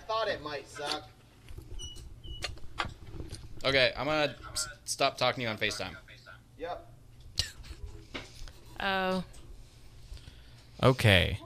thought 0.00 0.28
it 0.28 0.42
might 0.42 0.68
suck. 0.68 1.08
Okay, 3.64 3.92
I'm 3.96 4.06
gonna 4.06 4.34
s- 4.52 4.68
stop 4.84 5.16
talking 5.18 5.36
to 5.36 5.42
you 5.42 5.48
on 5.48 5.58
FaceTime. 5.58 5.94
Yep. 6.58 6.86
Oh, 8.80 9.24
Okay, 10.82 11.38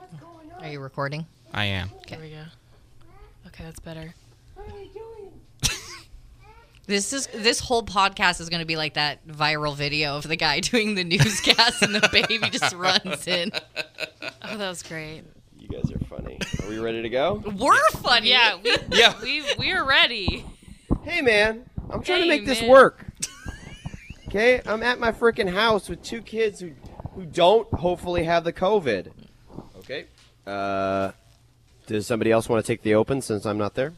Are 0.61 0.69
you 0.69 0.79
recording? 0.79 1.25
I 1.53 1.65
am. 1.65 1.89
there 2.07 2.19
we 2.19 2.29
go. 2.29 2.43
Okay, 3.47 3.63
that's 3.65 3.79
better. 3.79 4.13
This 6.87 7.13
is 7.13 7.25
this 7.33 7.59
whole 7.59 7.81
podcast 7.83 8.39
is 8.39 8.47
going 8.49 8.59
to 8.59 8.65
be 8.65 8.75
like 8.75 8.93
that 8.93 9.27
viral 9.27 9.75
video 9.75 10.17
of 10.17 10.27
the 10.27 10.35
guy 10.35 10.59
doing 10.61 10.93
the 10.93 11.03
newscast 11.03 11.81
and 11.81 11.95
the 11.95 12.07
baby 12.11 12.47
just 12.51 12.75
runs 12.75 13.25
in. 13.27 13.51
Oh, 14.43 14.55
that 14.57 14.69
was 14.69 14.83
great. 14.83 15.23
You 15.67 15.81
guys 15.81 15.91
are 15.91 15.99
funny. 16.05 16.37
Are 16.63 16.69
we 16.69 16.77
ready 16.77 17.01
to 17.01 17.09
go? 17.09 17.41
We're 17.57 17.75
funny. 17.93 18.29
Yeah, 18.29 18.57
we 18.63 18.75
Yeah. 18.91 19.13
we 19.21 19.43
we 19.57 19.71
are 19.71 19.83
ready. 19.85 20.45
Hey, 21.03 21.21
man. 21.21 21.65
I'm 21.89 22.03
trying 22.03 22.19
to 22.19 22.23
Hey, 22.23 22.27
make 22.29 22.45
this 22.45 22.61
man. 22.61 22.69
work. 22.69 23.05
Okay, 24.27 24.61
I'm 24.65 24.83
at 24.83 24.99
my 24.99 25.11
freaking 25.11 25.49
house 25.51 25.89
with 25.89 26.03
two 26.03 26.21
kids 26.21 26.59
who 26.59 26.71
who 27.15 27.25
don't 27.25 27.71
hopefully 27.73 28.23
have 28.25 28.43
the 28.43 28.53
COVID. 28.53 29.11
Okay. 29.79 30.05
Uh, 30.45 31.11
does 31.87 32.05
somebody 32.05 32.31
else 32.31 32.47
want 32.49 32.63
to 32.63 32.67
take 32.71 32.81
the 32.83 32.93
open 32.95 33.21
since 33.21 33.45
I'm 33.45 33.57
not 33.57 33.73
there? 33.75 33.93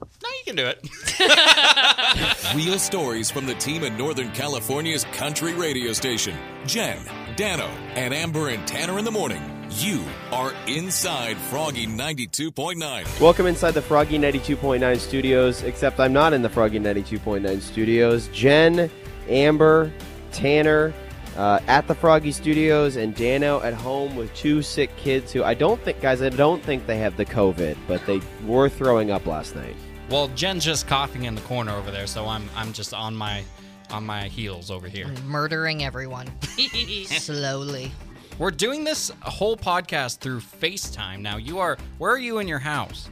No, 0.00 0.28
you 0.30 0.44
can 0.44 0.56
do 0.56 0.66
it. 0.66 2.54
Real 2.56 2.78
stories 2.78 3.30
from 3.30 3.46
the 3.46 3.54
team 3.54 3.84
in 3.84 3.96
Northern 3.96 4.30
California's 4.32 5.04
country 5.12 5.54
radio 5.54 5.92
station. 5.92 6.36
Jenn, 6.66 6.98
Dano, 7.36 7.66
and 7.94 8.12
Amber 8.14 8.48
and 8.48 8.66
Tanner 8.66 8.98
in 8.98 9.04
the 9.04 9.10
morning. 9.10 9.53
You 9.78 10.04
are 10.30 10.52
inside 10.68 11.36
Froggy 11.36 11.84
92.9. 11.84 13.20
Welcome 13.20 13.46
inside 13.46 13.72
the 13.72 13.82
Froggy 13.82 14.20
92.9 14.20 14.98
studios, 14.98 15.64
except 15.64 15.98
I'm 15.98 16.12
not 16.12 16.32
in 16.32 16.42
the 16.42 16.48
Froggy 16.48 16.78
92.9 16.78 17.60
studios. 17.60 18.28
Jenn, 18.28 18.88
Amber, 19.28 19.92
Tanner 20.30 20.94
uh, 21.36 21.58
at 21.66 21.88
the 21.88 21.94
Froggy 21.94 22.30
studios, 22.30 22.94
and 22.94 23.16
Dano 23.16 23.60
at 23.62 23.74
home 23.74 24.14
with 24.14 24.32
two 24.36 24.62
sick 24.62 24.96
kids 24.96 25.32
who 25.32 25.42
I 25.42 25.54
don't 25.54 25.82
think, 25.82 26.00
guys, 26.00 26.22
I 26.22 26.28
don't 26.28 26.62
think 26.62 26.86
they 26.86 26.98
have 26.98 27.16
the 27.16 27.26
COVID, 27.26 27.76
but 27.88 28.06
they 28.06 28.20
were 28.46 28.68
throwing 28.68 29.10
up 29.10 29.26
last 29.26 29.56
night. 29.56 29.74
Well, 30.08 30.28
Jenn's 30.36 30.64
just 30.64 30.86
coughing 30.86 31.24
in 31.24 31.34
the 31.34 31.40
corner 31.42 31.72
over 31.72 31.90
there, 31.90 32.06
so 32.06 32.26
I'm 32.26 32.48
I'm 32.54 32.72
just 32.72 32.94
on 32.94 33.16
my 33.16 33.42
on 33.90 34.06
my 34.06 34.28
heels 34.28 34.70
over 34.70 34.86
here. 34.86 35.08
Murdering 35.24 35.82
everyone 35.82 36.30
slowly. 37.06 37.90
We're 38.36 38.50
doing 38.50 38.82
this 38.82 39.12
whole 39.22 39.56
podcast 39.56 40.18
through 40.18 40.40
FaceTime. 40.40 41.20
Now, 41.20 41.36
you 41.36 41.60
are 41.60 41.78
where 41.98 42.10
are 42.10 42.18
you 42.18 42.40
in 42.40 42.48
your 42.48 42.58
house? 42.58 43.08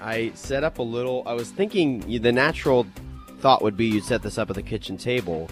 I 0.00 0.30
set 0.34 0.62
up 0.62 0.78
a 0.78 0.82
little, 0.82 1.24
I 1.26 1.32
was 1.32 1.50
thinking 1.50 2.20
the 2.22 2.30
natural 2.30 2.86
thought 3.40 3.60
would 3.62 3.76
be 3.76 3.86
you'd 3.86 4.04
set 4.04 4.22
this 4.22 4.38
up 4.38 4.48
at 4.48 4.54
the 4.54 4.62
kitchen 4.62 4.96
table, 4.96 5.48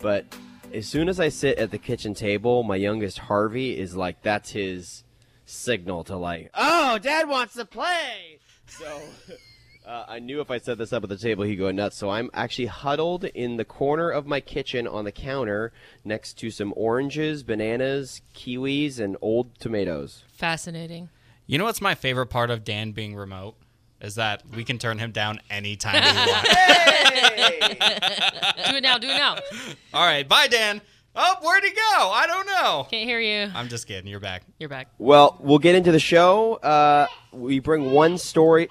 but 0.00 0.24
as 0.72 0.86
soon 0.86 1.08
as 1.08 1.20
I 1.20 1.28
sit 1.28 1.58
at 1.58 1.70
the 1.70 1.78
kitchen 1.78 2.12
table, 2.12 2.64
my 2.64 2.74
youngest 2.74 3.18
Harvey 3.18 3.78
is 3.78 3.94
like, 3.94 4.20
that's 4.22 4.50
his 4.50 5.04
signal 5.44 6.02
to 6.04 6.16
like, 6.16 6.50
oh, 6.54 6.98
dad 6.98 7.28
wants 7.28 7.54
to 7.54 7.64
play. 7.64 8.40
So 8.66 9.00
uh, 9.86 10.04
I 10.08 10.18
knew 10.18 10.40
if 10.40 10.50
I 10.50 10.58
set 10.58 10.78
this 10.78 10.92
up 10.92 11.02
at 11.02 11.08
the 11.08 11.16
table, 11.16 11.44
he'd 11.44 11.56
go 11.56 11.70
nuts. 11.70 11.96
So 11.96 12.10
I'm 12.10 12.30
actually 12.32 12.66
huddled 12.66 13.24
in 13.24 13.56
the 13.56 13.64
corner 13.64 14.10
of 14.10 14.26
my 14.26 14.40
kitchen 14.40 14.86
on 14.86 15.04
the 15.04 15.12
counter 15.12 15.72
next 16.04 16.38
to 16.38 16.50
some 16.50 16.72
oranges, 16.76 17.42
bananas, 17.42 18.22
kiwis, 18.34 18.98
and 18.98 19.16
old 19.20 19.58
tomatoes. 19.58 20.24
Fascinating. 20.32 21.10
You 21.46 21.58
know 21.58 21.64
what's 21.64 21.82
my 21.82 21.94
favorite 21.94 22.26
part 22.26 22.50
of 22.50 22.64
Dan 22.64 22.92
being 22.92 23.14
remote? 23.14 23.56
Is 24.00 24.16
that 24.16 24.42
we 24.54 24.64
can 24.64 24.78
turn 24.78 24.98
him 24.98 25.12
down 25.12 25.40
anytime 25.50 25.94
we 25.94 26.32
want. 26.32 26.44
Do 28.66 28.76
it 28.76 28.82
now. 28.82 28.98
Do 28.98 29.08
it 29.08 29.16
now. 29.16 29.36
All 29.94 30.04
right, 30.04 30.28
bye, 30.28 30.46
Dan. 30.46 30.82
Oh, 31.16 31.36
where'd 31.42 31.62
he 31.62 31.70
go? 31.70 32.10
I 32.10 32.26
don't 32.26 32.46
know. 32.46 32.86
Can't 32.90 33.08
hear 33.08 33.20
you. 33.20 33.50
I'm 33.54 33.68
just 33.68 33.86
kidding. 33.86 34.10
You're 34.10 34.20
back. 34.20 34.42
You're 34.58 34.68
back. 34.68 34.88
Well, 34.98 35.38
we'll 35.40 35.60
get 35.60 35.74
into 35.74 35.92
the 35.92 36.00
show. 36.00 36.54
Uh, 36.56 37.06
we 37.32 37.60
bring 37.60 37.92
one 37.92 38.18
story. 38.18 38.68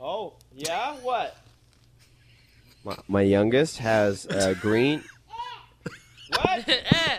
Oh, 0.00 0.34
yeah? 0.54 0.94
What? 1.02 1.36
My, 2.84 2.96
my 3.08 3.22
youngest 3.22 3.78
has 3.78 4.26
a 4.26 4.54
green. 4.54 5.02
what? 6.28 6.68
Eh. 6.82 7.18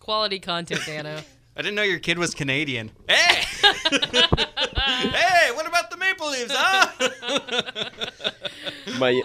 Quality 0.00 0.38
content, 0.40 0.80
Dano. 0.86 1.20
I 1.58 1.62
didn't 1.62 1.74
know 1.74 1.82
your 1.82 1.98
kid 1.98 2.18
was 2.18 2.34
Canadian. 2.34 2.92
Hey! 3.08 3.42
hey, 3.90 5.50
what 5.54 5.66
about 5.66 5.90
the 5.90 5.96
Maple 5.98 6.30
Leafs, 6.30 6.54
huh? 6.56 7.10
My, 8.98 9.20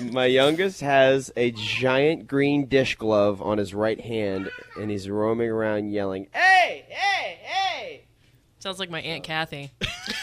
my 0.00 0.26
youngest 0.26 0.80
has 0.80 1.30
a 1.36 1.50
giant 1.52 2.26
green 2.26 2.66
dish 2.66 2.96
glove 2.96 3.40
on 3.40 3.58
his 3.58 3.72
right 3.74 4.00
hand, 4.00 4.50
and 4.78 4.90
he's 4.90 5.08
roaming 5.08 5.48
around 5.48 5.90
yelling, 5.90 6.28
Hey, 6.32 6.84
hey, 6.88 7.38
hey! 7.42 8.03
Sounds 8.64 8.78
like 8.78 8.88
my 8.88 9.02
aunt 9.02 9.24
Kathy. 9.24 9.72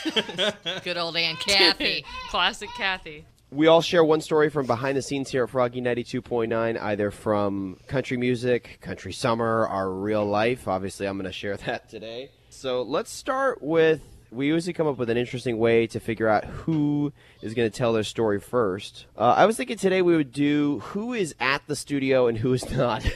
Good 0.84 0.98
old 0.98 1.16
Aunt 1.16 1.40
Kathy. 1.46 2.04
Classic 2.32 2.70
Kathy. 2.76 3.24
We 3.52 3.68
all 3.68 3.84
share 3.84 4.04
one 4.04 4.20
story 4.20 4.50
from 4.50 4.66
behind 4.66 4.98
the 4.98 5.04
scenes 5.04 5.30
here 5.30 5.44
at 5.44 5.52
Froggy 5.52 5.80
92.9, 5.80 6.82
either 6.82 7.12
from 7.12 7.78
country 7.86 8.18
music, 8.18 8.80
country 8.82 9.14
summer, 9.14 9.68
our 9.68 9.92
real 9.92 10.26
life. 10.26 10.68
Obviously, 10.68 11.06
I'm 11.06 11.18
going 11.18 11.28
to 11.28 11.32
share 11.32 11.56
that 11.68 11.88
today. 11.88 12.32
So 12.50 12.82
let's 12.82 13.12
start 13.12 13.62
with 13.62 14.02
we 14.32 14.48
usually 14.48 14.74
come 14.74 14.88
up 14.88 14.98
with 14.98 15.12
an 15.12 15.18
interesting 15.18 15.60
way 15.60 15.86
to 15.86 16.00
figure 16.00 16.28
out 16.28 16.44
who 16.44 17.14
is 17.44 17.54
going 17.54 17.70
to 17.70 17.78
tell 17.78 17.94
their 17.94 18.02
story 18.02 18.40
first. 18.40 19.06
Uh, 19.16 19.36
I 19.38 19.46
was 19.46 19.56
thinking 19.56 19.78
today 19.78 20.02
we 20.02 20.16
would 20.18 20.32
do 20.32 20.80
who 20.80 21.14
is 21.14 21.36
at 21.40 21.62
the 21.68 21.76
studio 21.76 22.26
and 22.26 22.36
who 22.40 22.54
is 22.54 22.68
not. 22.72 23.08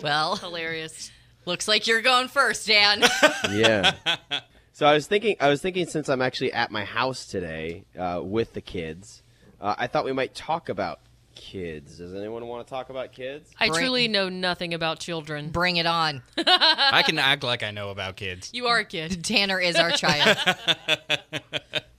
Well, 0.00 0.36
Hilarious. 0.36 1.10
Looks 1.46 1.68
like 1.68 1.86
you're 1.86 2.02
going 2.02 2.28
first, 2.28 2.66
Dan. 2.66 3.02
yeah. 3.50 3.94
So 4.76 4.86
I 4.86 4.94
was 4.94 5.06
thinking, 5.06 5.36
I 5.38 5.50
was 5.50 5.62
thinking 5.62 5.86
since 5.86 6.08
I'm 6.08 6.20
actually 6.20 6.52
at 6.52 6.72
my 6.72 6.84
house 6.84 7.26
today 7.26 7.84
uh, 7.96 8.20
with 8.24 8.54
the 8.54 8.60
kids, 8.60 9.22
uh, 9.60 9.76
I 9.78 9.86
thought 9.86 10.04
we 10.04 10.12
might 10.12 10.34
talk 10.34 10.68
about 10.68 10.98
kids. 11.36 11.98
Does 11.98 12.12
anyone 12.12 12.44
want 12.48 12.66
to 12.66 12.70
talk 12.70 12.90
about 12.90 13.12
kids? 13.12 13.48
I 13.60 13.68
Bring- 13.68 13.78
truly 13.80 14.08
know 14.08 14.28
nothing 14.28 14.74
about 14.74 14.98
children. 14.98 15.50
Bring 15.50 15.76
it 15.76 15.86
on. 15.86 16.22
I 16.36 17.04
can 17.06 17.20
act 17.20 17.44
like 17.44 17.62
I 17.62 17.70
know 17.70 17.90
about 17.90 18.16
kids. 18.16 18.50
You 18.52 18.66
are 18.66 18.78
a 18.80 18.84
kid. 18.84 19.24
Tanner 19.24 19.60
is 19.60 19.76
our 19.76 19.92
child. 19.92 20.38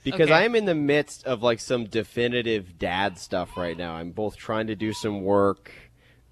Because 0.03 0.29
Okay. 0.29 0.33
I 0.33 0.43
am 0.43 0.53
in 0.53 0.65
the 0.65 0.75
midst 0.75 1.25
of 1.25 1.41
like 1.41 1.59
some 1.61 1.85
definitive 1.85 2.77
dad 2.77 3.17
stuff 3.17 3.55
right 3.55 3.77
now. 3.77 3.93
I'm 3.95 4.11
both 4.11 4.35
trying 4.35 4.67
to 4.67 4.75
do 4.75 4.91
some 4.93 5.23
work. 5.23 5.71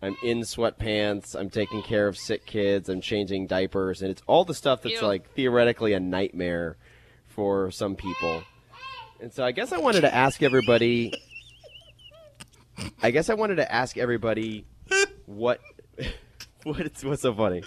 I'm 0.03 0.17
in 0.21 0.41
sweatpants. 0.41 1.33
I'm 1.33 1.49
taking 1.49 1.81
care 1.81 2.09
of 2.09 2.17
sick 2.17 2.45
kids. 2.45 2.89
I'm 2.89 2.99
changing 2.99 3.47
diapers, 3.47 4.01
and 4.01 4.11
it's 4.11 4.21
all 4.27 4.43
the 4.43 4.53
stuff 4.53 4.81
that's 4.81 5.01
Ew. 5.01 5.07
like 5.07 5.31
theoretically 5.33 5.93
a 5.93 5.99
nightmare 6.01 6.75
for 7.27 7.71
some 7.71 7.95
people. 7.95 8.43
And 9.21 9.31
so 9.31 9.45
I 9.45 9.53
guess 9.53 9.71
I 9.71 9.77
wanted 9.77 10.01
to 10.01 10.13
ask 10.13 10.43
everybody. 10.43 11.13
I 13.01 13.11
guess 13.11 13.29
I 13.29 13.35
wanted 13.35 13.55
to 13.55 13.71
ask 13.71 13.97
everybody 13.97 14.65
what. 15.25 15.61
What's 16.65 17.03
what's 17.03 17.21
so 17.21 17.33
funny? 17.33 17.61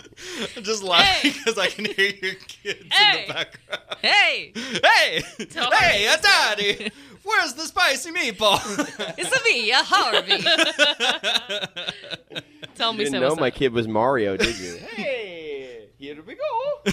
I'm 0.57 0.63
just 0.63 0.83
laughing 0.83 1.31
Hey! 1.33 1.39
because 1.39 1.59
I 1.59 1.67
can 1.69 1.85
hear 1.85 2.13
your 2.23 2.35
kids 2.35 2.81
in 2.81 2.91
Hey! 2.91 3.25
the 3.27 3.33
background. 3.35 3.83
Hey, 4.01 4.53
Hey! 4.55 5.23
Tell 5.51 5.71
hey, 5.71 6.07
her. 6.07 6.17
a 6.19 6.23
daddy! 6.23 6.91
Where's 7.23 7.53
the 7.55 7.67
spicy 7.67 8.11
meatball? 8.13 8.59
it's 9.19 9.39
a 9.39 9.45
me, 9.45 9.71
a 9.71 9.83
Harvey. 9.83 10.43
tell 12.75 12.93
You 12.93 12.99
me 12.99 13.05
didn't 13.05 13.15
so. 13.15 13.21
know 13.21 13.29
what's 13.29 13.41
my 13.41 13.49
up. 13.49 13.55
kid 13.55 13.73
was 13.73 13.89
Mario, 13.89 14.37
did 14.37 14.59
you? 14.59 14.77
hey, 14.77 15.89
here 15.99 16.23
we 16.23 16.35
go. 16.35 16.93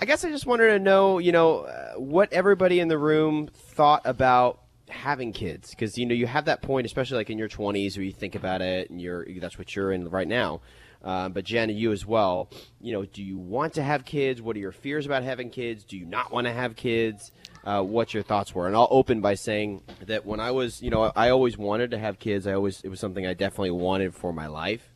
I 0.00 0.04
guess 0.06 0.24
I 0.24 0.30
just 0.30 0.46
wanted 0.46 0.68
to 0.68 0.78
know, 0.78 1.18
you 1.18 1.32
know, 1.32 1.60
uh, 1.62 1.94
what 1.94 2.32
everybody 2.32 2.80
in 2.80 2.88
the 2.88 2.98
room 2.98 3.48
thought 3.52 4.02
about 4.04 4.60
having 4.90 5.32
kids, 5.32 5.70
because 5.70 5.96
you 5.96 6.06
know 6.06 6.14
you 6.14 6.26
have 6.26 6.46
that 6.46 6.62
point, 6.62 6.86
especially 6.86 7.16
like 7.16 7.30
in 7.30 7.38
your 7.38 7.48
20s, 7.48 7.96
where 7.96 8.04
you 8.04 8.12
think 8.12 8.34
about 8.34 8.60
it, 8.62 8.90
and 8.90 9.00
you're 9.00 9.26
that's 9.40 9.58
what 9.58 9.74
you're 9.74 9.92
in 9.92 10.08
right 10.08 10.28
now. 10.28 10.60
Um, 11.02 11.32
but 11.32 11.44
Jenn, 11.44 11.70
you 11.70 11.92
as 11.92 12.04
well. 12.04 12.50
You 12.80 12.92
know, 12.92 13.04
do 13.04 13.22
you 13.22 13.38
want 13.38 13.74
to 13.74 13.82
have 13.82 14.04
kids? 14.04 14.42
What 14.42 14.56
are 14.56 14.58
your 14.58 14.72
fears 14.72 15.06
about 15.06 15.22
having 15.22 15.50
kids? 15.50 15.84
Do 15.84 15.96
you 15.96 16.04
not 16.04 16.32
want 16.32 16.46
to 16.46 16.52
have 16.52 16.76
kids? 16.76 17.32
Uh, 17.64 17.82
what 17.82 18.14
your 18.14 18.22
thoughts 18.22 18.54
were, 18.54 18.66
and 18.66 18.74
I'll 18.74 18.88
open 18.90 19.20
by 19.20 19.34
saying 19.34 19.82
that 20.06 20.24
when 20.24 20.40
I 20.40 20.50
was, 20.50 20.80
you 20.80 20.88
know, 20.88 21.12
I 21.14 21.28
always 21.28 21.58
wanted 21.58 21.90
to 21.90 21.98
have 21.98 22.18
kids. 22.18 22.46
I 22.46 22.54
always 22.54 22.80
it 22.82 22.88
was 22.88 23.00
something 23.00 23.26
I 23.26 23.34
definitely 23.34 23.72
wanted 23.72 24.14
for 24.14 24.32
my 24.32 24.46
life. 24.46 24.90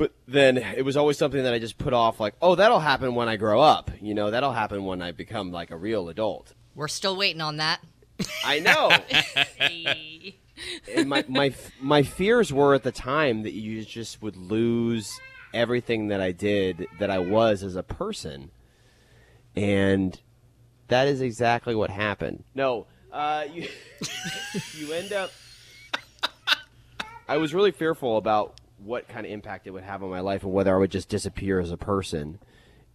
But 0.00 0.14
then 0.26 0.56
it 0.56 0.82
was 0.82 0.96
always 0.96 1.18
something 1.18 1.42
that 1.42 1.52
I 1.52 1.58
just 1.58 1.76
put 1.76 1.92
off, 1.92 2.20
like, 2.20 2.34
oh, 2.40 2.54
that'll 2.54 2.80
happen 2.80 3.14
when 3.14 3.28
I 3.28 3.36
grow 3.36 3.60
up. 3.60 3.90
You 4.00 4.14
know, 4.14 4.30
that'll 4.30 4.54
happen 4.54 4.84
when 4.84 5.02
I 5.02 5.12
become 5.12 5.52
like 5.52 5.70
a 5.70 5.76
real 5.76 6.08
adult. 6.08 6.54
We're 6.74 6.88
still 6.88 7.16
waiting 7.16 7.42
on 7.42 7.58
that. 7.58 7.80
I 8.44 8.58
know. 8.60 8.90
And 10.94 11.08
my, 11.08 11.24
my 11.26 11.54
my 11.80 12.02
fears 12.02 12.52
were 12.52 12.74
at 12.74 12.82
the 12.82 12.92
time 12.92 13.44
that 13.44 13.54
you 13.54 13.82
just 13.82 14.20
would 14.20 14.36
lose 14.36 15.18
everything 15.54 16.08
that 16.08 16.20
I 16.20 16.32
did 16.32 16.86
that 16.98 17.08
I 17.10 17.18
was 17.18 17.62
as 17.62 17.76
a 17.76 17.82
person. 17.82 18.50
and 19.56 20.20
that 20.88 21.08
is 21.08 21.22
exactly 21.22 21.74
what 21.74 21.88
happened. 21.88 22.44
No, 22.54 22.86
uh, 23.10 23.44
you 23.50 23.68
you 24.78 24.92
end 24.92 25.12
up. 25.14 25.30
I 27.26 27.38
was 27.38 27.54
really 27.54 27.70
fearful 27.70 28.18
about 28.18 28.60
what 28.84 29.08
kind 29.08 29.24
of 29.24 29.32
impact 29.32 29.66
it 29.66 29.70
would 29.70 29.84
have 29.84 30.02
on 30.02 30.10
my 30.10 30.20
life 30.20 30.42
and 30.42 30.52
whether 30.52 30.74
I 30.74 30.78
would 30.78 30.90
just 30.90 31.08
disappear 31.08 31.58
as 31.60 31.70
a 31.70 31.76
person. 31.78 32.38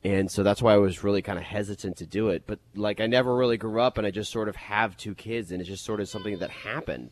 And 0.05 0.29
so 0.29 0.43
that's 0.43 0.61
why 0.61 0.75
I 0.75 0.77
was 0.77 1.03
really 1.03 1.23
kind 1.23 1.39
of 1.39 1.43
hesitant 1.43 1.97
to 1.97 2.05
do 2.05 2.29
it. 2.29 2.43
But 2.45 2.59
like 2.75 3.01
I 3.01 3.07
never 3.07 3.35
really 3.35 3.57
grew 3.57 3.81
up 3.81 3.97
and 3.97 4.05
I 4.05 4.11
just 4.11 4.31
sort 4.31 4.47
of 4.47 4.55
have 4.55 4.95
two 4.95 5.15
kids 5.15 5.51
and 5.51 5.59
it's 5.59 5.67
just 5.67 5.83
sort 5.83 5.99
of 5.99 6.07
something 6.07 6.37
that 6.37 6.51
happened. 6.51 7.09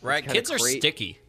Right? 0.00 0.22
kinda 0.24 0.32
Kids 0.32 0.50
are 0.50 0.58
sticky. 0.58 1.18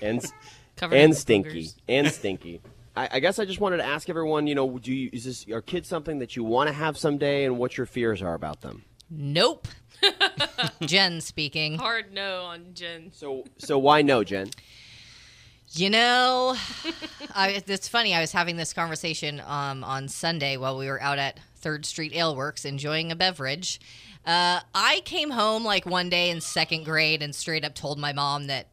And 0.00 0.24
and 0.82 1.16
stinky 1.16 1.64
boogers. 1.64 1.74
and 1.88 2.08
stinky. 2.12 2.60
I, 2.96 3.08
I 3.12 3.20
guess 3.20 3.38
I 3.38 3.44
just 3.44 3.60
wanted 3.60 3.78
to 3.78 3.84
ask 3.84 4.08
everyone, 4.08 4.46
you 4.46 4.54
know, 4.54 4.78
do 4.78 4.92
you, 4.92 5.10
is 5.12 5.24
this 5.24 5.46
are 5.50 5.62
kids 5.62 5.88
something 5.88 6.18
that 6.20 6.36
you 6.36 6.44
want 6.44 6.68
to 6.68 6.72
have 6.72 6.96
someday, 6.96 7.44
and 7.44 7.58
what 7.58 7.76
your 7.76 7.86
fears 7.86 8.22
are 8.22 8.34
about 8.34 8.60
them? 8.60 8.84
Nope. 9.10 9.68
Jenn 10.80 11.20
speaking. 11.20 11.78
Hard 11.78 12.12
no 12.12 12.42
on 12.44 12.74
Jenn. 12.74 13.10
So, 13.12 13.44
so 13.58 13.78
why 13.78 14.02
no, 14.02 14.24
Jenn? 14.24 14.50
You 15.72 15.90
know, 15.90 16.56
I, 17.34 17.62
it's 17.66 17.88
funny. 17.88 18.14
I 18.14 18.20
was 18.20 18.32
having 18.32 18.56
this 18.56 18.72
conversation 18.72 19.42
um, 19.46 19.84
on 19.84 20.08
Sunday 20.08 20.56
while 20.56 20.78
we 20.78 20.86
were 20.88 21.00
out 21.00 21.18
at 21.18 21.40
Third 21.56 21.84
Street 21.84 22.14
Ale 22.14 22.34
Works 22.34 22.64
enjoying 22.64 23.12
a 23.12 23.16
beverage. 23.16 23.80
Uh, 24.24 24.60
I 24.74 25.02
came 25.04 25.30
home 25.30 25.64
like 25.64 25.86
one 25.86 26.08
day 26.08 26.30
in 26.30 26.40
second 26.40 26.84
grade 26.84 27.22
and 27.22 27.34
straight 27.34 27.64
up 27.64 27.74
told 27.74 27.98
my 27.98 28.12
mom 28.12 28.46
that 28.48 28.68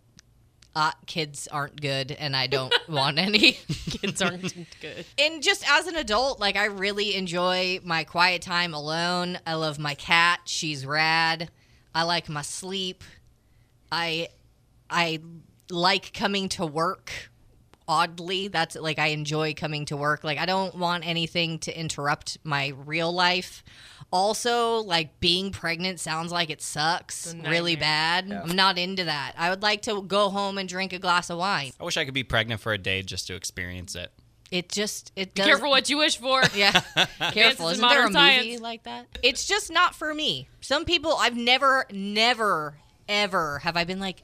uh, 0.75 0.91
kids 1.05 1.47
aren't 1.47 1.79
good 1.79 2.11
and 2.11 2.35
I 2.35 2.47
don't 2.47 2.73
want 2.89 3.17
any. 3.17 3.53
Kids 3.53 4.21
aren't 4.21 4.53
good. 4.81 5.05
and 5.17 5.41
just 5.41 5.63
as 5.69 5.87
an 5.87 5.95
adult, 5.95 6.39
like 6.39 6.57
I 6.57 6.65
really 6.65 7.15
enjoy 7.15 7.79
my 7.83 8.03
quiet 8.03 8.41
time 8.41 8.73
alone. 8.73 9.39
I 9.47 9.53
love 9.53 9.79
my 9.79 9.95
cat; 9.95 10.41
she's 10.45 10.85
rad. 10.85 11.49
I 11.93 12.03
like 12.03 12.27
my 12.27 12.41
sleep. 12.41 13.03
I 13.91 14.27
I 14.89 15.19
like 15.69 16.13
coming 16.13 16.49
to 16.49 16.65
work. 16.65 17.11
Oddly, 17.87 18.47
that's 18.47 18.75
like 18.75 18.97
I 18.97 19.07
enjoy 19.07 19.53
coming 19.53 19.85
to 19.85 19.97
work. 19.97 20.23
Like 20.23 20.39
I 20.39 20.47
don't 20.47 20.73
want 20.75 21.05
anything 21.05 21.59
to 21.59 21.79
interrupt 21.79 22.39
my 22.43 22.69
real 22.85 23.11
life. 23.13 23.63
Also, 24.11 24.77
like 24.77 25.19
being 25.19 25.51
pregnant 25.51 25.99
sounds 25.99 26.31
like 26.31 26.49
it 26.49 26.61
sucks 26.63 27.35
really 27.47 27.75
nightmare. 27.75 27.77
bad. 27.77 28.31
I'm 28.31 28.55
not 28.55 28.77
into 28.79 29.03
that. 29.03 29.33
I 29.37 29.49
would 29.51 29.61
like 29.61 29.83
to 29.83 30.01
go 30.01 30.29
home 30.29 30.57
and 30.57 30.67
drink 30.67 30.93
a 30.93 30.99
glass 30.99 31.29
of 31.29 31.37
wine. 31.37 31.71
I 31.79 31.83
wish 31.83 31.95
I 31.97 32.05
could 32.05 32.13
be 32.13 32.23
pregnant 32.23 32.59
for 32.61 32.73
a 32.73 32.77
day 32.79 33.03
just 33.03 33.27
to 33.27 33.35
experience 33.35 33.93
it. 33.95 34.11
It 34.51 34.69
just 34.69 35.11
it 35.15 35.33
Be 35.33 35.41
does 35.41 35.47
careful 35.47 35.69
what 35.69 35.87
you 35.89 35.97
wish 35.97 36.17
for. 36.17 36.41
Yeah, 36.55 36.71
careful. 37.33 37.67
in 37.67 37.73
Isn't 37.73 37.87
there 37.87 38.07
a 38.07 38.09
modern 38.09 38.13
movie 38.13 38.47
science. 38.49 38.61
like 38.61 38.83
that? 38.83 39.05
It's 39.21 39.45
just 39.45 39.71
not 39.71 39.93
for 39.93 40.13
me. 40.13 40.47
Some 40.61 40.85
people, 40.85 41.15
I've 41.19 41.35
never, 41.35 41.85
never, 41.91 42.77
ever 43.09 43.59
have 43.59 43.75
I 43.75 43.83
been 43.83 43.99
like, 43.99 44.21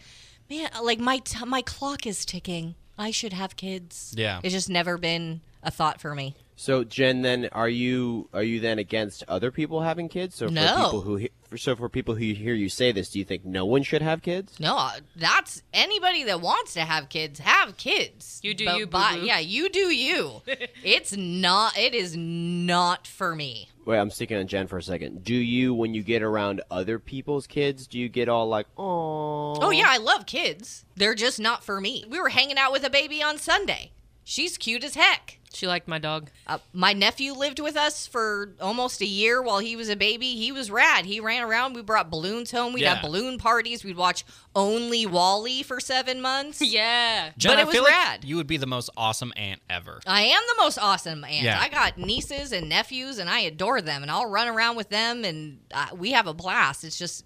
man, 0.52 0.70
uh, 0.76 0.84
like 0.84 1.00
my 1.00 1.18
t- 1.20 1.46
my 1.46 1.62
clock 1.62 2.06
is 2.06 2.26
ticking. 2.26 2.76
I 2.98 3.10
should 3.12 3.34
have 3.34 3.56
kids. 3.56 4.14
Yeah. 4.16 4.40
it's 4.44 4.54
just 4.54 4.70
never 4.70 4.98
been 4.98 5.42
a 5.64 5.72
thought 5.72 6.00
for 6.00 6.14
me. 6.14 6.36
So, 6.56 6.84
Jen, 6.84 7.24
then 7.24 7.50
are 7.54 7.70
you 7.70 8.30
are 8.34 8.44
you 8.44 8.60
then 8.60 8.78
against 8.78 9.24
other 9.28 9.50
people 9.52 9.82
having 9.82 10.10
kids? 10.10 10.36
So, 10.36 10.48
for 10.48 10.54
No. 10.54 10.76
people 10.86 11.02
who 11.02 11.16
he- 11.16 11.32
so 11.58 11.76
for 11.76 11.90
people 11.90 12.16
who 12.16 12.34
hear 12.34 12.54
you 12.54 12.70
say 12.70 12.92
this, 12.92 13.10
do 13.10 13.20
you 13.20 13.26
think 13.26 13.44
no 13.46 13.66
one 13.66 13.84
should 13.84 14.02
have 14.02 14.22
kids? 14.22 14.60
No, 14.60 14.78
uh, 14.78 14.92
that's 15.16 15.64
anybody 15.74 16.24
that 16.24 16.42
wants 16.42 16.74
to 16.76 16.82
have 16.82 17.10
kids, 17.10 17.40
have 17.40 17.78
kids. 17.78 18.40
You 18.44 18.54
do 18.54 18.66
But 18.66 18.78
you, 18.78 18.88
by- 18.88 19.14
boo-boo. 19.16 19.26
Yeah, 19.26 19.40
you 19.40 19.70
do 19.70 19.90
you. 19.94 20.42
it's 20.84 21.16
not. 21.16 21.78
It 21.78 21.94
is 21.94 22.16
not 22.16 23.08
for 23.08 23.36
me. 23.36 23.70
Wait, 23.86 23.98
I'm 23.98 24.12
sticking 24.12 24.38
on 24.38 24.48
Jenn 24.48 24.68
for 24.68 24.78
a 24.78 24.84
second. 24.84 25.24
Do 25.24 25.34
you, 25.36 25.74
when 25.74 25.94
you 25.94 26.04
get 26.04 26.22
around 26.22 26.62
other 26.70 27.00
people's 27.00 27.48
kids, 27.48 27.88
do 27.88 27.98
you 28.00 28.10
get 28.10 28.30
all 28.30 28.48
like, 28.48 28.68
oh? 28.78 29.56
Oh 29.60 29.72
yeah, 29.72 29.88
I 29.88 29.98
love 29.98 30.26
kids. 30.26 30.86
They're 30.96 31.16
just 31.16 31.40
not 31.40 31.64
for 31.64 31.82
me. 31.82 32.06
We 32.10 32.20
were 32.20 32.30
hanging 32.30 32.58
out 32.58 32.72
with 32.72 32.84
a 32.84 32.90
baby 32.90 33.24
on 33.24 33.38
Sunday. 33.38 33.92
She's 34.24 34.58
cute 34.58 34.84
as 34.84 34.94
heck. 34.96 35.40
She 35.54 35.68
liked 35.68 35.88
my 35.88 36.00
dog. 36.00 36.30
Uh, 36.48 36.60
my 36.72 36.94
nephew 36.94 37.34
lived 37.34 37.60
with 37.60 37.76
us 37.76 38.08
for 38.08 38.56
almost 38.62 39.02
a 39.02 39.06
year 39.06 39.42
while 39.42 39.60
he 39.60 39.76
was 39.76 39.90
a 39.90 39.96
baby. 39.98 40.36
He 40.36 40.52
was 40.52 40.72
rad. 40.72 41.06
He 41.06 41.20
ran 41.20 41.44
around. 41.44 41.74
We 41.76 41.82
brought 41.82 42.10
balloons 42.10 42.52
home. 42.52 42.72
We'd 42.74 42.84
Yeah. 42.84 42.94
have 42.96 43.02
balloon 43.04 43.38
parties. 43.38 43.84
We'd 43.84 43.98
watch 43.98 44.24
Only 44.56 45.06
Wally 45.06 45.62
for 45.64 45.80
seven 45.80 46.22
months. 46.22 46.62
Yeah. 46.72 47.32
Jenn, 47.38 47.52
But 47.52 47.58
I 47.58 47.62
it 47.62 47.66
was 47.68 47.74
feel 47.76 47.84
like 47.84 47.92
rad. 47.92 48.24
you 48.26 48.38
would 48.38 48.48
be 48.48 48.56
the 48.58 48.66
most 48.68 48.90
awesome 48.96 49.34
aunt 49.36 49.62
ever. 49.70 50.00
I 50.08 50.22
am 50.24 50.42
the 50.56 50.64
most 50.64 50.78
awesome 50.80 51.24
aunt. 51.26 51.44
Yeah. 51.44 51.60
I 51.60 51.68
got 51.68 51.98
nieces 51.98 52.52
and 52.54 52.70
nephews, 52.70 53.18
and 53.18 53.30
I 53.30 53.40
adore 53.42 53.82
them, 53.82 54.02
and 54.04 54.10
I'll 54.12 54.30
run 54.30 54.48
around 54.48 54.78
with 54.78 54.88
them, 54.90 55.26
and 55.26 55.60
uh, 55.74 55.88
we 55.96 56.12
have 56.12 56.28
a 56.28 56.34
blast. 56.34 56.84
It's 56.86 56.98
just 56.98 57.26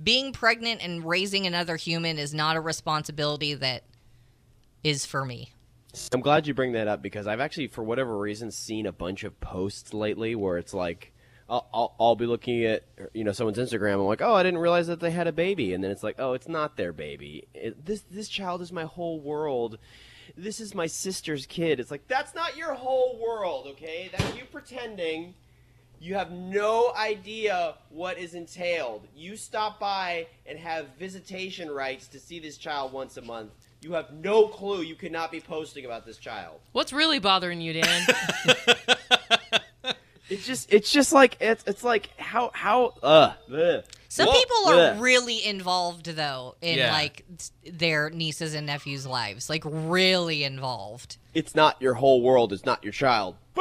being 0.00 0.32
pregnant 0.32 0.82
and 0.82 1.04
raising 1.04 1.46
another 1.46 1.74
human 1.76 2.18
is 2.18 2.32
not 2.32 2.54
a 2.54 2.60
responsibility 2.60 3.54
that 3.54 3.82
is 4.84 5.04
for 5.06 5.24
me. 5.24 5.52
I'm 6.12 6.20
glad 6.20 6.46
you 6.46 6.54
bring 6.54 6.72
that 6.72 6.88
up 6.88 7.02
because 7.02 7.26
I've 7.26 7.40
actually, 7.40 7.68
for 7.68 7.82
whatever 7.82 8.16
reason, 8.18 8.50
seen 8.50 8.86
a 8.86 8.92
bunch 8.92 9.24
of 9.24 9.38
posts 9.40 9.94
lately 9.94 10.34
where 10.34 10.58
it's 10.58 10.74
like, 10.74 11.12
I'll, 11.48 11.68
I'll, 11.72 11.94
I'll 12.00 12.16
be 12.16 12.26
looking 12.26 12.64
at 12.64 12.84
you 13.14 13.24
know 13.24 13.32
someone's 13.32 13.58
Instagram. 13.58 13.94
I'm 13.94 14.00
like, 14.06 14.22
oh, 14.22 14.34
I 14.34 14.42
didn't 14.42 14.58
realize 14.60 14.88
that 14.88 15.00
they 15.00 15.12
had 15.12 15.26
a 15.26 15.32
baby, 15.32 15.74
and 15.74 15.82
then 15.82 15.90
it's 15.90 16.02
like, 16.02 16.16
oh, 16.18 16.32
it's 16.32 16.48
not 16.48 16.76
their 16.76 16.92
baby. 16.92 17.46
It, 17.54 17.86
this 17.86 18.02
this 18.10 18.28
child 18.28 18.62
is 18.62 18.72
my 18.72 18.84
whole 18.84 19.20
world. 19.20 19.78
This 20.36 20.58
is 20.58 20.74
my 20.74 20.86
sister's 20.86 21.46
kid. 21.46 21.78
It's 21.78 21.90
like 21.90 22.08
that's 22.08 22.34
not 22.34 22.56
your 22.56 22.74
whole 22.74 23.18
world, 23.24 23.68
okay? 23.68 24.10
That's 24.10 24.36
you 24.36 24.42
pretending. 24.50 25.34
You 25.98 26.14
have 26.14 26.30
no 26.30 26.92
idea 26.94 27.74
what 27.88 28.18
is 28.18 28.34
entailed. 28.34 29.06
You 29.16 29.36
stop 29.36 29.80
by 29.80 30.26
and 30.44 30.58
have 30.58 30.88
visitation 30.98 31.70
rights 31.70 32.08
to 32.08 32.20
see 32.20 32.38
this 32.38 32.58
child 32.58 32.92
once 32.92 33.16
a 33.16 33.22
month. 33.22 33.65
You 33.86 33.92
have 33.92 34.12
no 34.12 34.48
clue. 34.48 34.82
You 34.82 34.96
cannot 34.96 35.30
be 35.30 35.38
posting 35.38 35.84
about 35.84 36.04
this 36.04 36.16
child. 36.16 36.58
What's 36.72 36.92
really 36.92 37.20
bothering 37.20 37.60
you, 37.60 37.72
Dan? 37.74 38.06
It's 40.28 40.44
just, 40.44 40.72
it's 40.72 40.90
just 40.90 41.12
like 41.12 41.36
it's, 41.38 41.62
it's 41.68 41.84
like 41.84 42.10
how, 42.18 42.50
how, 42.52 42.94
uh, 43.00 43.34
ugh. 43.54 43.84
Some 44.08 44.26
Whoa. 44.26 44.32
people 44.32 44.56
are 44.70 44.90
Ugh. 44.90 45.00
really 45.00 45.46
involved 45.46 46.06
though 46.06 46.56
in 46.60 46.78
Yeah. 46.78 46.90
like 46.90 47.24
their 47.64 48.10
nieces 48.10 48.52
and 48.54 48.66
nephews' 48.66 49.06
lives, 49.06 49.48
like 49.48 49.62
really 49.64 50.42
involved. 50.42 51.18
It's 51.32 51.54
not 51.54 51.80
your 51.80 51.94
whole 51.94 52.22
world. 52.22 52.52
It's 52.52 52.64
not 52.64 52.82
your 52.82 52.92
child. 52.92 53.36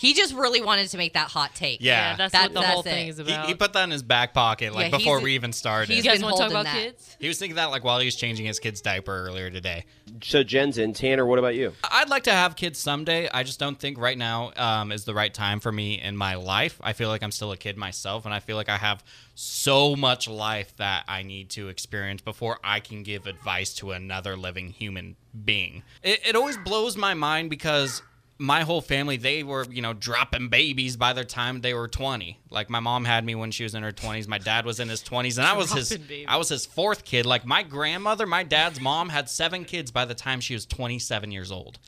He 0.00 0.14
just 0.14 0.32
really 0.34 0.62
wanted 0.62 0.88
to 0.88 0.96
make 0.96 1.12
that 1.12 1.28
hot 1.28 1.54
take. 1.54 1.82
Yeah. 1.82 2.12
yeah, 2.12 2.16
that's 2.16 2.32
That- 2.32 2.42
what 2.44 2.54
the 2.54 2.60
that's 2.60 2.72
whole 2.72 2.80
it. 2.80 2.84
thing 2.84 3.08
is 3.08 3.18
about. 3.18 3.46
he 3.46 3.54
put 3.54 3.74
that 3.74 3.84
in 3.84 3.90
his 3.90 4.02
back 4.02 4.32
pocket 4.32 4.74
like 4.74 4.90
Yeah, 4.90 4.96
before 4.96 5.20
we 5.20 5.34
even 5.34 5.52
started. 5.52 5.92
he's 5.92 6.02
you 6.02 6.10
guys 6.10 6.22
want 6.22 6.36
to 6.36 6.42
talk 6.42 6.50
about 6.50 6.64
that. 6.64 6.74
kids? 6.74 7.16
he 7.20 7.28
was 7.28 7.38
thinking 7.38 7.56
that 7.56 7.66
like 7.66 7.84
while 7.84 7.98
he 7.98 8.06
was 8.06 8.16
changing 8.16 8.46
his 8.46 8.58
kid's 8.58 8.80
diaper 8.80 9.12
earlier 9.26 9.50
today. 9.50 9.84
So 10.22 10.42
Jenn's 10.42 10.78
in. 10.78 10.94
Tanner, 10.94 11.26
what 11.26 11.38
about 11.38 11.54
you? 11.54 11.74
I'd 11.84 12.08
like 12.08 12.22
to 12.24 12.32
have 12.32 12.56
kids 12.56 12.78
someday. 12.78 13.28
I 13.28 13.42
just 13.42 13.60
don't 13.60 13.78
think 13.78 13.98
right 13.98 14.16
now 14.16 14.52
um, 14.56 14.90
is 14.90 15.04
the 15.04 15.12
right 15.12 15.32
time 15.34 15.60
for 15.60 15.70
me 15.70 16.00
in 16.00 16.16
my 16.16 16.34
life. 16.34 16.80
I 16.82 16.94
feel 16.94 17.10
like 17.10 17.22
I'm 17.22 17.30
still 17.30 17.52
a 17.52 17.56
kid 17.58 17.76
myself, 17.76 18.24
and 18.24 18.32
I 18.32 18.40
feel 18.40 18.56
like 18.56 18.70
I 18.70 18.78
have 18.78 19.04
so 19.34 19.94
much 19.96 20.28
life 20.28 20.74
that 20.78 21.04
I 21.08 21.22
need 21.22 21.50
to 21.50 21.68
experience 21.68 22.22
before 22.22 22.58
I 22.64 22.80
can 22.80 23.02
give 23.02 23.26
advice 23.26 23.74
to 23.74 23.92
another 23.92 24.36
living 24.36 24.70
human 24.70 25.16
being. 25.44 25.82
It, 26.02 26.20
it 26.26 26.36
always 26.36 26.56
blows 26.56 26.96
my 26.96 27.14
mind 27.14 27.50
because 27.50 28.02
my 28.40 28.62
whole 28.62 28.80
family 28.80 29.18
they 29.18 29.42
were 29.42 29.66
you 29.70 29.82
know 29.82 29.92
dropping 29.92 30.48
babies 30.48 30.96
by 30.96 31.12
the 31.12 31.24
time 31.24 31.60
they 31.60 31.74
were 31.74 31.86
20 31.86 32.38
like 32.50 32.70
my 32.70 32.80
mom 32.80 33.04
had 33.04 33.22
me 33.24 33.34
when 33.34 33.50
she 33.50 33.62
was 33.64 33.74
in 33.74 33.82
her 33.82 33.92
20s 33.92 34.26
my 34.26 34.38
dad 34.38 34.64
was 34.64 34.80
in 34.80 34.88
his 34.88 35.02
20s 35.02 35.36
and 35.36 35.46
i 35.46 35.52
was 35.52 35.70
his 35.72 35.90
babies. 35.90 36.24
i 36.26 36.36
was 36.38 36.48
his 36.48 36.64
fourth 36.64 37.04
kid 37.04 37.26
like 37.26 37.44
my 37.44 37.62
grandmother 37.62 38.26
my 38.26 38.42
dad's 38.42 38.80
mom 38.80 39.10
had 39.10 39.28
seven 39.28 39.64
kids 39.64 39.90
by 39.90 40.06
the 40.06 40.14
time 40.14 40.40
she 40.40 40.54
was 40.54 40.64
27 40.64 41.30
years 41.30 41.52
old 41.52 41.78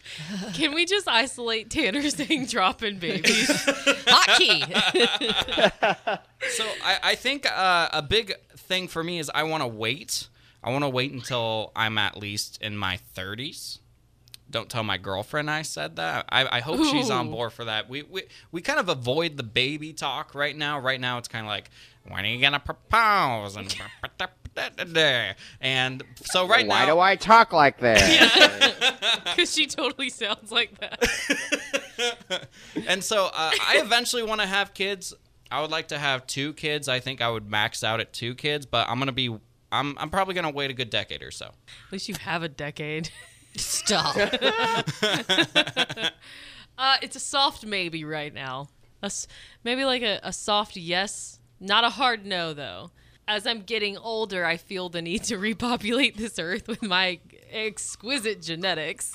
Can 0.53 0.75
we 0.75 0.85
just 0.85 1.09
isolate 1.09 1.71
Tanner 1.71 2.03
saying 2.11 2.47
dropping 2.47 2.99
babies? 2.99 3.49
Hot 4.07 4.39
key. 4.39 4.63
So 6.51 6.65
I, 6.85 6.99
I 7.03 7.15
think 7.15 7.47
uh, 7.51 7.89
a 7.93 8.03
big 8.03 8.35
thing 8.57 8.89
for 8.89 9.03
me 9.03 9.19
is 9.19 9.31
I 9.35 9.45
want 9.45 9.63
to 9.63 9.67
wait. 9.67 10.29
I 10.63 10.71
want 10.71 10.85
to 10.85 10.89
wait 10.89 11.13
until 11.13 11.73
I'm 11.75 11.99
at 11.99 12.17
least 12.17 12.61
in 12.61 12.77
my 12.77 12.99
30s. 13.17 13.79
Don't 14.53 14.69
tell 14.69 14.85
my 14.85 14.99
girlfriend 14.99 15.51
I 15.51 15.63
said 15.63 15.97
that. 15.97 16.27
I, 16.29 16.59
I 16.59 16.61
hope 16.61 16.79
she's 16.85 17.11
on 17.11 17.31
board 17.31 17.53
for 17.53 17.65
that. 17.65 17.89
We, 17.89 18.03
we 18.03 18.25
we 18.53 18.61
kind 18.61 18.79
of 18.79 18.89
avoid 18.89 19.37
the 19.39 19.43
baby 19.43 19.93
talk 19.93 20.35
right 20.35 20.57
now. 20.57 20.79
Right 20.79 21.01
now 21.01 21.19
it's 21.19 21.27
kind 21.27 21.45
of 21.45 21.49
like 21.49 21.71
when 22.07 22.25
are 22.25 22.29
you 22.29 22.41
gonna 22.41 22.61
propose 22.61 23.57
and 23.57 23.75
and 25.61 26.03
so 26.17 26.47
right 26.47 26.67
Why 26.67 26.85
now 26.85 26.85
why 26.85 26.87
do 26.87 27.01
I 27.01 27.17
talk 27.17 27.53
like 27.53 27.79
that? 27.79 29.23
Because 29.25 29.53
she 29.55 29.67
totally 29.67 30.11
sounds 30.11 30.53
like 30.53 30.79
that. 30.81 32.49
and 32.87 33.03
so 33.03 33.27
uh, 33.27 33.51
I 33.61 33.81
eventually 33.83 34.23
want 34.23 34.43
to 34.43 34.47
have 34.47 34.75
kids. 34.75 35.15
I 35.51 35.61
would 35.63 35.71
like 35.71 35.89
to 35.89 35.99
have 35.99 36.27
two 36.27 36.53
kids. 36.53 36.89
I 36.89 37.01
think 37.01 37.21
I 37.21 37.31
would 37.31 37.51
max 37.51 37.83
out 37.83 38.01
at 38.01 38.13
two 38.13 38.35
kids, 38.35 38.67
but 38.67 38.89
I'm 38.89 38.99
gonna 38.99 39.13
be. 39.13 39.35
I'm, 39.71 39.97
I'm 39.99 40.11
probably 40.11 40.35
gonna 40.35 40.51
wait 40.51 40.71
a 40.71 40.75
good 40.75 40.91
decade 40.91 41.23
or 41.23 41.31
so. 41.31 41.47
At 41.47 41.93
least 41.93 42.09
you 42.09 42.15
have 42.17 42.43
a 42.43 42.49
decade. 42.49 43.09
Stop. 43.57 44.17
Uh, 46.79 46.97
it's 47.03 47.15
a 47.15 47.21
soft 47.21 47.67
maybe 47.67 48.03
right 48.03 48.33
now. 48.33 48.69
A 49.03 49.11
maybe 49.63 49.85
like 49.85 50.03
a, 50.03 50.19
a 50.23 50.33
soft 50.33 50.77
yes, 50.77 51.39
not 51.61 51.85
a 51.85 51.91
hard 51.91 52.25
no 52.25 52.55
though. 52.55 52.91
As 53.29 53.47
I'm 53.47 53.63
getting 53.63 53.97
older, 53.97 54.45
I 54.45 54.57
feel 54.57 54.89
the 54.89 55.03
need 55.03 55.23
to 55.25 55.39
repopulate 55.39 56.17
this 56.17 56.39
earth 56.39 56.67
with 56.67 56.83
my 56.83 57.21
exquisite 57.51 58.43
genetics. 58.43 59.13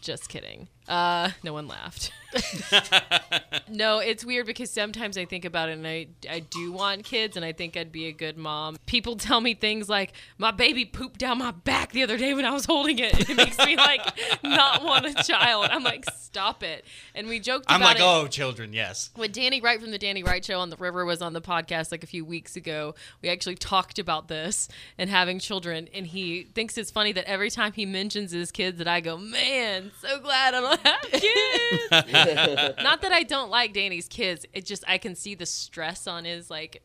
Just 0.00 0.28
kidding. 0.28 0.68
Uh, 0.88 1.30
no 1.42 1.52
one 1.52 1.66
laughed. 1.66 2.12
no, 3.68 3.98
it's 3.98 4.24
weird 4.24 4.46
because 4.46 4.70
sometimes 4.70 5.16
I 5.16 5.24
think 5.24 5.44
about 5.44 5.68
it 5.68 5.78
and 5.78 5.86
I, 5.86 6.08
I 6.28 6.40
do 6.40 6.72
want 6.72 7.04
kids 7.04 7.36
and 7.36 7.44
I 7.44 7.52
think 7.52 7.76
I'd 7.76 7.92
be 7.92 8.06
a 8.06 8.12
good 8.12 8.36
mom. 8.36 8.76
People 8.86 9.16
tell 9.16 9.40
me 9.40 9.54
things 9.54 9.88
like, 9.88 10.12
my 10.38 10.50
baby 10.50 10.84
pooped 10.84 11.18
down 11.18 11.38
my 11.38 11.50
back 11.50 11.92
the 11.92 12.02
other 12.02 12.16
day 12.16 12.34
when 12.34 12.44
I 12.44 12.50
was 12.50 12.64
holding 12.64 12.98
it. 12.98 13.14
And 13.14 13.30
it 13.30 13.36
makes 13.36 13.58
me 13.58 13.76
like 13.76 14.00
not 14.42 14.84
want 14.84 15.06
a 15.06 15.14
child. 15.24 15.68
I'm 15.70 15.82
like, 15.82 16.04
stop 16.10 16.62
it. 16.62 16.84
And 17.14 17.28
we 17.28 17.40
joked 17.40 17.66
I'm 17.68 17.80
like, 17.80 17.96
it 17.96 18.02
oh, 18.02 18.26
children, 18.26 18.72
yes. 18.72 19.10
when 19.16 19.32
Danny 19.32 19.60
Wright 19.60 19.80
from 19.80 19.90
the 19.90 19.98
Danny 19.98 20.22
Wright 20.22 20.44
Show 20.44 20.60
on 20.60 20.70
the 20.70 20.76
River 20.76 21.04
was 21.04 21.22
on 21.22 21.32
the 21.32 21.40
podcast 21.40 21.90
like 21.90 22.04
a 22.04 22.06
few 22.06 22.24
weeks 22.24 22.56
ago, 22.56 22.94
we 23.22 23.28
actually 23.28 23.56
talked 23.56 23.98
about 23.98 24.28
this 24.28 24.68
and 24.98 25.10
having 25.10 25.38
children. 25.38 25.88
And 25.94 26.06
he 26.06 26.44
thinks 26.54 26.76
it's 26.78 26.90
funny 26.90 27.12
that 27.12 27.24
every 27.24 27.50
time 27.50 27.72
he 27.72 27.86
mentions 27.86 28.30
his 28.30 28.50
kids, 28.52 28.78
that 28.78 28.88
I 28.88 29.00
go, 29.00 29.16
"Man, 29.16 29.90
so 30.00 30.20
glad 30.20 30.54
I 30.54 30.60
don't 30.60 30.70
have 30.70 30.75
kids." 30.76 31.90
Not 32.82 33.02
that 33.02 33.12
I 33.12 33.22
don't 33.22 33.50
like 33.50 33.72
Danny's 33.72 34.08
kids. 34.08 34.46
It 34.52 34.66
just 34.66 34.84
I 34.86 34.98
can 34.98 35.14
see 35.14 35.34
the 35.34 35.46
stress 35.46 36.06
on 36.06 36.24
his 36.24 36.50
like 36.50 36.82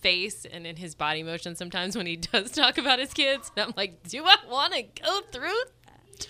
face 0.00 0.44
and 0.44 0.66
in 0.66 0.76
his 0.76 0.94
body 0.94 1.22
motion 1.22 1.56
sometimes 1.56 1.96
when 1.96 2.04
he 2.04 2.16
does 2.32 2.50
talk 2.50 2.78
about 2.78 2.98
his 2.98 3.12
kids. 3.12 3.50
And 3.56 3.66
I'm 3.66 3.74
like, 3.76 4.02
do 4.08 4.24
I 4.24 4.36
want 4.48 4.74
to 4.74 4.82
go 4.82 5.20
through 5.32 5.48
that? 5.86 6.28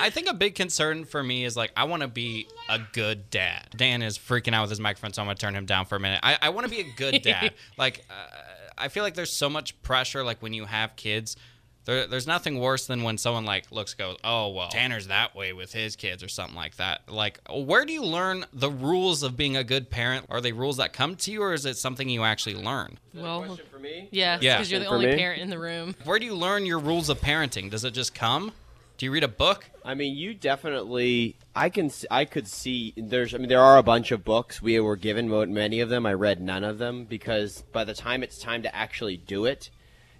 I 0.00 0.10
think 0.10 0.28
a 0.28 0.34
big 0.34 0.54
concern 0.54 1.04
for 1.04 1.22
me 1.22 1.44
is 1.44 1.56
like 1.56 1.72
I 1.76 1.84
want 1.84 2.02
to 2.02 2.08
be 2.08 2.46
a 2.68 2.78
good 2.92 3.30
dad. 3.30 3.68
Dan 3.76 4.02
is 4.02 4.18
freaking 4.18 4.54
out 4.54 4.62
with 4.62 4.70
his 4.70 4.80
microphone, 4.80 5.12
so 5.12 5.22
I'm 5.22 5.26
gonna 5.26 5.36
turn 5.36 5.56
him 5.56 5.66
down 5.66 5.86
for 5.86 5.96
a 5.96 6.00
minute. 6.00 6.20
I, 6.22 6.38
I 6.42 6.48
want 6.50 6.66
to 6.66 6.70
be 6.70 6.80
a 6.80 6.92
good 6.96 7.22
dad. 7.22 7.54
like 7.78 8.04
uh, 8.10 8.36
I 8.76 8.88
feel 8.88 9.02
like 9.02 9.14
there's 9.14 9.32
so 9.32 9.48
much 9.48 9.80
pressure. 9.82 10.22
Like 10.22 10.42
when 10.42 10.52
you 10.52 10.66
have 10.66 10.94
kids, 10.96 11.36
there, 11.84 12.06
there's 12.06 12.26
nothing 12.26 12.58
worse 12.60 12.86
than 12.86 13.02
when 13.02 13.18
someone 13.18 13.44
like 13.44 13.70
looks 13.72 13.94
goes, 13.94 14.16
oh 14.24 14.48
well, 14.50 14.68
Tanner's 14.68 15.08
that 15.08 15.34
way 15.34 15.52
with 15.52 15.72
his 15.72 15.96
kids 15.96 16.22
or 16.22 16.28
something 16.28 16.56
like 16.56 16.76
that. 16.76 17.02
Like 17.10 17.40
where 17.50 17.84
do 17.84 17.92
you 17.92 18.02
learn 18.04 18.44
the 18.52 18.70
rules 18.70 19.22
of 19.22 19.36
being 19.36 19.56
a 19.56 19.64
good 19.64 19.90
parent? 19.90 20.26
Are 20.30 20.40
they 20.40 20.52
rules 20.52 20.76
that 20.78 20.92
come 20.92 21.16
to 21.16 21.30
you, 21.32 21.42
or 21.42 21.52
is 21.52 21.66
it 21.66 21.76
something 21.76 22.08
you 22.08 22.24
actually 22.24 22.56
learn? 22.56 22.98
Well, 23.12 23.58
for 23.70 23.78
me? 23.78 24.08
yeah, 24.10 24.38
Yeah. 24.40 24.56
because 24.56 24.70
you're 24.70 24.80
the 24.80 24.86
For 24.86 24.94
only 24.94 25.06
me? 25.06 25.16
parent 25.16 25.40
in 25.42 25.50
the 25.50 25.58
room. 25.58 25.94
Where 26.04 26.18
do 26.18 26.26
you 26.26 26.34
learn 26.34 26.66
your 26.66 26.78
rules 26.78 27.08
of 27.08 27.20
parenting? 27.20 27.70
Does 27.70 27.84
it 27.84 27.92
just 27.92 28.14
come? 28.14 28.52
Do 28.96 29.06
you 29.06 29.12
read 29.12 29.24
a 29.24 29.28
book? 29.28 29.68
I 29.84 29.94
mean, 29.94 30.14
you 30.16 30.34
definitely. 30.34 31.36
I 31.54 31.68
can. 31.68 31.90
I 32.10 32.24
could 32.24 32.46
see. 32.46 32.92
There's. 32.96 33.34
I 33.34 33.38
mean, 33.38 33.48
there 33.48 33.60
are 33.60 33.76
a 33.76 33.82
bunch 33.82 34.12
of 34.12 34.24
books 34.24 34.62
we 34.62 34.78
were 34.80 34.96
given. 34.96 35.28
mo- 35.28 35.46
Many 35.46 35.80
of 35.80 35.88
them. 35.88 36.06
I 36.06 36.12
read 36.14 36.40
none 36.40 36.62
of 36.64 36.78
them 36.78 37.04
because 37.04 37.62
by 37.72 37.84
the 37.84 37.92
time 37.94 38.22
it's 38.22 38.38
time 38.38 38.62
to 38.62 38.74
actually 38.74 39.16
do 39.16 39.46
it, 39.46 39.70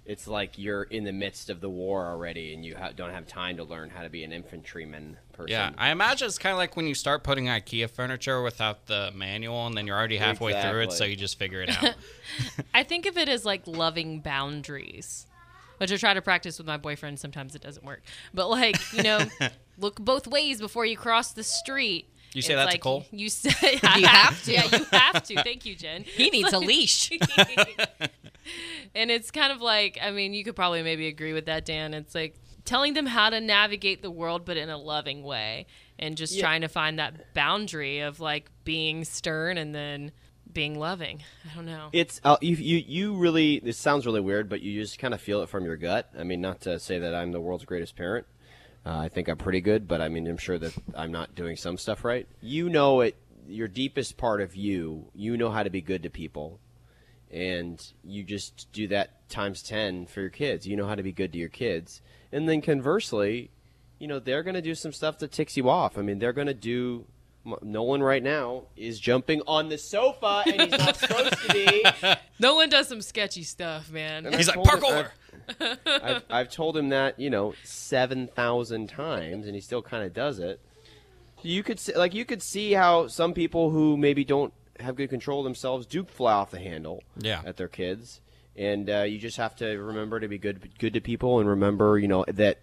it's 0.06 0.26
like 0.26 0.58
you're 0.58 0.82
in 0.82 1.04
the 1.04 1.12
midst 1.12 1.48
of 1.48 1.60
the 1.60 1.68
war 1.70 2.06
already, 2.06 2.52
and 2.52 2.64
you 2.64 2.76
ha- 2.76 2.90
don't 2.94 3.12
have 3.12 3.26
time 3.26 3.56
to 3.56 3.64
learn 3.64 3.88
how 3.88 4.02
to 4.02 4.10
be 4.10 4.22
an 4.22 4.32
infantryman 4.32 5.16
person. 5.32 5.50
Yeah, 5.50 5.70
I 5.78 5.90
imagine 5.90 6.26
it's 6.28 6.36
kind 6.38 6.52
of 6.52 6.58
like 6.58 6.76
when 6.76 6.86
you 6.86 6.94
start 6.94 7.22
putting 7.22 7.46
IKEA 7.46 7.88
furniture 7.88 8.42
without 8.42 8.86
the 8.86 9.10
manual, 9.14 9.66
and 9.66 9.76
then 9.76 9.86
you're 9.86 9.96
already 9.96 10.18
halfway 10.18 10.60
through 10.60 10.82
it, 10.82 10.92
so 10.92 11.04
you 11.04 11.16
just 11.16 11.38
figure 11.38 11.62
it 11.62 11.70
out. 11.82 11.94
I 12.74 12.82
think 12.82 13.06
of 13.06 13.16
it 13.16 13.28
as 13.28 13.46
like 13.46 13.66
loving 13.66 14.20
boundaries, 14.20 15.26
which 15.78 15.90
I 15.90 15.96
try 15.96 16.12
to 16.12 16.22
practice 16.22 16.58
with 16.58 16.66
my 16.66 16.76
boyfriend. 16.76 17.18
Sometimes 17.18 17.54
it 17.54 17.62
doesn't 17.62 17.84
work, 17.84 18.02
but 18.34 18.50
like 18.50 18.76
you 18.92 19.02
know, 19.02 19.20
look 19.78 19.98
both 19.98 20.26
ways 20.26 20.60
before 20.60 20.84
you 20.84 20.98
cross 20.98 21.32
the 21.32 21.44
street. 21.44 22.10
You 22.34 22.42
say 22.42 22.54
It's 22.54 22.58
that 22.58 22.64
to 22.64 22.70
like 22.72 22.80
Cole? 22.80 23.06
You 23.12 23.28
say 23.28 23.78
You 23.96 24.06
have 24.06 24.42
to. 24.42 24.52
Yeah, 24.52 24.64
you 24.64 24.84
have 24.90 25.22
to. 25.22 25.42
Thank 25.44 25.64
you, 25.64 25.76
Jenn. 25.76 26.02
He 26.02 26.30
needs 26.30 26.52
a 26.52 26.58
leash. 26.58 27.10
And 28.94 29.10
it's 29.10 29.30
kind 29.30 29.52
of 29.52 29.60
like 29.60 29.98
I 30.02 30.10
mean, 30.10 30.34
you 30.34 30.44
could 30.44 30.56
probably 30.56 30.82
maybe 30.82 31.06
agree 31.08 31.32
with 31.32 31.46
that, 31.46 31.64
Dan. 31.64 31.94
It's 31.94 32.14
like 32.14 32.36
telling 32.64 32.94
them 32.94 33.06
how 33.06 33.30
to 33.30 33.40
navigate 33.40 34.02
the 34.02 34.10
world, 34.10 34.44
but 34.44 34.56
in 34.56 34.70
a 34.70 34.78
loving 34.78 35.22
way, 35.22 35.66
and 35.98 36.16
just 36.16 36.34
Yeah. 36.34 36.42
trying 36.42 36.60
to 36.62 36.68
find 36.68 36.98
that 36.98 37.34
boundary 37.34 38.00
of 38.00 38.20
like 38.20 38.50
being 38.64 39.04
stern 39.04 39.58
and 39.58 39.74
then 39.74 40.12
being 40.52 40.78
loving. 40.78 41.22
I 41.50 41.54
don't 41.56 41.66
know. 41.66 41.88
It's 41.92 42.20
uh, 42.24 42.36
you, 42.40 42.54
you. 42.56 42.76
You 42.86 43.16
really. 43.16 43.58
This 43.60 43.76
sounds 43.76 44.06
really 44.06 44.20
weird, 44.20 44.48
but 44.48 44.60
you 44.62 44.80
just 44.80 44.98
kind 44.98 45.12
of 45.12 45.20
feel 45.20 45.42
it 45.42 45.48
from 45.48 45.64
your 45.64 45.76
gut. 45.76 46.10
I 46.18 46.22
mean, 46.22 46.40
not 46.40 46.60
to 46.62 46.78
say 46.78 46.98
that 47.00 47.14
I'm 47.14 47.32
the 47.32 47.40
world's 47.40 47.64
greatest 47.64 47.96
parent. 47.96 48.26
Uh, 48.86 48.98
I 48.98 49.08
think 49.08 49.28
I'm 49.28 49.38
pretty 49.38 49.60
good, 49.62 49.88
but 49.88 50.00
I 50.02 50.08
mean, 50.10 50.26
I'm 50.28 50.36
sure 50.36 50.58
that 50.58 50.74
I'm 50.94 51.10
not 51.10 51.34
doing 51.34 51.56
some 51.56 51.76
stuff 51.78 52.04
right. 52.04 52.28
You 52.40 52.68
know 52.68 53.00
it. 53.00 53.16
Your 53.48 53.66
deepest 53.68 54.16
part 54.16 54.40
of 54.40 54.54
you. 54.54 55.10
You 55.14 55.36
know 55.36 55.50
how 55.50 55.62
to 55.64 55.70
be 55.70 55.80
good 55.80 56.02
to 56.04 56.10
people, 56.10 56.60
and 57.34 57.84
you 58.04 58.22
just 58.22 58.70
do 58.72 58.86
that 58.88 59.28
times 59.28 59.62
ten 59.62 60.06
for 60.06 60.20
your 60.20 60.30
kids. 60.30 60.66
You 60.66 60.76
know 60.76 60.86
how 60.86 60.94
to 60.94 61.02
be 61.02 61.12
good 61.12 61.32
to 61.32 61.38
your 61.38 61.48
kids, 61.48 62.00
and 62.32 62.48
then 62.48 62.62
conversely, 62.62 63.50
you 63.98 64.06
know 64.06 64.18
they're 64.20 64.42
going 64.42 64.54
to 64.54 64.62
do 64.62 64.74
some 64.74 64.92
stuff 64.92 65.18
that 65.18 65.32
ticks 65.32 65.56
you 65.56 65.68
off. 65.68 65.98
I 65.98 66.02
mean, 66.02 66.18
they're 66.18 66.32
going 66.32 66.46
to 66.46 66.54
do. 66.54 67.06
M- 67.46 67.56
Nolan 67.60 68.02
right 68.02 68.22
now 68.22 68.62
is 68.74 68.98
jumping 68.98 69.42
on 69.46 69.68
the 69.68 69.76
sofa, 69.76 70.44
and 70.46 70.62
he's 70.62 70.70
not 70.70 70.96
supposed 70.96 71.36
to 71.42 71.52
be. 71.52 71.84
Nolan 72.38 72.70
does 72.70 72.88
some 72.88 73.02
sketchy 73.02 73.42
stuff, 73.42 73.90
man. 73.90 74.24
And 74.24 74.34
He's 74.34 74.48
I've 74.48 74.56
like, 74.56 74.80
told 74.80 74.94
him- 74.94 75.06
I've, 75.60 75.78
I've, 75.86 76.22
I've 76.30 76.48
told 76.50 76.74
him 76.74 76.88
that 76.88 77.20
you 77.20 77.28
know 77.28 77.52
seven 77.64 78.28
thousand 78.28 78.88
times, 78.88 79.44
and 79.46 79.54
he 79.54 79.60
still 79.60 79.82
kind 79.82 80.04
of 80.04 80.14
does 80.14 80.38
it. 80.38 80.58
You 81.42 81.62
could 81.62 81.78
see, 81.78 81.94
like 81.94 82.14
you 82.14 82.24
could 82.24 82.40
see 82.40 82.72
how 82.72 83.08
some 83.08 83.34
people 83.34 83.68
who 83.68 83.98
maybe 83.98 84.24
don't 84.24 84.54
have 84.80 84.96
good 84.96 85.10
control 85.10 85.40
of 85.40 85.44
themselves 85.44 85.86
do 85.86 86.04
fly 86.04 86.32
off 86.32 86.50
the 86.50 86.58
handle 86.60 87.02
Yeah. 87.18 87.42
at 87.44 87.56
their 87.56 87.68
kids, 87.68 88.20
and 88.56 88.88
uh, 88.90 89.02
you 89.02 89.18
just 89.18 89.36
have 89.36 89.56
to 89.56 89.66
remember 89.78 90.20
to 90.20 90.28
be 90.28 90.38
good 90.38 90.78
good 90.78 90.94
to 90.94 91.00
people, 91.00 91.40
and 91.40 91.48
remember 91.48 91.98
you 91.98 92.08
know 92.08 92.24
that 92.28 92.58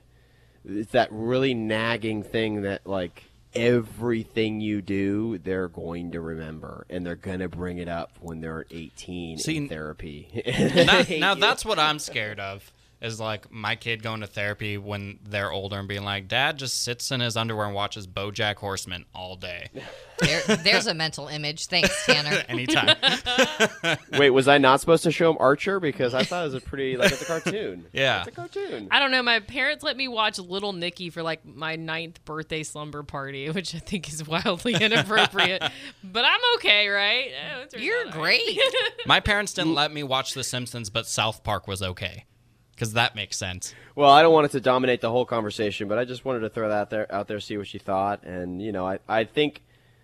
it's 0.65 0.91
that 0.91 1.09
really 1.11 1.53
nagging 1.53 2.23
thing 2.23 2.61
that 2.63 2.85
like 2.85 3.23
everything 3.53 4.61
you 4.61 4.81
do 4.81 5.37
they're 5.39 5.67
going 5.67 6.11
to 6.11 6.21
remember 6.21 6.85
and 6.89 7.05
they're 7.05 7.17
going 7.17 7.39
to 7.39 7.49
bring 7.49 7.79
it 7.79 7.89
up 7.89 8.11
when 8.21 8.39
they're 8.39 8.65
18 8.71 9.37
See, 9.39 9.57
in 9.57 9.67
therapy 9.67 10.29
now, 10.75 11.03
now 11.19 11.35
that's 11.35 11.65
what 11.65 11.77
I'm 11.77 11.99
scared 11.99 12.39
of. 12.39 12.71
Is 13.01 13.19
like 13.19 13.51
my 13.51 13.75
kid 13.75 14.03
going 14.03 14.21
to 14.21 14.27
therapy 14.27 14.77
when 14.77 15.17
they're 15.27 15.51
older 15.51 15.79
and 15.79 15.87
being 15.87 16.03
like, 16.03 16.27
"Dad 16.27 16.59
just 16.59 16.83
sits 16.83 17.09
in 17.11 17.19
his 17.19 17.35
underwear 17.35 17.65
and 17.65 17.73
watches 17.73 18.05
BoJack 18.05 18.57
Horseman 18.57 19.05
all 19.15 19.35
day, 19.35 19.69
There, 20.19 20.41
there's 20.57 20.85
a 20.85 20.93
mental 20.93 21.27
image. 21.27 21.65
Thanks, 21.65 22.05
Tanner. 22.05 22.43
anytime." 22.49 22.95
Wait, 24.13 24.29
was 24.29 24.47
I 24.47 24.59
not 24.59 24.81
supposed 24.81 25.01
to 25.05 25.11
show 25.11 25.31
him 25.31 25.37
Archer 25.39 25.79
because 25.79 26.13
I 26.13 26.23
thought 26.23 26.41
it 26.41 26.53
was 26.53 26.53
a 26.53 26.61
pretty 26.61 26.95
like 26.95 27.11
it's 27.11 27.23
a 27.23 27.25
cartoon. 27.25 27.87
Yeah. 27.91 28.19
it's 28.19 28.27
a 28.27 28.31
cartoon. 28.31 28.87
I 28.91 28.99
don't 28.99 29.09
know. 29.09 29.23
My 29.23 29.39
parents 29.39 29.83
let 29.83 29.97
me 29.97 30.07
watch 30.07 30.37
Little 30.37 30.73
Nicky 30.73 31.09
for 31.09 31.23
like 31.23 31.43
my 31.43 31.77
ninth 31.77 32.23
birthday 32.23 32.61
slumber 32.61 33.01
party, 33.01 33.49
which 33.49 33.73
I 33.73 33.79
think 33.79 34.09
is 34.13 34.27
wildly 34.27 34.75
inappropriate. 34.75 35.63
but 36.03 36.23
I'm 36.23 36.41
okay, 36.57 36.87
right? 36.87 37.31
Oh, 37.57 37.61
it 37.61 37.71
turns 37.71 37.83
You're 37.83 37.97
out 38.07 38.15
all 38.15 38.21
right. 38.23 38.39
great. 38.45 38.59
my 39.07 39.19
parents 39.19 39.53
didn't 39.53 39.73
let 39.73 39.91
me 39.91 40.03
watch 40.03 40.35
The 40.35 40.43
Simpsons, 40.43 40.91
but 40.91 41.07
South 41.07 41.43
Park 41.43 41.67
was 41.67 41.81
okay, 41.81 42.25
because 42.73 42.93
that 42.93 43.15
makes 43.15 43.37
sense. 43.37 43.73
Well, 43.95 44.09
I 44.09 44.21
don't 44.21 44.33
want 44.33 44.45
it 44.45 44.51
to 44.53 44.61
dominate 44.61 45.01
the 45.01 45.11
whole 45.11 45.25
conversation, 45.25 45.87
but 45.87 45.97
I 45.97 46.05
just 46.05 46.25
wanted 46.25 46.39
to 46.41 46.49
throw 46.49 46.69
that 46.69 46.89
there 46.89 47.13
out 47.13 47.27
there, 47.27 47.39
see 47.39 47.57
what 47.57 47.73
you 47.73 47.79
thought, 47.79 48.23
and 48.23 48.61
you 48.61 48.71
know, 48.71 48.87
I 48.87 48.99
I 49.07 49.23
think 49.23 49.63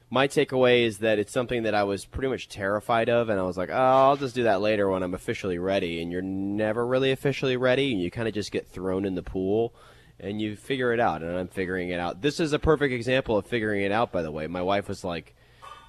my 0.09 0.27
takeaway 0.27 0.83
is 0.83 0.99
that 0.99 1.19
it's 1.19 1.33
something 1.33 1.63
that 1.63 1.75
I 1.75 1.83
was 1.83 2.05
pretty 2.05 2.29
much 2.29 2.47
terrified 2.47 3.09
of, 3.09 3.29
and 3.29 3.39
I 3.39 3.43
was 3.43 3.57
like, 3.57 3.69
oh, 3.69 3.73
I'll 3.73 4.17
just 4.17 4.35
do 4.35 4.43
that 4.43 4.61
later 4.61 4.89
when 4.89 5.03
I'm 5.03 5.13
officially 5.13 5.57
ready, 5.57 6.01
and 6.01 6.11
you're 6.11 6.21
never 6.21 6.85
really 6.85 7.11
officially 7.11 7.57
ready, 7.57 7.91
and 7.91 8.01
you 8.01 8.09
kind 8.09 8.27
of 8.27 8.33
just 8.33 8.51
get 8.51 8.67
thrown 8.67 9.05
in 9.05 9.15
the 9.15 9.23
pool. 9.23 9.73
And 10.19 10.41
you 10.41 10.55
figure 10.55 10.93
it 10.93 10.99
out, 10.99 11.21
and 11.21 11.37
I'm 11.37 11.47
figuring 11.47 11.89
it 11.89 11.99
out. 11.99 12.23
This 12.23 12.39
is 12.39 12.51
a 12.51 12.57
perfect 12.57 12.91
example 12.91 13.37
of 13.37 13.45
figuring 13.45 13.83
it 13.83 13.91
out. 13.91 14.11
By 14.11 14.23
the 14.23 14.31
way, 14.31 14.47
my 14.47 14.63
wife 14.63 14.87
was 14.87 15.03
like, 15.03 15.35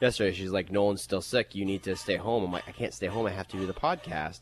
yesterday, 0.03 0.35
she's 0.35 0.51
like, 0.51 0.71
Nolan's 0.71 1.01
still 1.01 1.23
sick. 1.23 1.55
You 1.55 1.65
need 1.65 1.83
to 1.85 1.97
stay 1.97 2.17
home. 2.17 2.45
I'm 2.45 2.53
like, 2.53 2.69
I 2.69 2.73
can't 2.73 2.93
stay 2.93 3.07
home. 3.07 3.25
I 3.25 3.31
have 3.31 3.49
to 3.49 3.57
do 3.57 3.65
the 3.65 3.73
podcast. 3.73 4.41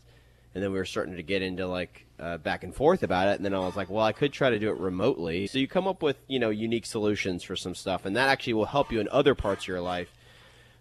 And 0.56 0.62
then 0.64 0.72
we 0.72 0.78
were 0.78 0.86
starting 0.86 1.16
to 1.16 1.22
get 1.22 1.42
into 1.42 1.66
like 1.66 2.06
uh, 2.18 2.38
back 2.38 2.64
and 2.64 2.74
forth 2.74 3.02
about 3.02 3.28
it. 3.28 3.36
And 3.36 3.44
then 3.44 3.52
I 3.52 3.58
was 3.58 3.76
like, 3.76 3.90
well, 3.90 4.02
I 4.06 4.12
could 4.12 4.32
try 4.32 4.48
to 4.48 4.58
do 4.58 4.70
it 4.70 4.78
remotely. 4.78 5.46
So 5.48 5.58
you 5.58 5.68
come 5.68 5.86
up 5.86 6.02
with, 6.02 6.16
you 6.28 6.38
know, 6.38 6.48
unique 6.48 6.86
solutions 6.86 7.42
for 7.42 7.56
some 7.56 7.74
stuff. 7.74 8.06
And 8.06 8.16
that 8.16 8.30
actually 8.30 8.54
will 8.54 8.64
help 8.64 8.90
you 8.90 8.98
in 8.98 9.08
other 9.12 9.34
parts 9.34 9.64
of 9.64 9.68
your 9.68 9.82
life. 9.82 10.08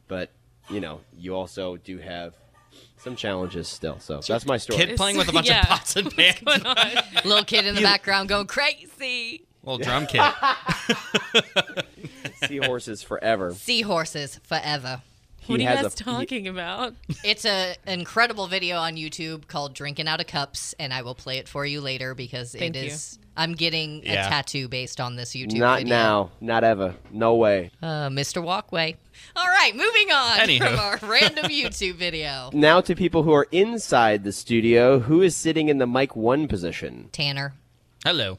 But, 0.07 0.29
you 0.69 0.79
know, 0.79 1.01
you 1.17 1.35
also 1.35 1.75
do 1.75 1.97
have 1.97 2.35
some 2.99 3.17
challenges 3.17 3.67
still. 3.67 3.99
So 3.99 4.21
that's 4.25 4.45
my 4.45 4.55
story. 4.55 4.79
Kid 4.85 4.95
playing 4.95 5.17
with 5.17 5.27
a 5.27 5.33
bunch 5.33 5.49
Yeah. 5.49 5.63
of 5.63 5.67
pots 5.67 5.97
and 5.97 6.09
pans. 6.15 6.39
Going 6.39 6.65
on. 6.65 6.87
Little 7.25 7.43
kid 7.43 7.65
in 7.65 7.75
the 7.75 7.81
background 7.81 8.29
going 8.29 8.47
crazy. 8.47 9.43
Little 9.61 9.79
drum 9.83 10.07
kit. 10.07 10.21
Seahorses 12.47 13.03
forever. 13.03 13.53
Seahorses 13.53 14.39
forever. 14.43 15.01
What 15.47 15.59
are 15.59 15.63
you 15.63 15.67
guys 15.69 15.85
a- 15.85 15.89
he- 15.89 15.95
talking 16.03 16.47
about? 16.47 16.93
It's 17.23 17.45
a 17.45 17.75
incredible 17.87 18.47
video 18.47 18.77
on 18.77 18.95
YouTube 18.95 19.47
called 19.47 19.73
"Drinking 19.73 20.07
Out 20.07 20.19
of 20.21 20.27
Cups," 20.27 20.73
and 20.79 20.93
I 20.93 21.01
will 21.01 21.15
play 21.15 21.37
it 21.37 21.47
for 21.47 21.65
you 21.65 21.81
later 21.81 22.13
because 22.15 22.51
Thank 22.53 22.75
it 22.75 22.83
you. 22.85 22.91
is 22.91 23.19
I'm 23.37 23.53
getting 23.53 24.03
Yeah. 24.03 24.25
a 24.25 24.29
tattoo 24.29 24.67
based 24.69 25.01
on 25.01 25.15
this 25.17 25.31
YouTube 25.33 25.51
video. 25.51 25.59
Not 25.65 25.79
video. 25.79 25.95
now. 25.95 26.31
Not 26.39 26.63
ever. 26.63 26.95
No 27.11 27.35
way. 27.35 27.69
Uh, 27.81 28.07
Mr. 28.09 28.41
Walkway. 28.41 28.95
All 29.35 29.47
right, 29.47 29.75
moving 29.75 30.11
on 30.11 30.37
Anywho. 30.39 30.57
from 30.59 30.79
our 30.79 30.99
random 31.11 31.45
YouTube 31.45 31.95
video. 31.95 32.49
Now 32.53 32.79
to 32.81 32.95
people 32.95 33.23
who 33.23 33.33
are 33.33 33.47
inside 33.51 34.23
the 34.23 34.31
studio, 34.31 34.99
who 34.99 35.21
is 35.21 35.35
sitting 35.35 35.67
in 35.69 35.79
the 35.79 35.87
mic 35.87 36.15
one 36.15 36.47
position? 36.47 37.09
Tanner. 37.11 37.53
Hello. 38.05 38.37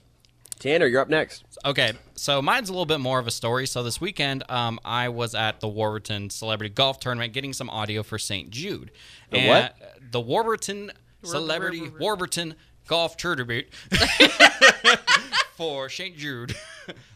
Tanner, 0.59 0.87
you're 0.87 1.01
up 1.01 1.09
next. 1.09 1.45
Okay, 1.65 1.93
so 2.15 2.41
mine's 2.41 2.69
a 2.69 2.73
little 2.73 2.87
bit 2.87 3.01
more 3.01 3.19
of 3.19 3.27
a 3.27 3.31
story. 3.31 3.67
So 3.67 3.83
this 3.83 4.01
weekend, 4.01 4.45
um, 4.49 4.79
I 4.85 5.09
was 5.09 5.35
at 5.35 5.61
the 5.61 5.69
Warburton 5.69 6.31
Celebrity 6.31 6.73
Golf 6.73 7.01
Tournament 7.01 7.33
getting 7.33 7.53
some 7.53 7.69
audio 7.69 8.03
for 8.03 8.19
St. 8.19 8.51
Jude. 8.51 8.91
The 9.31 9.39
And 9.39 9.49
what? 9.49 10.11
The 10.11 10.21
Warburton 10.21 10.93
Celebrity 11.23 11.91
Warburton 11.99 12.55
Golf 12.87 13.17
Tournament 13.17 13.67
for 15.57 15.89
St. 15.89 16.17
Jude. 16.17 16.55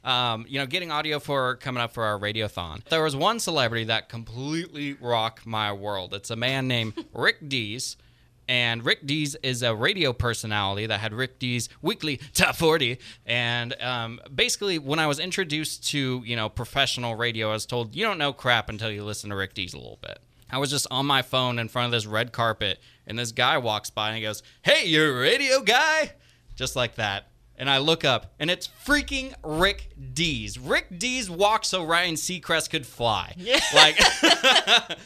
Um, 0.03 0.47
you 0.49 0.59
know, 0.59 0.67
getting 0.67 0.91
audio 0.91 1.21
for 1.21 1.55
coming 1.57 1.81
up 1.81 1.93
for 1.93 2.03
our 2.03 2.19
radiothon. 2.19 2.83
There 2.89 3.05
was 3.05 3.15
one 3.15 3.39
celebrity 3.39 3.85
that 3.85 4.09
completely 4.09 4.95
rocked 4.95 5.47
my 5.47 5.73
world. 5.73 6.13
It's 6.13 6.31
a 6.31 6.35
man 6.37 6.67
named 6.67 7.05
Rick 7.13 7.49
Dees. 7.49 7.97
And 8.51 8.85
Rick 8.85 9.07
Dees 9.07 9.37
is 9.45 9.63
a 9.63 9.73
radio 9.73 10.13
personality 10.13 10.85
that 10.87 10.99
had 10.99 11.15
Rick 11.15 11.39
Dees 11.39 11.69
weekly 11.83 12.17
top 12.35 12.57
40. 12.57 12.99
And 13.25 13.81
um, 13.81 14.21
basically, 14.35 14.81
when 14.81 14.99
I 14.99 15.07
was 15.07 15.21
introduced 15.21 15.89
to, 15.91 16.21
you 16.27 16.35
know, 16.35 16.49
professional 16.49 17.15
radio, 17.15 17.51
I 17.51 17.53
was 17.53 17.65
told, 17.65 17.95
you 17.95 18.05
don't 18.05 18.19
know 18.19 18.33
crap 18.33 18.69
until 18.69 18.91
you 18.91 19.05
listen 19.05 19.31
to 19.31 19.37
Rick 19.37 19.55
Dees 19.55 19.73
a 19.73 19.79
little 19.79 20.01
bit. 20.03 20.19
I 20.51 20.59
was 20.59 20.69
just 20.69 20.89
on 20.91 21.07
my 21.07 21.23
phone 21.23 21.61
in 21.61 21.69
front 21.69 21.87
of 21.87 21.93
this 21.93 22.07
red 22.07 22.33
carpet, 22.33 22.81
and 23.07 23.17
this 23.17 23.31
guy 23.31 23.57
walks 23.59 23.89
by 23.89 24.09
and 24.09 24.17
he 24.17 24.23
goes, 24.25 24.43
Hey, 24.63 24.85
you're 24.85 25.17
a 25.17 25.21
radio 25.21 25.61
guy? 25.61 26.15
Just 26.57 26.75
like 26.75 26.97
that. 26.97 27.29
And 27.61 27.69
I 27.69 27.77
look 27.77 28.07
up, 28.07 28.33
and 28.41 28.51
it's 28.51 28.71
freaking 28.87 29.35
Rick 29.45 29.91
Dees. 30.15 30.59
Rick 30.59 30.99
Dees 30.99 31.29
walked 31.29 31.67
so 31.67 31.85
Ryan 31.85 32.15
Seacrest 32.15 32.71
could 32.71 32.87
fly. 32.87 33.35
Yeah. 33.37 33.61
Like, 33.75 33.99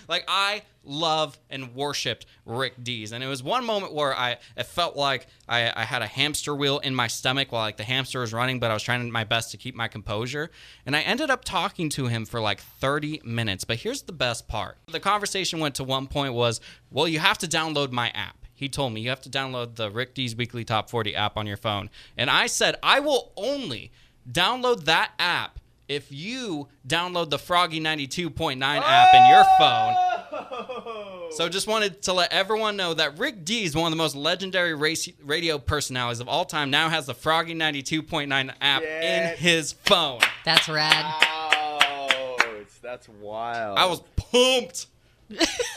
like 0.09 0.25
I 0.29 0.63
love 0.85 1.39
and 1.51 1.75
worshipped 1.75 2.27
Rick 2.47 2.83
Dees. 2.83 3.13
And 3.13 3.25
it 3.25 3.27
was 3.27 3.43
one 3.43 3.65
moment 3.65 3.93
where 3.93 4.17
I 4.17 4.39
it 4.57 4.67
felt 4.67 4.97
like 4.97 5.27
I, 5.49 5.73
I 5.75 5.85
had 5.85 6.03
a 6.03 6.07
hamster 6.07 6.55
wheel 6.55 6.79
in 6.79 6.95
my 6.95 7.09
stomach 7.09 7.51
while 7.53 7.63
like 7.63 7.77
the 7.77 7.85
hamster 7.85 8.21
was 8.21 8.33
running, 8.33 8.61
but 8.61 8.71
I 8.71 8.75
was 8.75 8.83
trying 8.83 9.11
my 9.11 9.25
best 9.25 9.51
to 9.51 9.57
keep 9.57 9.75
my 9.75 9.89
composure. 9.89 10.51
And 10.87 10.95
I 10.95 11.01
ended 11.01 11.31
up 11.31 11.45
talking 11.45 11.89
to 11.91 12.07
him 12.07 12.25
for 12.25 12.41
like 12.41 12.61
30 12.61 13.23
minutes. 13.25 13.65
But 13.65 13.79
here's 13.79 14.03
the 14.03 14.13
best 14.13 14.47
part. 14.49 14.79
The 14.91 15.01
conversation 15.01 15.61
went 15.61 15.75
to 15.77 15.85
one 15.85 16.07
point 16.07 16.35
was, 16.35 16.61
well, 16.91 17.09
you 17.09 17.19
have 17.19 17.39
to 17.39 17.47
download 17.49 17.91
my 17.91 18.11
app. 18.11 18.44
He 18.55 18.69
told 18.69 18.93
me 18.93 19.01
you 19.01 19.09
have 19.11 19.21
to 19.23 19.31
download 19.31 19.75
the 19.77 19.91
Rick 19.91 20.15
Dees 20.15 20.35
Weekly 20.37 20.65
Top 20.65 20.89
40 20.91 21.15
app 21.17 21.37
on 21.37 21.47
your 21.47 21.57
phone. 21.57 21.91
And 22.17 22.31
I 22.31 22.47
said, 22.47 22.77
I 22.83 23.01
will 23.01 23.33
only 23.37 23.91
download 24.31 24.85
that 24.85 25.13
app 25.19 25.59
if 25.89 26.11
you 26.11 26.69
download 26.87 27.31
the 27.31 27.39
Froggy 27.39 27.81
92.9 27.81 28.63
app 28.63 29.15
in 29.15 29.27
your 29.31 29.45
phone. 29.59 29.95
Oh! 30.37 31.29
So 31.33 31.49
just 31.49 31.67
wanted 31.67 32.01
to 32.03 32.13
let 32.13 32.33
everyone 32.33 32.77
know 32.77 32.95
that 32.95 33.19
Rick 33.19 33.45
Dees 33.45 33.71
is 33.71 33.77
one 33.77 33.87
of 33.87 33.91
the 33.91 33.97
most 34.03 34.15
legendary 34.15 34.73
race, 34.75 35.09
radio 35.25 35.59
personalities 35.59 36.21
of 36.21 36.29
all 36.29 36.45
time. 36.45 36.71
Now 36.71 36.89
has 36.89 37.07
the 37.07 37.15
Froggy 37.15 37.55
92.9 37.55 38.53
app 38.61 38.83
Yes. 38.83 39.33
in 39.39 39.43
his 39.45 39.73
phone. 39.73 40.21
That's 40.45 40.69
rad. 40.69 41.05
Oh, 41.23 42.65
that's 42.83 43.09
wild. 43.09 43.79
I 43.79 43.87
was 43.87 44.01
pumped. 44.17 44.87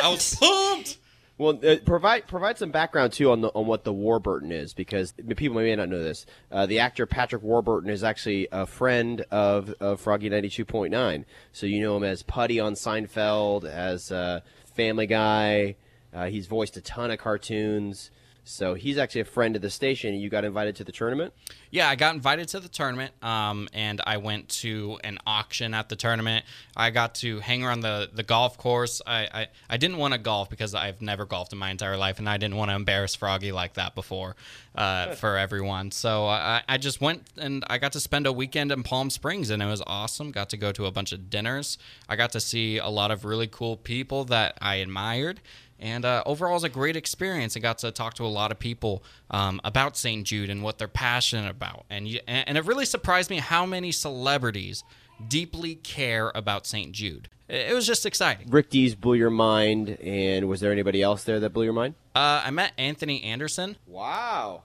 I 0.04 0.10
was 0.10 0.36
pumped. 0.36 0.98
Well, 1.39 1.60
uh, 1.63 1.75
provide 1.86 2.25
provide 2.25 2.58
some 2.58 2.72
background 2.72 3.13
too 3.13 3.32
on 3.32 3.41
the 3.41 3.50
on 3.50 3.67
what 3.67 3.84
the 3.84 3.94
Warburton 3.94 4.51
is 4.51 4.74
because 4.74 5.13
people 5.36 5.58
may 5.58 5.75
not 5.75 5.88
know 5.88 6.01
this. 6.01 6.25
Uh, 6.51 6.65
the 6.65 6.79
actor 6.79 7.06
Patrick 7.06 7.44
Warburton 7.44 7.91
is 7.91 8.03
actually 8.03 8.48
a 8.51 8.65
friend 8.65 9.24
of, 9.29 9.72
of 9.79 10.01
Froggy 10.01 10.29
ninety 10.29 10.50
two 10.50 10.65
point 10.65 10.91
nine. 10.91 11.25
So 11.51 11.67
you 11.67 11.82
know 11.82 11.96
him 11.96 12.03
as 12.03 12.24
Puddy 12.24 12.60
on 12.60 12.74
Seinfeld, 12.74 13.65
as 13.65 14.12
uh, 14.12 14.39
Family 14.74 15.06
Guy. 15.06 15.75
Uh, 16.12 16.25
he's 16.25 16.48
voiced 16.48 16.76
a 16.78 16.82
ton 16.82 17.12
of 17.12 17.19
cartoons. 17.19 18.10
So 18.48 18.74
he's 18.74 18.98
actually 18.98 19.22
a 19.22 19.26
friend 19.26 19.56
of 19.56 19.62
the 19.62 19.70
station. 19.70 20.16
You 20.16 20.30
got 20.30 20.46
invited 20.46 20.76
to 20.78 20.84
the 20.84 20.92
tournament. 20.92 21.34
Yeah, 21.70 21.90
I 21.90 21.96
got 21.96 22.16
invited 22.16 22.48
to 22.50 22.60
the 22.60 22.70
tournament, 22.70 23.12
um, 23.22 23.68
and 23.74 24.02
I 24.06 24.18
went 24.18 24.48
to 24.50 25.00
an 25.04 25.20
auction 25.28 25.74
at 25.74 25.90
the 25.90 25.96
tournament. 25.96 26.46
I 26.76 26.90
got 26.92 27.16
to 27.16 27.40
hang 27.40 27.64
around 27.64 27.82
the, 27.82 28.10
the 28.14 28.24
golf 28.24 28.58
course. 28.58 29.02
I, 29.06 29.28
I, 29.34 29.48
I 29.70 29.78
didn't 29.78 29.98
want 29.98 30.14
to 30.14 30.18
golf 30.18 30.50
because 30.50 30.74
I've 30.74 31.02
never 31.02 31.26
golfed 31.26 31.52
in 31.52 31.60
my 31.60 31.70
entire 31.70 31.98
life, 31.98 32.20
and 32.20 32.30
I 32.30 32.38
didn't 32.38 32.56
want 32.56 32.72
to 32.72 32.76
embarrass 32.76 33.16
Froggy 33.16 33.52
like 33.52 33.74
that 33.74 33.96
before 33.96 34.36
uh, 34.76 35.16
for 35.16 35.38
everyone. 35.38 35.92
So 35.92 36.28
I, 36.28 36.62
I 36.70 36.78
just 36.78 37.02
went 37.02 37.24
and 37.38 37.66
I 37.68 37.78
got 37.78 37.92
to 37.94 38.00
spend 38.00 38.28
a 38.28 38.32
weekend 38.32 38.72
in 38.72 38.84
Palm 38.84 39.10
Springs, 39.10 39.50
and 39.50 39.62
it 39.62 39.66
was 39.66 39.84
awesome. 39.86 40.32
Got 40.32 40.50
to 40.52 40.58
go 40.58 40.72
to 40.72 40.86
a 40.86 40.92
bunch 40.92 41.12
of 41.12 41.30
dinners. 41.30 41.78
I 42.08 42.16
got 42.16 42.32
to 42.32 42.40
see 42.40 42.78
a 42.78 42.88
lot 42.88 43.12
of 43.12 43.26
really 43.26 43.48
cool 43.48 43.76
people 43.76 44.24
that 44.26 44.58
I 44.62 44.76
admired. 44.76 45.42
And 45.80 46.06
uh, 46.06 46.24
overall, 46.26 46.52
it 46.52 46.56
was 46.56 46.63
a 46.63 46.70
great 46.70 46.96
experience. 46.96 47.56
I 47.56 47.60
got 47.60 47.78
to 47.80 47.92
talk 47.92 48.16
to 48.16 48.24
a 48.24 48.28
lot 48.28 48.52
of 48.52 48.60
people 48.60 49.04
um, 49.30 49.62
about 49.63 49.96
St. 49.98 50.26
Jude 50.26 50.50
and 50.50 50.63
what 50.63 50.78
they're 50.78 50.88
passionate 50.88 51.50
about. 51.52 51.86
And, 51.90 52.08
you, 52.08 52.20
and 52.28 52.48
and 52.48 52.58
it 52.58 52.66
really 52.66 52.86
surprised 52.86 53.30
me 53.30 53.38
how 53.38 53.66
many 53.66 53.92
celebrities 53.92 54.84
deeply 55.28 55.76
care 55.76 56.32
about 56.34 56.66
St. 56.66 56.92
Jude. 56.92 57.30
It, 57.48 57.72
it 57.72 57.74
was 57.74 57.86
just 57.86 58.06
exciting. 58.06 58.50
Rick 58.50 58.70
Dees 58.70 58.96
blew 58.96 59.16
your 59.16 59.30
mind, 59.30 59.90
and 60.02 60.48
was 60.48 60.60
there 60.62 60.72
anybody 60.72 61.02
else 61.02 61.24
there 61.24 61.40
that 61.40 61.52
blew 61.52 61.63
your 61.63 61.74
mind? 61.74 61.96
Uh, 62.16 62.42
I 62.46 62.50
met 62.52 62.74
Anthony 62.78 63.24
Anderson. 63.24 63.78
Wow. 63.86 64.63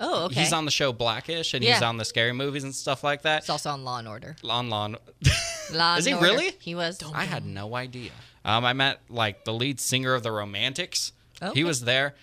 Oh, 0.00 0.26
okay. 0.26 0.40
He's 0.40 0.52
on 0.52 0.64
the 0.64 0.70
show 0.70 0.92
Blackish, 0.92 1.54
and 1.54 1.64
he's 1.64 1.82
on 1.82 1.96
the 1.96 2.04
scary 2.04 2.32
movies 2.32 2.62
and 2.62 2.74
stuff 2.74 3.02
like 3.02 3.22
that. 3.22 3.42
It's 3.42 3.50
also 3.50 3.70
on 3.70 3.84
Law 3.84 3.98
and 3.98 4.06
Order. 4.06 4.36
On 4.48 4.70
Lawn. 4.70 4.96
Law 5.72 5.96
Is 5.96 6.04
he 6.04 6.14
Order. 6.14 6.24
really? 6.24 6.52
He 6.60 6.74
was. 6.76 7.02
I 7.14 7.24
had 7.24 7.44
no 7.44 7.74
idea. 7.74 8.12
Um, 8.48 8.64
I 8.64 8.72
met 8.72 9.00
like 9.10 9.44
the 9.44 9.52
lead 9.52 9.78
singer 9.78 10.14
of 10.14 10.22
the 10.22 10.32
Romantics. 10.32 11.12
Okay. 11.42 11.60
He 11.60 11.64
was 11.64 11.82
there. 11.82 12.14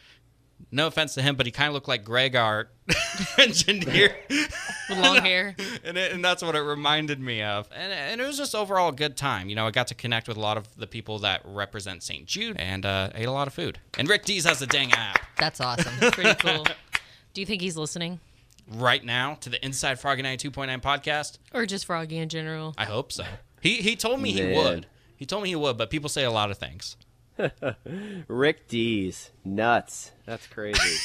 No 0.71 0.87
offense 0.87 1.13
to 1.13 1.21
him, 1.21 1.35
but 1.35 1.45
he 1.45 1.51
kind 1.51 1.67
of 1.67 1.73
looked 1.73 1.87
like 1.87 2.03
Greg, 2.03 2.35
our 2.35 2.69
engineer, 3.37 4.15
With 4.29 4.97
long 4.97 5.17
hair. 5.17 5.55
and, 5.83 5.97
it, 5.97 6.13
and 6.13 6.25
that's 6.25 6.41
what 6.41 6.55
it 6.55 6.61
reminded 6.61 7.19
me 7.19 7.43
of. 7.43 7.69
And, 7.75 7.91
and 7.93 8.21
it 8.21 8.25
was 8.25 8.37
just 8.37 8.55
overall 8.55 8.89
a 8.89 8.93
good 8.93 9.15
time. 9.15 9.49
You 9.49 9.55
know, 9.55 9.67
I 9.67 9.71
got 9.71 9.87
to 9.87 9.95
connect 9.95 10.27
with 10.27 10.37
a 10.37 10.39
lot 10.39 10.57
of 10.57 10.75
the 10.75 10.87
people 10.87 11.19
that 11.19 11.41
represent 11.45 12.01
St. 12.03 12.25
Jude, 12.25 12.57
and 12.57 12.85
uh, 12.85 13.09
ate 13.13 13.27
a 13.27 13.31
lot 13.31 13.47
of 13.47 13.53
food. 13.53 13.79
And 13.97 14.09
Rick 14.09 14.25
Dees 14.25 14.45
has 14.45 14.61
a 14.61 14.67
dang 14.67 14.91
app 14.93 15.19
That's 15.37 15.61
awesome. 15.61 15.93
Pretty 16.11 16.33
cool. 16.35 16.65
Do 17.33 17.41
you 17.41 17.45
think 17.45 17.61
he's 17.61 17.77
listening? 17.77 18.19
right 18.67 19.03
now 19.05 19.35
to 19.41 19.49
the 19.51 19.63
Inside 19.63 19.99
Froggy 19.99 20.23
92.9 20.23 20.81
podcast. 20.81 21.37
Or 21.53 21.67
just 21.67 21.85
Froggy 21.85 22.17
in 22.17 22.29
general? 22.29 22.73
I 22.79 22.85
hope 22.85 23.11
so. 23.11 23.23
He 23.61 23.75
he 23.75 23.95
told 23.95 24.19
me 24.19 24.31
he 24.31 24.55
would. 24.55 24.87
He 25.17 25.25
told 25.25 25.43
me 25.43 25.49
he 25.49 25.55
would, 25.55 25.77
but 25.77 25.89
people 25.89 26.09
say 26.09 26.23
a 26.23 26.31
lot 26.31 26.51
of 26.51 26.57
things. 26.57 26.97
Rick 28.27 28.67
Dees, 28.67 29.31
nuts. 29.43 30.11
That's 30.25 30.47
crazy. 30.47 30.97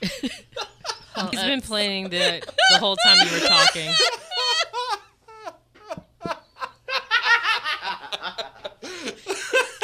He's 0.00 1.42
been 1.42 1.60
planning 1.60 2.08
that 2.10 2.46
the 2.72 2.78
whole 2.78 2.96
time 2.96 3.18
you 3.18 3.32
were 3.32 3.46
talking. 3.46 3.90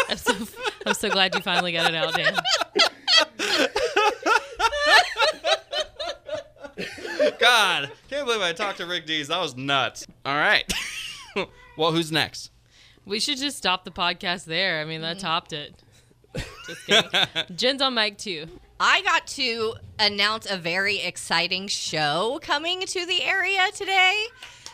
I'm 0.08 0.16
so, 0.16 0.34
I'm 0.86 0.94
so 0.94 1.10
glad 1.10 1.34
you 1.34 1.40
finally 1.40 1.72
got 1.72 1.92
it 1.92 1.96
out, 1.96 2.14
Dan. 2.14 2.36
God, 7.40 7.90
can't 8.08 8.26
believe 8.26 8.40
I 8.40 8.52
talked 8.52 8.78
to 8.78 8.86
Rick 8.86 9.06
Dees. 9.06 9.28
That 9.28 9.40
was 9.40 9.56
nuts. 9.56 10.06
All 10.24 10.36
right. 10.36 10.72
well, 11.76 11.90
who's 11.92 12.12
next? 12.12 12.50
We 13.06 13.20
should 13.20 13.38
just 13.38 13.56
stop 13.56 13.84
the 13.84 13.90
podcast 13.90 14.44
there. 14.44 14.80
I 14.80 14.84
mean, 14.84 15.02
that 15.02 15.18
topped 15.18 15.52
it. 15.52 15.74
Just 16.66 16.86
kidding. 16.86 17.10
Jen's 17.56 17.82
on 17.82 17.94
mic 17.94 18.18
too. 18.18 18.46
I 18.80 19.02
got 19.02 19.26
to 19.28 19.74
announce 19.98 20.50
a 20.50 20.56
very 20.56 20.98
exciting 20.98 21.68
show 21.68 22.38
coming 22.42 22.80
to 22.80 23.06
the 23.06 23.22
area 23.22 23.66
today. 23.74 24.26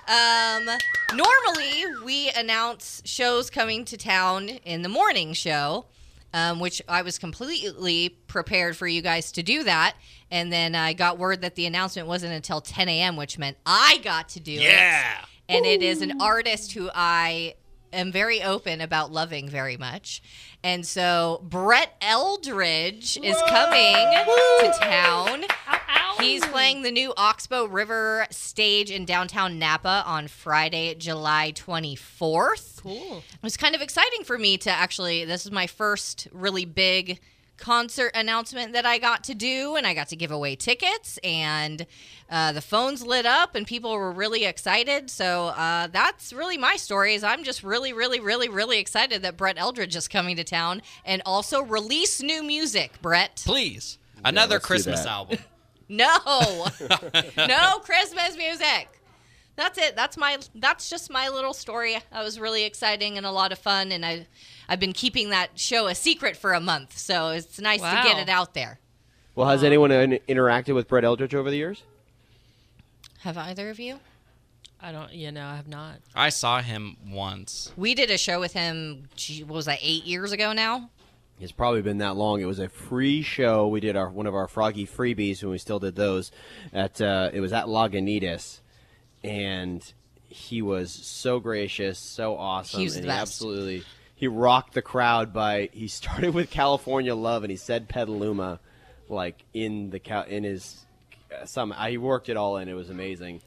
Um, 0.09 0.69
normally, 1.14 1.85
we 2.05 2.31
announce 2.31 3.03
shows 3.05 3.51
coming 3.51 3.85
to 3.87 3.97
town 3.97 4.49
in 4.49 4.83
the 4.83 4.88
morning 4.88 5.35
show, 5.35 5.87
um, 6.33 6.61
which 6.61 6.81
I 6.88 7.03
was 7.03 7.19
completely 7.19 8.09
prepared 8.27 8.77
for 8.77 8.88
you 8.88 9.03
guys 9.03 9.33
to 9.33 9.43
do 9.43 9.64
that. 9.64 9.95
And 10.31 10.53
then 10.53 10.75
I 10.75 10.93
got 10.95 11.19
word 11.19 11.43
that 11.43 11.55
the 11.57 11.66
announcement 11.66 12.09
wasn't 12.09 12.33
until 12.33 12.61
10 12.61 12.88
a.m., 12.88 13.16
which 13.16 13.38
meant 13.38 13.59
I 13.66 14.01
got 14.03 14.31
to 14.31 14.40
do 14.40 14.55
it. 14.55 14.62
Yeah. 14.62 15.25
And 15.49 15.66
it 15.66 15.83
is 15.83 16.01
an 16.01 16.21
artist 16.21 16.73
who 16.73 16.88
I 16.95 17.55
am 17.92 18.12
very 18.12 18.42
open 18.42 18.81
about 18.81 19.12
loving 19.12 19.48
very 19.48 19.76
much. 19.76 20.22
And 20.62 20.87
so 20.87 21.40
Brett 21.42 22.00
Eldredge 22.00 23.18
is 23.22 23.37
coming 23.48 23.94
to 23.94 24.72
town. 24.81 25.44
He's 26.20 26.44
playing 26.46 26.83
the 26.83 26.90
new 26.90 27.14
Oxbow 27.16 27.64
River 27.64 28.26
stage 28.31 28.90
in 28.90 29.07
downtown 29.07 29.59
Napa 29.59 30.03
on 30.07 30.29
Friday, 30.29 30.94
July 30.94 31.53
24th. 31.55 32.83
Cool. 32.83 33.18
It 33.18 33.42
was 33.42 33.57
kind 33.57 33.74
of 33.74 33.81
exciting 33.81 34.24
for 34.24 34.37
me 34.37 34.59
to 34.59 34.70
actually, 34.70 35.24
this 35.24 35.46
is 35.46 35.53
my 35.53 35.66
first 35.66 36.29
really 36.33 36.66
big 36.66 37.20
concert 37.61 38.11
announcement 38.14 38.73
that 38.73 38.85
I 38.85 38.99
got 38.99 39.25
to 39.25 39.35
do, 39.35 39.77
and 39.77 39.87
I 39.87 39.94
got 39.94 40.09
to 40.09 40.16
give 40.16 40.31
away 40.31 40.57
tickets, 40.57 41.18
and 41.23 41.87
uh, 42.29 42.53
the 42.53 42.61
phones 42.61 43.05
lit 43.05 43.27
up, 43.27 43.55
and 43.55 43.66
people 43.66 43.92
were 43.92 44.11
really 44.12 44.44
excited. 44.44 45.11
So 45.11 45.49
uh, 45.49 45.87
that's 45.88 46.33
really 46.33 46.59
my 46.59 46.77
story. 46.77 47.14
Is 47.14 47.23
I'm 47.23 47.44
just 47.44 47.62
really, 47.62 47.92
really, 47.92 48.20
really, 48.20 48.49
really 48.49 48.79
excited 48.79 49.23
that 49.23 49.37
Brett 49.37 49.57
Eldredge 49.57 49.94
is 49.94 50.09
coming 50.09 50.37
to 50.37 50.44
town 50.44 50.83
and 51.05 51.23
also 51.25 51.62
release 51.62 52.20
new 52.20 52.42
music. 52.42 53.01
Brett, 53.03 53.42
Please. 53.44 53.99
Another 54.25 54.57
let's 54.57 54.66
Christmas 54.66 55.07
album. 55.07 55.38
no, 55.88 56.09
no 57.37 57.79
Christmas 57.83 58.37
music. 58.37 59.00
That's 59.57 59.79
it. 59.79 59.95
That's 59.97 60.17
my. 60.17 60.39
That's 60.55 60.89
just 60.89 61.11
my 61.11 61.29
little 61.29 61.53
story. 61.53 61.99
That 62.13 62.23
was 62.25 62.41
really 62.41 62.65
exciting 62.65 63.17
and 63.17 63.27
a 63.27 63.31
lot 63.31 63.53
of 63.53 63.59
fun, 63.59 63.93
and 63.93 64.07
I, 64.07 64.27
I've 64.69 64.81
been 64.81 64.93
keeping 64.93 65.31
that 65.31 65.59
show 65.59 65.87
a 65.87 65.95
secret 65.95 66.37
for 66.37 66.53
a 66.53 66.61
month, 66.61 66.97
so 66.97 67.29
it's 67.29 67.61
nice 67.61 67.81
to 67.81 68.01
get 68.05 68.19
it 68.19 68.29
out 68.29 68.55
there. 68.55 68.79
Well, 69.35 69.49
has 69.49 69.63
anyone 69.63 69.91
in- 69.91 70.21
interacted 70.29 70.75
with 70.75 70.89
Brett 70.89 71.05
Eldredge 71.05 71.35
over 71.35 71.51
the 71.51 71.57
years? 71.57 71.83
Have 73.21 73.37
either 73.37 73.69
of 73.71 73.79
you? 73.79 74.01
I 74.81 74.93
don't. 74.93 75.13
You 75.13 75.31
know, 75.31 75.47
I 75.47 75.57
have 75.57 75.69
not. 75.69 75.97
I 76.15 76.31
saw 76.31 76.63
him 76.63 76.97
once. 77.07 77.71
We 77.77 77.95
did 77.95 78.11
a 78.11 78.17
show 78.17 78.41
with 78.41 78.55
him. 78.55 79.09
Gee, 79.15 79.45
what 79.45 79.57
was 79.57 79.67
that? 79.67 79.79
Eight 79.83 80.05
years 80.05 80.33
ago 80.33 80.53
now. 80.53 80.89
It's 81.39 81.53
probably 81.53 81.81
been 81.81 81.99
that 81.99 82.17
long. 82.17 82.41
It 82.41 82.47
was 82.47 82.59
a 82.59 82.69
free 82.69 83.23
show. 83.23 83.67
We 83.69 83.81
did 83.81 83.97
our 83.97 84.09
one 84.09 84.27
of 84.27 84.35
our 84.35 84.49
Froggy 84.49 84.87
freebies 84.87 85.43
when 85.43 85.51
we 85.53 85.59
still 85.59 85.79
did 85.79 85.97
those. 85.97 86.31
At 86.73 87.01
uh, 87.01 87.31
it 87.33 87.41
was 87.41 87.53
at 87.53 87.67
Lagunitas, 87.67 88.61
and 89.22 89.92
he 90.28 90.62
was 90.62 90.92
so 90.92 91.40
gracious, 91.40 91.98
so 91.98 92.37
awesome, 92.37 92.80
He 92.80 92.87
and 92.87 92.94
best. 92.94 93.04
he 93.04 93.11
absolutely 93.11 93.83
he 94.14 94.28
rocked 94.28 94.74
the 94.74 94.83
crowd 94.83 95.33
by 95.33 95.70
he 95.72 95.88
started 95.88 96.35
with 96.35 96.50
California 96.50 97.14
Love 97.14 97.42
and 97.42 97.50
he 97.50 97.56
said 97.56 97.88
Petaluma, 97.88 98.61
like 99.09 99.44
in 99.52 99.90
the 99.90 100.00
in 100.28 100.44
his 100.44 100.85
some 101.44 101.72
I 101.72 101.96
worked 101.96 102.28
it 102.28 102.37
all 102.37 102.56
in. 102.59 102.68
It 102.68 102.74
was 102.74 102.90
amazing. 102.90 103.42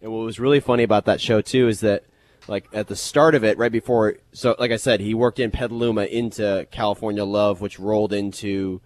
And 0.00 0.12
what 0.12 0.20
was 0.20 0.38
really 0.38 0.60
funny 0.60 0.82
about 0.84 1.06
that 1.06 1.20
show 1.20 1.40
too 1.40 1.66
is 1.68 1.80
that 1.80 2.04
like 2.46 2.66
at 2.72 2.86
the 2.88 2.96
start 2.96 3.34
of 3.34 3.44
it, 3.44 3.58
right 3.58 3.72
before 3.72 4.16
so 4.32 4.54
like 4.58 4.70
I 4.70 4.76
said, 4.76 5.00
he 5.00 5.14
worked 5.14 5.40
in 5.40 5.50
Petaluma 5.50 6.04
into 6.04 6.66
California 6.70 7.24
Love, 7.24 7.60
which 7.60 7.78
rolled 7.80 8.12
into 8.12 8.80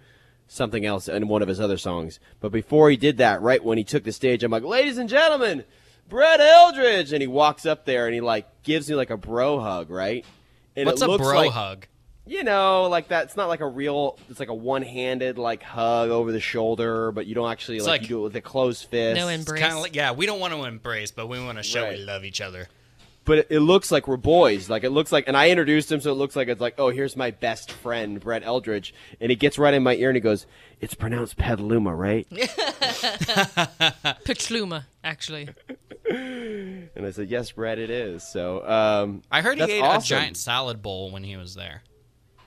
something 0.49 0.85
else 0.85 1.09
in 1.09 1.29
one 1.29 1.43
of 1.43 1.49
his 1.49 1.61
other 1.61 1.79
songs. 1.79 2.21
But 2.41 2.53
before 2.53 2.91
he 2.91 2.97
did 2.97 3.17
that, 3.19 3.41
right 3.43 3.63
when 3.65 3.79
he 3.79 3.85
took 3.85 4.05
the 4.05 4.13
stage, 4.13 4.43
I'm 4.43 4.51
like, 4.51 4.63
ladies 4.65 4.99
and 4.99 5.09
gentlemen, 5.09 5.65
Brett 6.09 6.41
Eldredge, 6.41 7.13
and 7.13 7.21
he 7.21 7.27
walks 7.27 7.65
up 7.67 7.85
there 7.85 8.07
and 8.07 8.15
he 8.15 8.21
like 8.21 8.47
gives 8.63 8.89
me 8.89 8.97
like 8.97 9.11
a 9.11 9.17
bro 9.17 9.61
hug, 9.61 9.91
right? 9.91 10.25
And 10.77 10.87
What's 10.87 11.03
it 11.03 11.09
a 11.09 11.11
looks 11.11 11.23
bro 11.25 11.35
like, 11.37 11.51
hug? 11.53 11.87
you 12.27 12.45
know, 12.45 12.85
like 12.89 13.09
that. 13.09 13.25
It's 13.25 13.37
not 13.37 13.49
like 13.49 13.61
a 13.61 13.67
real. 13.67 14.19
It's 14.29 14.39
like 14.41 14.49
a 14.49 14.55
one-handed 14.55 15.39
like 15.39 15.63
hug 15.63 16.11
over 16.11 16.33
the 16.33 16.41
shoulder, 16.41 17.13
but 17.13 17.27
you 17.27 17.35
don't 17.35 17.51
actually 17.51 17.81
like, 17.81 17.89
like- 17.89 18.03
you 18.03 18.09
do 18.09 18.21
it 18.21 18.23
with 18.25 18.37
a 18.37 18.41
closed 18.41 18.87
fist. 18.87 19.19
No 19.19 19.29
embrace. 19.29 19.61
kind 19.61 19.75
of 19.75 19.81
like 19.81 19.95
yeah, 19.97 20.13
we 20.13 20.27
don't 20.27 20.41
want 20.41 20.53
to 20.55 20.65
embrace, 20.65 21.11
but 21.11 21.29
we 21.29 21.43
want 21.43 21.59
to 21.59 21.65
show 21.65 21.83
Right. 21.83 21.99
we 21.99 22.05
love 22.05 22.25
each 22.25 22.41
other. 22.41 22.69
But 23.25 23.39
it, 23.39 23.47
it 23.51 23.61
looks 23.61 23.93
like 23.93 24.09
we're 24.09 24.17
boys. 24.17 24.69
Like 24.69 24.83
it 24.83 24.91
looks 24.91 25.13
like, 25.13 25.29
and 25.29 25.37
I 25.37 25.51
introduced 25.51 25.93
him, 25.93 26.01
so 26.01 26.11
it 26.11 26.15
looks 26.17 26.35
like 26.35 26.49
it's 26.49 26.61
like, 26.61 26.75
oh, 26.79 26.89
here's 26.91 27.17
my 27.17 27.31
best 27.31 27.71
friend, 27.71 28.19
Brett 28.19 28.43
Eldredge, 28.43 28.93
and 29.21 29.31
he 29.31 29.37
gets 29.37 29.59
right 29.59 29.73
in 29.75 29.83
my 29.85 29.95
ear 29.95 30.09
and 30.11 30.17
he 30.17 30.21
goes, 30.21 30.45
"It's 30.81 30.95
pronounced 30.95 31.37
Petaluma, 31.37 31.95
right?" 31.95 32.27
Petluma, 34.25 34.85
actually. 35.05 35.49
and 36.11 36.89
I 37.07 37.11
said, 37.11 37.29
"Yes, 37.31 37.53
Brett, 37.53 37.79
it 37.79 37.91
is." 37.91 38.29
So 38.31 38.67
um, 38.69 39.23
I 39.31 39.41
heard 39.41 39.59
he 39.59 39.65
ate 39.65 39.81
awesome. 39.83 39.99
a 40.17 40.21
giant 40.21 40.37
salad 40.37 40.83
bowl 40.83 41.11
when 41.11 41.23
he 41.25 41.37
was 41.37 41.55
there. 41.55 41.83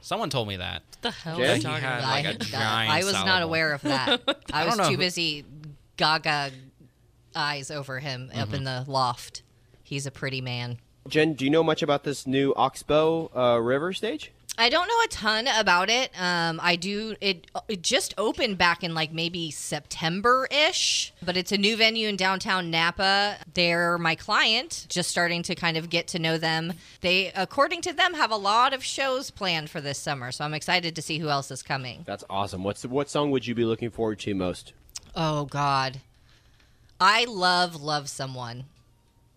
Someone 0.02 0.30
told 0.30 0.48
me 0.48 0.58
that. 0.58 0.84
What 0.90 1.02
the 1.02 1.12
hell 1.12 1.38
Jenn? 1.38 1.46
are 1.50 1.54
He 1.54 1.58
you 1.58 1.64
talking 1.64 1.84
had, 1.84 2.00
about? 2.00 2.10
like, 2.10 2.26
I, 2.26 2.30
a 2.30 2.36
giant 2.38 2.92
I 2.94 2.98
was 3.04 3.12
salad 3.14 3.26
not 3.28 3.40
bowl. 3.40 3.48
aware 3.48 3.74
of 3.74 3.82
that. 3.84 4.22
I 4.54 4.60
don't 4.66 4.70
was 4.72 4.78
know 4.78 4.84
too 4.86 4.92
who- 4.92 4.98
busy 4.98 5.46
gaga 5.98 6.52
eyes 7.36 7.72
over 7.72 8.00
him 8.00 8.30
up 8.34 8.48
Mm-hmm. 8.48 8.56
in 8.56 8.64
the 8.66 8.86
loft. 8.88 9.42
He's 9.86 10.08
a 10.08 10.12
pretty 10.12 10.42
man. 10.42 10.80
Jenn, 11.08 11.34
do 11.34 11.46
you 11.46 11.52
know 11.52 11.64
much 11.64 11.84
about 11.84 12.04
this 12.04 12.26
new 12.26 12.54
Oxbow 12.56 13.30
uh, 13.36 13.62
River 13.62 13.94
stage? 13.94 14.32
I 14.58 14.70
don't 14.70 14.88
know 14.88 15.02
a 15.04 15.08
ton 15.10 15.48
about 15.48 15.90
it. 15.90 16.10
Um, 16.20 16.60
I 16.64 16.76
do. 16.76 17.16
It 17.22 17.46
it 17.68 17.84
just 17.84 18.16
opened 18.18 18.58
back 18.58 18.84
in 18.84 18.96
like 18.96 19.12
maybe 19.12 19.52
September 19.52 20.48
ish, 20.50 21.14
but 21.22 21.38
it's 21.38 21.52
a 21.52 21.58
new 21.58 21.76
venue 21.76 22.08
in 22.08 22.16
downtown 22.16 22.72
Napa. 22.72 23.38
They're 23.54 23.98
my 23.98 24.16
client. 24.16 24.88
Just 24.90 25.12
starting 25.12 25.44
to 25.44 25.56
kind 25.56 25.76
of 25.78 25.90
get 25.90 26.08
to 26.08 26.20
know 26.20 26.38
them. 26.38 26.74
They, 27.02 27.34
according 27.36 27.82
to 27.82 27.94
them, 27.94 28.14
have 28.14 28.32
a 28.32 28.38
lot 28.38 28.74
of 28.74 28.84
shows 28.84 29.30
planned 29.30 29.70
for 29.70 29.82
this 29.82 30.00
summer. 30.00 30.32
So 30.32 30.46
I'm 30.46 30.54
excited 30.54 30.96
to 30.96 31.02
see 31.02 31.20
who 31.20 31.30
else 31.30 31.52
is 31.52 31.62
coming. 31.62 32.04
That's 32.08 32.24
awesome. 32.30 32.64
What's 32.64 32.86
what 32.86 33.10
song 33.10 33.32
would 33.32 33.46
you 33.46 33.54
be 33.54 33.66
looking 33.66 33.92
forward 33.92 34.20
to 34.20 34.34
most? 34.34 34.72
Oh 35.16 35.46
God, 35.46 36.00
I 37.00 37.26
love 37.26 37.76
love 37.76 38.08
someone. 38.10 38.64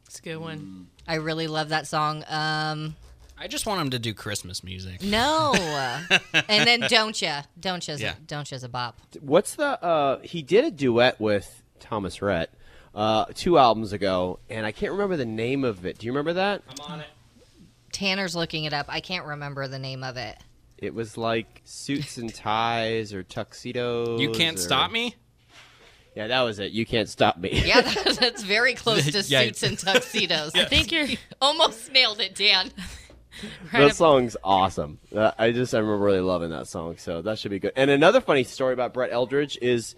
It's 0.08 0.18
a 0.18 0.22
good 0.22 0.38
one. 0.38 0.88
I 1.06 1.14
really 1.16 1.46
love 1.46 1.68
that 1.70 1.86
song. 1.86 2.24
Um, 2.28 2.96
I 3.38 3.46
just 3.46 3.66
want 3.66 3.80
him 3.80 3.90
to 3.90 3.98
do 3.98 4.14
Christmas 4.14 4.64
music. 4.64 5.02
no, 5.02 5.54
and 6.34 6.66
then 6.66 6.80
don't 6.88 7.20
ya, 7.20 7.42
don't 7.60 7.86
ya's, 7.86 8.00
Yeah. 8.00 8.14
don't 8.26 8.50
ya's 8.50 8.64
a 8.64 8.68
bop. 8.68 9.00
What's 9.20 9.54
the? 9.54 9.82
Uh, 9.82 10.18
he 10.20 10.42
did 10.42 10.64
a 10.64 10.70
duet 10.70 11.20
with 11.20 11.62
Thomas 11.78 12.20
Rhett 12.20 12.50
uh, 12.94 13.26
two 13.34 13.58
albums 13.58 13.92
ago, 13.92 14.40
and 14.50 14.66
I 14.66 14.72
can't 14.72 14.92
remember 14.92 15.16
the 15.16 15.24
name 15.26 15.62
of 15.62 15.86
it. 15.86 15.98
Do 15.98 16.06
you 16.06 16.12
remember 16.12 16.32
that? 16.32 16.62
I'm 16.68 16.92
on 16.92 17.00
it. 17.00 17.06
Tanner's 17.92 18.34
looking 18.34 18.64
it 18.64 18.72
up. 18.72 18.86
I 18.88 19.00
can't 19.00 19.24
remember 19.26 19.68
the 19.68 19.78
name 19.78 20.02
of 20.02 20.16
it. 20.16 20.36
It 20.76 20.94
was 20.94 21.16
like 21.16 21.60
suits 21.64 22.16
and 22.18 22.32
ties 22.34 23.12
or 23.12 23.22
tuxedos. 23.22 24.20
You 24.20 24.30
can't 24.32 24.56
or- 24.56 24.60
stop 24.60 24.90
me. 24.90 25.14
Yeah, 26.18 26.26
that 26.26 26.40
was 26.42 26.59
it. 26.59 26.72
You 26.72 26.85
can't 26.85 27.09
stop 27.09 27.38
me. 27.38 27.62
Yeah, 27.64 27.81
that, 27.81 28.18
that's 28.20 28.42
very 28.42 28.74
close 28.74 29.07
to 29.09 29.20
Yeah. 29.28 29.42
suits 29.44 29.62
and 29.62 29.78
tuxedos. 29.78 30.52
I 30.57 30.64
think 30.64 30.90
you're 30.90 31.07
Almost 31.40 31.92
nailed 31.92 32.18
it, 32.18 32.35
Dan. 32.35 32.72
right. 33.72 33.72
that 33.72 33.83
up- 33.83 33.92
song's 33.92 34.37
awesome. 34.42 34.98
Uh, 35.14 35.31
I 35.38 35.52
just 35.52 35.72
I 35.76 35.78
remember 35.78 36.04
really 36.04 36.18
loving 36.18 36.50
that 36.50 36.66
song, 36.66 36.96
so 36.96 37.22
that 37.22 37.38
should 37.38 37.52
be 37.52 37.61
good. 37.61 37.72
And 37.76 37.88
another 37.88 38.20
funny 38.20 38.42
story 38.42 38.72
about 38.72 38.92
Brett 38.92 39.12
Eldredge 39.12 39.59
is 39.62 39.94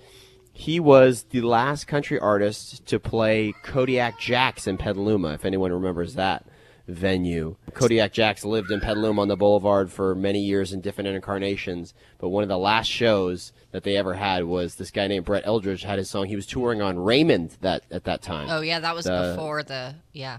he 0.52 0.78
was 0.78 1.22
the 1.30 1.40
last 1.40 1.87
country 1.87 2.18
artist 2.18 2.85
to 2.88 3.00
play 3.00 3.54
Kodiak 3.62 4.20
Jacks 4.20 4.66
in 4.66 4.76
Petaluma. 4.76 5.33
If 5.33 5.46
anyone 5.46 5.72
remembers 5.72 6.16
that 6.16 6.44
venue, 6.90 7.57
Kodiak 7.74 8.12
Jacks 8.12 8.44
lived 8.44 8.70
in 8.70 8.81
Petaluma 8.81 9.22
on 9.22 9.29
the 9.29 9.37
Boulevard 9.37 9.90
for 9.90 10.14
many 10.14 10.40
years 10.40 10.72
in 10.72 10.81
different 10.81 11.09
incarnations. 11.09 11.94
But 12.18 12.29
one 12.31 12.42
of 12.42 12.48
the 12.48 12.59
last 12.59 12.88
shows 12.88 13.53
that 13.72 13.83
they 13.85 13.96
ever 13.96 14.14
had 14.14 14.44
was 14.44 14.74
this 14.76 14.90
guy 14.90 15.07
named 15.07 15.24
Brett 15.24 15.44
Eldredge 15.44 15.83
had 15.85 15.98
his 15.98 16.11
song. 16.11 16.26
He 16.26 16.37
was 16.37 16.46
touring 16.46 16.83
on 16.83 16.98
Raymond 16.98 17.57
that 17.61 17.85
at 17.90 18.05
that 18.05 18.22
time 18.22 18.48
Oh 18.50 18.61
yeah, 18.61 18.81
that 18.81 18.94
was 18.94 19.05
The- 19.07 19.35
before 19.37 19.62
the 19.62 19.94
yeah. 20.12 20.38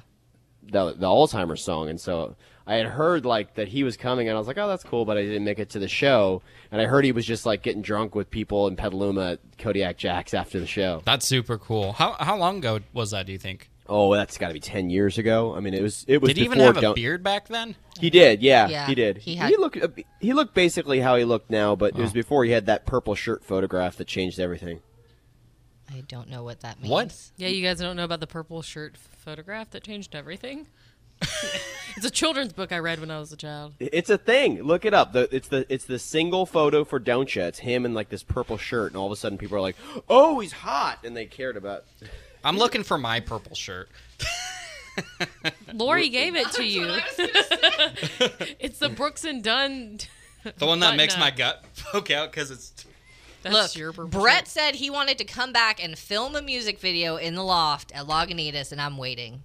the 0.64 0.94
the 0.94 1.08
Alzheimer's 1.08 1.64
song, 1.64 1.90
and 1.90 2.00
so 2.00 2.36
I 2.68 2.76
had 2.76 2.86
heard 2.86 3.26
like 3.26 3.56
that 3.56 3.70
he 3.70 3.84
was 3.84 3.98
coming, 3.98 4.28
and 4.30 4.36
I 4.36 4.40
was 4.40 4.48
like, 4.48 4.58
oh, 4.60 4.68
that's 4.68 4.84
cool, 4.84 5.04
but 5.04 5.18
I 5.18 5.24
didn't 5.24 5.44
make 5.44 5.58
it 5.58 5.72
to 5.72 5.80
the 5.80 5.88
show, 5.88 6.44
and 6.72 6.80
I 6.80 6.86
heard 6.86 7.04
he 7.04 7.12
was 7.12 7.26
just 7.26 7.46
like 7.46 7.64
getting 7.64 7.82
drunk 7.82 8.14
with 8.14 8.30
people 8.30 8.68
in 8.68 8.76
Petaluma 8.76 9.32
at 9.34 9.40
Kodiak 9.58 9.98
Jacks 9.98 10.34
after 10.36 10.60
the 10.60 10.68
show. 10.68 11.02
That's 11.04 11.26
super 11.26 11.58
cool. 11.58 11.94
How 11.94 12.16
how 12.20 12.38
long 12.38 12.60
ago 12.60 12.80
was 12.94 13.12
that? 13.12 13.26
Do 13.26 13.32
you 13.32 13.40
think? 13.40 13.70
Oh, 13.93 14.15
that's 14.15 14.38
got 14.38 14.47
to 14.47 14.54
be 14.54 14.62
ten 14.62 14.89
years 14.89 15.17
ago. 15.17 15.54
I 15.54 15.60
mean, 15.60 15.73
it 15.73 15.82
was 15.82 16.06
it 16.08 16.21
was 16.21 16.30
Did 16.30 16.38
he 16.38 16.45
even 16.45 16.60
before 16.60 16.67
have 16.67 16.77
a 16.77 16.82
Don't- 16.82 16.95
beard 16.95 17.23
back 17.23 17.49
then? 17.49 17.75
He 17.99 18.10
did, 18.10 18.41
yeah, 18.41 18.69
Yeah, 18.69 18.88
he 18.88 18.95
did. 18.95 19.17
he 19.17 19.36
had- 19.36 19.49
He, 19.49 19.58
looked 19.58 19.75
uh, 19.75 19.89
he 20.21 20.32
looked 20.32 20.54
basically 20.54 21.01
how 21.01 21.17
he 21.17 21.25
looked 21.25 21.49
now, 21.49 21.75
but 21.75 21.89
it 21.97 22.01
was 22.01 22.12
oh. 22.12 22.13
before 22.13 22.45
he 22.45 22.51
had 22.51 22.67
that 22.67 22.86
purple 22.86 23.15
shirt 23.15 23.43
photograph 23.43 23.97
that 23.97 24.08
changed 24.08 24.39
everything. 24.39 24.80
I 25.89 26.04
don't 26.08 26.30
know 26.30 26.41
what 26.41 26.62
that 26.62 26.80
means. 26.80 26.89
What? 26.89 27.32
Yeah, 27.36 27.49
you 27.49 27.62
guys 27.62 27.80
don't 27.80 27.97
know 27.97 28.06
about 28.06 28.21
the 28.21 28.27
purple 28.27 28.62
shirt 28.62 28.95
photograph 28.95 29.71
that 29.71 29.84
changed 29.84 30.15
everything. 30.15 30.67
it's 31.97 32.06
a 32.06 32.10
children's 32.10 32.54
book 32.54 32.71
I 32.71 32.80
read 32.80 33.01
when 33.01 33.12
I 33.12 33.19
was 33.19 33.34
a 33.34 33.38
child. 33.38 33.73
It's 33.77 34.10
a 34.10 34.17
thing. 34.17 34.63
Look 34.63 34.86
it 34.86 34.93
up. 34.93 35.12
The, 35.12 35.27
it's 35.36 35.49
the 35.49 35.65
it's 35.67 35.86
the 35.86 35.99
single 35.99 36.45
photo 36.45 36.86
for 36.86 36.97
Don't 36.97 37.36
It's 37.36 37.60
him 37.60 37.86
in 37.86 37.93
like 37.93 38.08
this 38.08 38.23
purple 38.23 38.58
shirt, 38.58 38.91
and 38.91 38.97
all 38.97 39.08
of 39.08 39.12
a 39.12 39.17
sudden 39.17 39.38
people 39.38 39.58
are 39.58 39.62
like, 39.62 39.75
"Oh, 40.08 40.39
he's 40.39 40.54
hot," 40.54 40.99
and 41.04 41.15
they 41.15 41.25
cared 41.25 41.58
about. 41.58 41.84
I'm 42.43 42.58
looking 42.58 42.84
for 42.84 42.97
my 42.97 43.19
purple 43.19 43.56
shirt. 43.56 43.89
Lori 45.73 46.10
gave 46.10 46.36
it 46.36 46.51
to 46.54 46.63
you. 46.63 46.86
it's 48.60 48.80
the 48.80 48.89
Brooks 48.89 49.23
and 49.23 49.43
Dunn. 49.43 49.99
The 50.58 50.65
one 50.65 50.80
that 50.80 50.95
makes 50.95 51.13
up. 51.13 51.19
my 51.19 51.32
gut 51.32 51.63
poke 51.91 52.12
out 52.12 52.32
because 52.32 52.51
it's. 52.51 52.86
That's 53.43 53.54
Look, 53.54 53.75
your 53.75 53.91
Brett 53.91 54.39
shirt. 54.39 54.47
said 54.47 54.75
he 54.75 54.91
wanted 54.91 55.17
to 55.17 55.23
come 55.23 55.51
back 55.51 55.84
and 55.84 55.97
film 55.97 56.36
a 56.36 56.43
music 56.43 56.80
video 56.80 57.15
in 57.15 57.34
the 57.34 57.43
loft 57.43 57.91
at 57.95 58.06
Lagunitas, 58.06 58.71
and 58.71 58.80
I'm 58.80 58.97
waiting. 58.97 59.41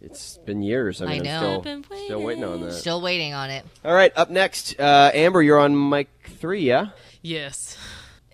It's 0.00 0.36
been 0.38 0.62
years. 0.62 1.00
I 1.00 1.06
I 1.06 1.18
know. 1.18 1.30
I'm 1.30 1.38
still, 1.38 1.56
I've 1.56 1.62
been 1.62 1.84
still 2.04 2.22
waiting 2.22 2.44
on 2.44 2.60
that. 2.62 2.72
Still 2.72 3.00
waiting 3.00 3.32
on 3.32 3.50
it. 3.50 3.64
All 3.84 3.94
right, 3.94 4.12
up 4.16 4.30
next, 4.30 4.78
uh, 4.80 5.12
Amber, 5.14 5.42
you're 5.42 5.60
on 5.60 5.88
mic 5.88 6.08
three, 6.38 6.62
yeah? 6.62 6.88
Yes. 7.22 7.78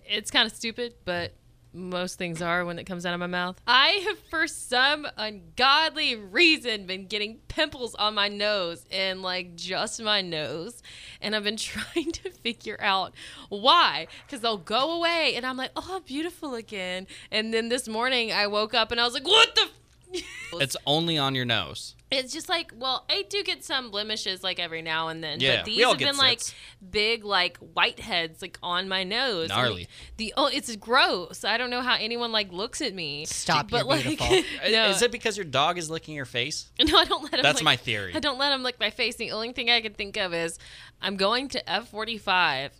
It's 0.05 0.31
kind 0.31 0.45
of 0.45 0.53
stupid, 0.53 0.95
but 1.05 1.31
most 1.73 2.17
things 2.17 2.41
are 2.41 2.65
when 2.65 2.79
it 2.79 2.85
comes 2.85 3.05
out 3.05 3.13
of 3.13 3.19
my 3.19 3.27
mouth. 3.27 3.61
I 3.65 4.03
have, 4.07 4.19
for 4.29 4.47
some 4.47 5.07
ungodly 5.17 6.15
reason, 6.15 6.85
been 6.85 7.07
getting 7.07 7.39
pimples 7.47 7.95
on 7.95 8.13
my 8.13 8.27
nose 8.27 8.85
and 8.91 9.21
like 9.21 9.55
just 9.55 10.01
my 10.01 10.21
nose. 10.21 10.81
And 11.21 11.35
I've 11.35 11.43
been 11.43 11.57
trying 11.57 12.11
to 12.11 12.31
figure 12.31 12.77
out 12.81 13.13
why. 13.49 14.07
Because 14.25 14.41
they'll 14.41 14.57
go 14.57 14.97
away 14.97 15.33
and 15.35 15.45
I'm 15.45 15.57
like, 15.57 15.71
oh, 15.75 16.01
beautiful 16.05 16.55
again. 16.55 17.07
And 17.31 17.53
then 17.53 17.69
this 17.69 17.87
morning 17.87 18.31
I 18.31 18.47
woke 18.47 18.73
up 18.73 18.91
and 18.91 18.99
I 18.99 19.05
was 19.05 19.13
like, 19.13 19.27
what 19.27 19.55
the? 19.55 19.67
F-? 20.13 20.21
It's 20.61 20.77
only 20.85 21.17
on 21.17 21.35
your 21.35 21.45
nose. 21.45 21.95
It's 22.13 22.33
just 22.33 22.49
like, 22.49 22.73
well, 22.75 23.05
I 23.09 23.23
do 23.29 23.41
get 23.41 23.63
some 23.63 23.89
blemishes 23.89 24.43
like 24.43 24.59
every 24.59 24.81
now 24.81 25.07
and 25.07 25.23
then, 25.23 25.39
Yeah, 25.39 25.57
but 25.59 25.65
we 25.67 25.75
these 25.77 25.85
all 25.85 25.91
have 25.93 25.99
get 25.99 26.09
been 26.09 26.17
like 26.17 26.39
zits. 26.39 26.53
big, 26.91 27.23
like 27.23 27.57
whiteheads, 27.59 28.41
like 28.41 28.59
on 28.61 28.89
my 28.89 29.05
nose. 29.05 29.49
And 29.49 29.57
Gnarly. 29.57 29.87
The 30.17 30.33
oh, 30.35 30.47
it's 30.47 30.75
gross. 30.75 31.45
I 31.45 31.57
don't 31.57 31.69
know 31.69 31.79
how 31.81 31.95
anyone 31.95 32.33
like 32.33 32.51
looks 32.51 32.81
at 32.81 32.93
me. 32.93 33.23
Stop, 33.25 33.69
but 33.71 33.77
you're 33.77 33.85
like, 33.85 34.03
beautiful. 34.03 34.27
Uh, 34.65 34.69
no, 34.71 34.89
Is 34.89 35.01
it 35.01 35.11
because 35.11 35.37
your 35.37 35.45
dog 35.45 35.77
is 35.77 35.89
licking 35.89 36.13
your 36.13 36.25
face? 36.25 36.69
no, 36.81 36.97
I 36.97 37.05
don't 37.05 37.23
let 37.23 37.35
him. 37.35 37.43
That's 37.43 37.59
like- 37.59 37.63
my 37.63 37.75
theory. 37.77 38.13
I 38.13 38.19
don't 38.19 38.37
let 38.37 38.51
him 38.51 38.61
lick 38.61 38.77
my 38.79 38.89
face. 38.89 39.15
The 39.15 39.31
only 39.31 39.53
thing 39.53 39.69
I 39.69 39.79
can 39.79 39.93
think 39.93 40.17
of 40.17 40.33
is 40.33 40.59
I'm 41.01 41.15
going 41.15 41.47
to 41.49 41.63
F45 41.63 42.71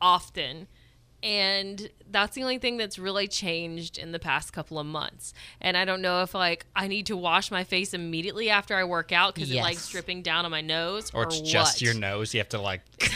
often. 0.00 0.68
And 1.22 1.90
that's 2.10 2.34
the 2.36 2.42
only 2.42 2.58
thing 2.58 2.76
that's 2.76 2.98
really 2.98 3.26
changed 3.26 3.98
in 3.98 4.12
the 4.12 4.18
past 4.18 4.52
couple 4.52 4.78
of 4.78 4.86
months. 4.86 5.34
And 5.60 5.76
I 5.76 5.84
don't 5.84 6.00
know 6.00 6.22
if 6.22 6.34
like 6.34 6.66
I 6.76 6.86
need 6.86 7.06
to 7.06 7.16
wash 7.16 7.50
my 7.50 7.64
face 7.64 7.92
immediately 7.92 8.50
after 8.50 8.76
I 8.76 8.84
work 8.84 9.12
out 9.12 9.34
because 9.34 9.50
it 9.50 9.56
like 9.56 9.84
dripping 9.88 10.22
down 10.22 10.44
on 10.44 10.50
my 10.50 10.60
nose, 10.60 11.10
Or 11.12 11.24
or, 11.24 11.26
it's 11.26 11.40
just 11.40 11.82
your 11.82 11.94
nose. 11.94 12.34
You 12.34 12.40
have 12.40 12.48
to 12.50 12.60
like. 12.60 12.82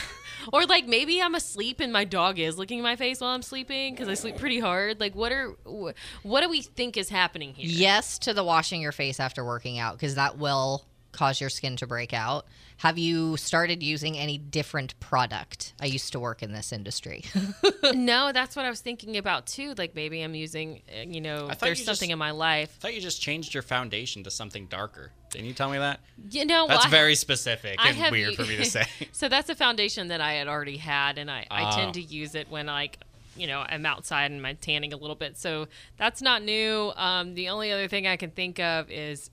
Or 0.52 0.64
like 0.66 0.86
maybe 0.88 1.22
I'm 1.22 1.36
asleep 1.36 1.78
and 1.78 1.92
my 1.92 2.04
dog 2.04 2.40
is 2.40 2.58
licking 2.58 2.82
my 2.82 2.96
face 2.96 3.20
while 3.20 3.30
I'm 3.30 3.42
sleeping 3.42 3.94
because 3.94 4.08
I 4.08 4.14
sleep 4.14 4.38
pretty 4.38 4.58
hard. 4.58 4.98
Like 4.98 5.14
what 5.14 5.30
are 5.30 5.54
wh- 5.64 5.92
what 6.24 6.40
do 6.40 6.48
we 6.48 6.62
think 6.62 6.96
is 6.96 7.08
happening 7.08 7.54
here? 7.54 7.66
Yes 7.68 8.18
to 8.20 8.34
the 8.34 8.42
washing 8.42 8.80
your 8.80 8.90
face 8.90 9.20
after 9.20 9.44
working 9.44 9.78
out 9.78 9.94
because 9.94 10.16
that 10.16 10.38
will 10.38 10.84
cause 11.12 11.40
your 11.40 11.51
skin 11.51 11.77
to 11.77 11.87
break 11.87 12.12
out. 12.12 12.46
Have 12.79 12.98
you 12.98 13.37
started 13.37 13.83
using 13.83 14.18
any 14.18 14.38
different 14.38 14.98
product? 14.98 15.75
I 15.81 15.87
used 15.87 16.11
to 16.12 16.20
work 16.20 16.42
in 16.42 16.53
this 16.53 16.72
industry. 16.72 17.25
no, 17.94 18.33
that's 18.33 18.57
what 18.57 18.64
I 18.64 18.70
was 18.70 18.81
thinking 18.81 19.16
about 19.16 19.46
too. 19.46 19.75
Like 19.77 19.94
maybe 19.94 20.22
I'm 20.22 20.35
using, 20.35 20.83
uh, 20.90 21.03
you 21.07 21.20
know, 21.20 21.48
I 21.51 21.55
there's 21.55 21.79
you 21.81 21.85
something 21.85 22.09
just- 22.09 22.12
in 22.12 22.18
my 22.18 22.31
life. 22.33 22.75
I 22.79 22.83
thought 22.83 22.94
you 22.94 23.01
just 23.01 23.20
changed 23.22 23.55
your 23.55 23.62
foundation 23.62 24.25
to 24.25 24.31
something 24.31 24.66
darker. 24.66 25.12
Didn't 25.31 25.46
you 25.46 25.55
tell 25.55 25.70
me 25.70 25.79
that? 25.79 26.01
You 26.31 26.44
know, 26.44 26.66
That's 26.66 26.79
well, 26.81 26.87
I- 26.88 26.90
very 26.90 27.14
specific 27.14 27.77
I 27.79 27.88
and 27.90 27.96
have 27.98 28.11
weird 28.11 28.35
for 28.35 28.42
me 28.42 28.57
to 28.57 28.64
say. 28.64 28.85
so 29.12 29.29
that's 29.29 29.48
a 29.48 29.55
foundation 29.55 30.09
that 30.09 30.20
I 30.20 30.33
had 30.35 30.48
already 30.48 30.77
had, 30.79 31.18
and 31.18 31.31
I, 31.31 31.46
I 31.51 31.70
Oh. 31.72 31.77
tend 31.77 31.94
to 31.94 32.03
use 32.03 32.35
it 32.35 32.51
when 32.51 32.66
like 32.66 32.98
you 33.37 33.46
know 33.46 33.64
I'm 33.66 33.87
outside 33.87 34.31
and 34.31 34.46
I'm 34.46 34.57
tanning 34.57 34.92
a 34.92 34.96
little 34.96 35.16
bit. 35.16 35.38
So 35.38 35.68
that's 35.96 36.20
not 36.20 36.42
new. 36.42 36.92
Um, 36.96 37.35
the 37.35 37.48
only 37.51 37.70
other 37.72 37.88
thing 37.88 38.07
I 38.07 38.16
can 38.16 38.31
think 38.31 38.59
of 38.61 38.90
is 38.90 39.31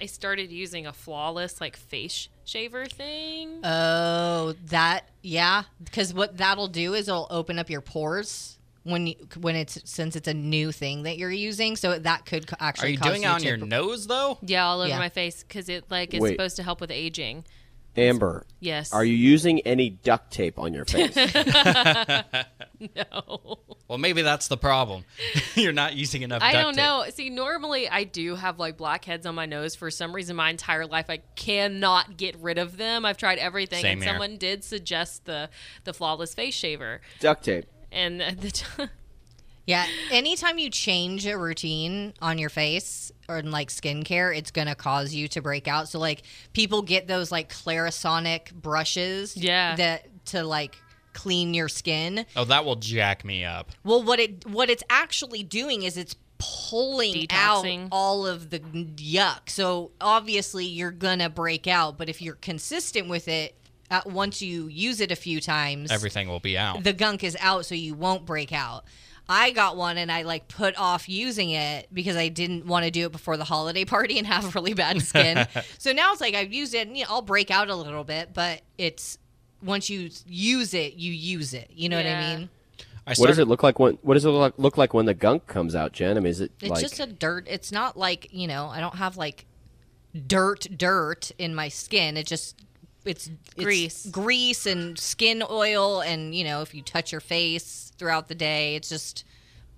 I 0.00 0.06
started 0.06 0.50
using 0.50 0.86
a 0.86 0.92
flawless 0.92 1.60
like 1.60 1.76
face 1.76 2.28
shaver 2.44 2.86
thing. 2.86 3.60
oh, 3.64 4.54
that 4.66 5.08
yeah, 5.22 5.64
because 5.82 6.12
what 6.12 6.36
that'll 6.36 6.68
do 6.68 6.94
is 6.94 7.08
it'll 7.08 7.26
open 7.30 7.58
up 7.58 7.70
your 7.70 7.80
pores 7.80 8.58
when 8.84 9.06
you, 9.08 9.14
when 9.40 9.56
it's 9.56 9.78
since 9.84 10.14
it's 10.14 10.28
a 10.28 10.34
new 10.34 10.70
thing 10.70 11.02
that 11.04 11.18
you're 11.18 11.30
using. 11.30 11.76
So 11.76 11.98
that 11.98 12.26
could 12.26 12.48
c- 12.48 12.56
Are 12.60 12.68
actually 12.68 12.92
you 12.92 12.98
cause 12.98 13.08
doing 13.08 13.22
it 13.22 13.26
on 13.26 13.40
to 13.40 13.46
your 13.46 13.56
nose 13.56 14.06
though? 14.06 14.38
yeah, 14.42 14.66
all 14.66 14.80
over 14.80 14.88
Yeah. 14.90 14.98
my 14.98 15.08
face 15.08 15.42
because 15.42 15.68
it 15.68 15.84
like 15.90 16.14
is 16.14 16.20
Wait. 16.20 16.32
supposed 16.32 16.56
to 16.56 16.62
help 16.62 16.80
with 16.80 16.90
aging. 16.90 17.44
Amber, 17.98 18.44
Yes. 18.60 18.92
are 18.92 19.04
you 19.04 19.14
using 19.14 19.60
any 19.60 19.90
duct 19.90 20.30
tape 20.32 20.58
on 20.58 20.72
your 20.74 20.84
face? 20.86 21.14
No. 22.78 23.58
Well, 23.88 23.98
maybe 23.98 24.22
that's 24.22 24.48
the 24.48 24.56
problem. 24.56 25.04
You're 25.54 25.72
not 25.72 25.94
using 25.94 26.22
enough. 26.22 26.42
I 26.42 26.52
don't 26.52 26.74
tape. 26.74 26.84
know. 26.84 27.04
See, 27.12 27.30
normally 27.30 27.88
I 27.88 28.04
do 28.04 28.34
have 28.34 28.58
like 28.58 28.76
blackheads 28.76 29.26
on 29.26 29.34
my 29.34 29.46
nose. 29.46 29.74
For 29.74 29.90
some 29.90 30.12
reason, 30.14 30.36
my 30.36 30.50
entire 30.50 30.86
life 30.86 31.06
I 31.08 31.18
cannot 31.36 32.16
get 32.16 32.36
rid 32.38 32.58
of 32.58 32.76
them. 32.76 33.04
I've 33.04 33.16
tried 33.16 33.38
everything, 33.38 33.82
Same 33.82 33.92
and 33.98 34.02
here. 34.02 34.12
someone 34.12 34.36
did 34.36 34.64
suggest 34.64 35.24
the 35.24 35.48
the 35.84 35.92
flawless 35.92 36.34
face 36.34 36.54
shaver, 36.54 37.00
duct 37.20 37.44
tape. 37.44 37.66
and 37.92 38.20
uh, 38.20 38.32
the 38.38 38.50
t- 38.50 38.64
Yeah, 39.66 39.84
anytime 40.12 40.58
you 40.58 40.70
change 40.70 41.26
a 41.26 41.36
routine 41.36 42.14
on 42.22 42.38
your 42.38 42.50
face 42.50 43.10
or 43.28 43.38
in 43.38 43.50
like 43.50 43.68
skincare, 43.68 44.36
it's 44.36 44.50
gonna 44.52 44.76
cause 44.76 45.12
you 45.12 45.26
to 45.28 45.42
break 45.42 45.66
out. 45.66 45.88
So 45.88 45.98
like 45.98 46.22
people 46.52 46.82
get 46.82 47.08
those 47.08 47.32
like 47.32 47.52
Clarisonic 47.52 48.52
brushes, 48.54 49.36
Yeah. 49.36 49.74
that 49.76 50.24
to 50.26 50.44
like 50.44 50.76
clean 51.14 51.52
your 51.54 51.68
skin. 51.68 52.26
Oh, 52.36 52.44
that 52.44 52.64
will 52.64 52.76
jack 52.76 53.24
me 53.24 53.44
up. 53.44 53.72
Well, 53.82 54.02
what 54.02 54.20
it 54.20 54.46
what 54.48 54.70
it's 54.70 54.84
actually 54.88 55.42
doing 55.42 55.82
is 55.82 55.96
it's 55.96 56.14
pulling 56.38 57.14
Detoxing. 57.14 57.84
out 57.84 57.88
all 57.90 58.26
of 58.26 58.50
the 58.50 58.60
yuck. 58.60 59.48
So 59.48 59.90
obviously 60.00 60.66
you're 60.66 60.90
gonna 60.92 61.30
break 61.30 61.66
out, 61.66 61.96
but 61.98 62.08
if 62.08 62.20
you're 62.22 62.34
consistent 62.36 63.08
with 63.08 63.26
it, 63.26 63.56
uh, 63.90 64.02
once 64.04 64.42
you 64.42 64.66
use 64.68 65.00
it 65.00 65.10
a 65.10 65.16
few 65.16 65.40
times, 65.40 65.90
Everything 65.90 66.28
will 66.28 66.40
be 66.40 66.58
out. 66.58 66.84
the 66.84 66.92
gunk 66.92 67.24
is 67.24 67.36
out 67.40 67.66
so 67.66 67.74
you 67.74 67.94
won't 67.94 68.26
break 68.26 68.52
out. 68.52 68.84
I 69.28 69.50
got 69.50 69.76
one 69.76 69.98
and 69.98 70.10
I 70.10 70.22
like 70.22 70.48
put 70.48 70.76
off 70.78 71.08
using 71.08 71.50
it 71.50 71.88
because 71.92 72.16
I 72.16 72.28
didn't 72.28 72.66
want 72.66 72.84
to 72.84 72.90
do 72.90 73.06
it 73.06 73.12
before 73.12 73.36
the 73.36 73.44
holiday 73.44 73.84
party 73.84 74.18
and 74.18 74.26
have 74.26 74.54
really 74.54 74.74
bad 74.74 75.02
skin. 75.02 75.46
so 75.78 75.92
now 75.92 76.12
it's 76.12 76.20
like 76.20 76.34
I've 76.34 76.52
used 76.52 76.74
it 76.74 76.86
and 76.86 76.96
you 76.96 77.04
know, 77.04 77.10
I'll 77.10 77.22
break 77.22 77.50
out 77.50 77.68
a 77.68 77.74
little 77.74 78.04
bit, 78.04 78.32
but 78.32 78.62
it's 78.78 79.18
once 79.62 79.90
you 79.90 80.10
use 80.26 80.74
it, 80.74 80.94
you 80.94 81.12
use 81.12 81.54
it. 81.54 81.70
You 81.74 81.88
know 81.88 81.96
what 81.96 82.06
I 82.06 82.36
mean? 82.36 82.48
I 83.06 83.14
What 83.14 83.28
does 83.28 83.38
it 83.38 83.46
look 83.46 83.62
like 83.62 83.78
when? 83.78 83.94
What 84.02 84.14
does 84.14 84.24
it 84.24 84.30
look, 84.30 84.54
look 84.58 84.76
like 84.76 84.92
when 84.92 85.06
the 85.06 85.14
gunk 85.14 85.46
comes 85.46 85.74
out, 85.74 85.92
Jenn? 85.92 86.16
I 86.16 86.20
mean, 86.20 86.30
is 86.30 86.40
it 86.40 86.52
It's 86.60 86.70
like 86.70 86.80
just 86.80 86.98
a 86.98 87.06
dirt. 87.06 87.46
It's 87.48 87.70
not 87.70 87.96
like, 87.96 88.28
you 88.32 88.48
know, 88.48 88.66
I 88.66 88.80
don't 88.80 88.96
have 88.96 89.16
like 89.16 89.46
dirt 90.26 90.66
dirt 90.76 91.30
in 91.38 91.54
my 91.54 91.68
skin. 91.68 92.16
It 92.16 92.26
just 92.26 92.65
it's, 93.06 93.28
it's 93.28 93.64
Grease. 93.64 94.06
grease 94.06 94.66
and 94.66 94.98
skin 94.98 95.42
oil 95.48 96.00
and, 96.00 96.34
you 96.34 96.44
know, 96.44 96.62
if 96.62 96.74
you 96.74 96.82
touch 96.82 97.12
your 97.12 97.20
face 97.20 97.92
throughout 97.98 98.28
the 98.28 98.34
day, 98.34 98.76
it's 98.76 98.88
just 98.88 99.24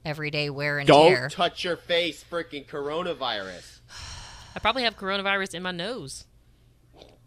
everyday 0.04 0.50
wear 0.50 0.78
and 0.78 0.88
don't 0.88 1.08
tear. 1.08 1.28
touch 1.28 1.64
your 1.64 1.76
face, 1.76 2.24
freaking 2.30 2.66
coronavirus? 2.66 3.80
I 4.56 4.58
probably 4.60 4.82
have 4.82 4.96
coronavirus 4.96 5.54
in 5.54 5.62
my 5.62 5.72
nose. 5.72 6.24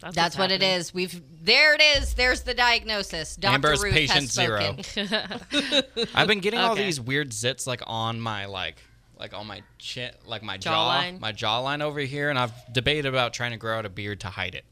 That's, 0.02 0.16
That's 0.16 0.38
what 0.38 0.50
what's 0.50 0.54
it 0.54 0.64
is. 0.64 0.94
We've 0.94 1.22
there 1.44 1.76
it 1.76 1.82
is. 1.82 2.16
There's 2.16 2.42
the 2.42 2.56
diagnosis. 2.56 3.36
Dr. 3.36 3.54
Amber's 3.54 3.84
Ruth 3.84 3.94
patient 3.94 4.22
has 4.22 4.32
zero. 4.32 4.76
I've 6.16 6.28
been 6.28 6.40
getting 6.40 6.60
all 6.60 6.74
these 6.76 7.00
weird 7.00 7.30
zits 7.30 7.68
like 7.68 7.84
on 7.86 8.20
my 8.20 8.46
like 8.46 8.78
like 9.20 9.36
on 9.36 9.46
my 9.46 9.62
chin, 9.78 10.12
like 10.26 10.42
my 10.42 10.58
jaw, 10.58 10.72
Jawline. 10.72 11.20
my 11.20 11.32
jawline 11.32 11.82
over 11.82 12.00
here, 12.00 12.32
and 12.32 12.40
I've 12.40 12.52
debated 12.74 13.06
about 13.06 13.34
trying 13.34 13.52
to 13.52 13.58
grow 13.58 13.78
out 13.78 13.86
a 13.86 13.90
beard 13.90 14.22
to 14.22 14.28
hide 14.28 14.56
it. 14.56 14.66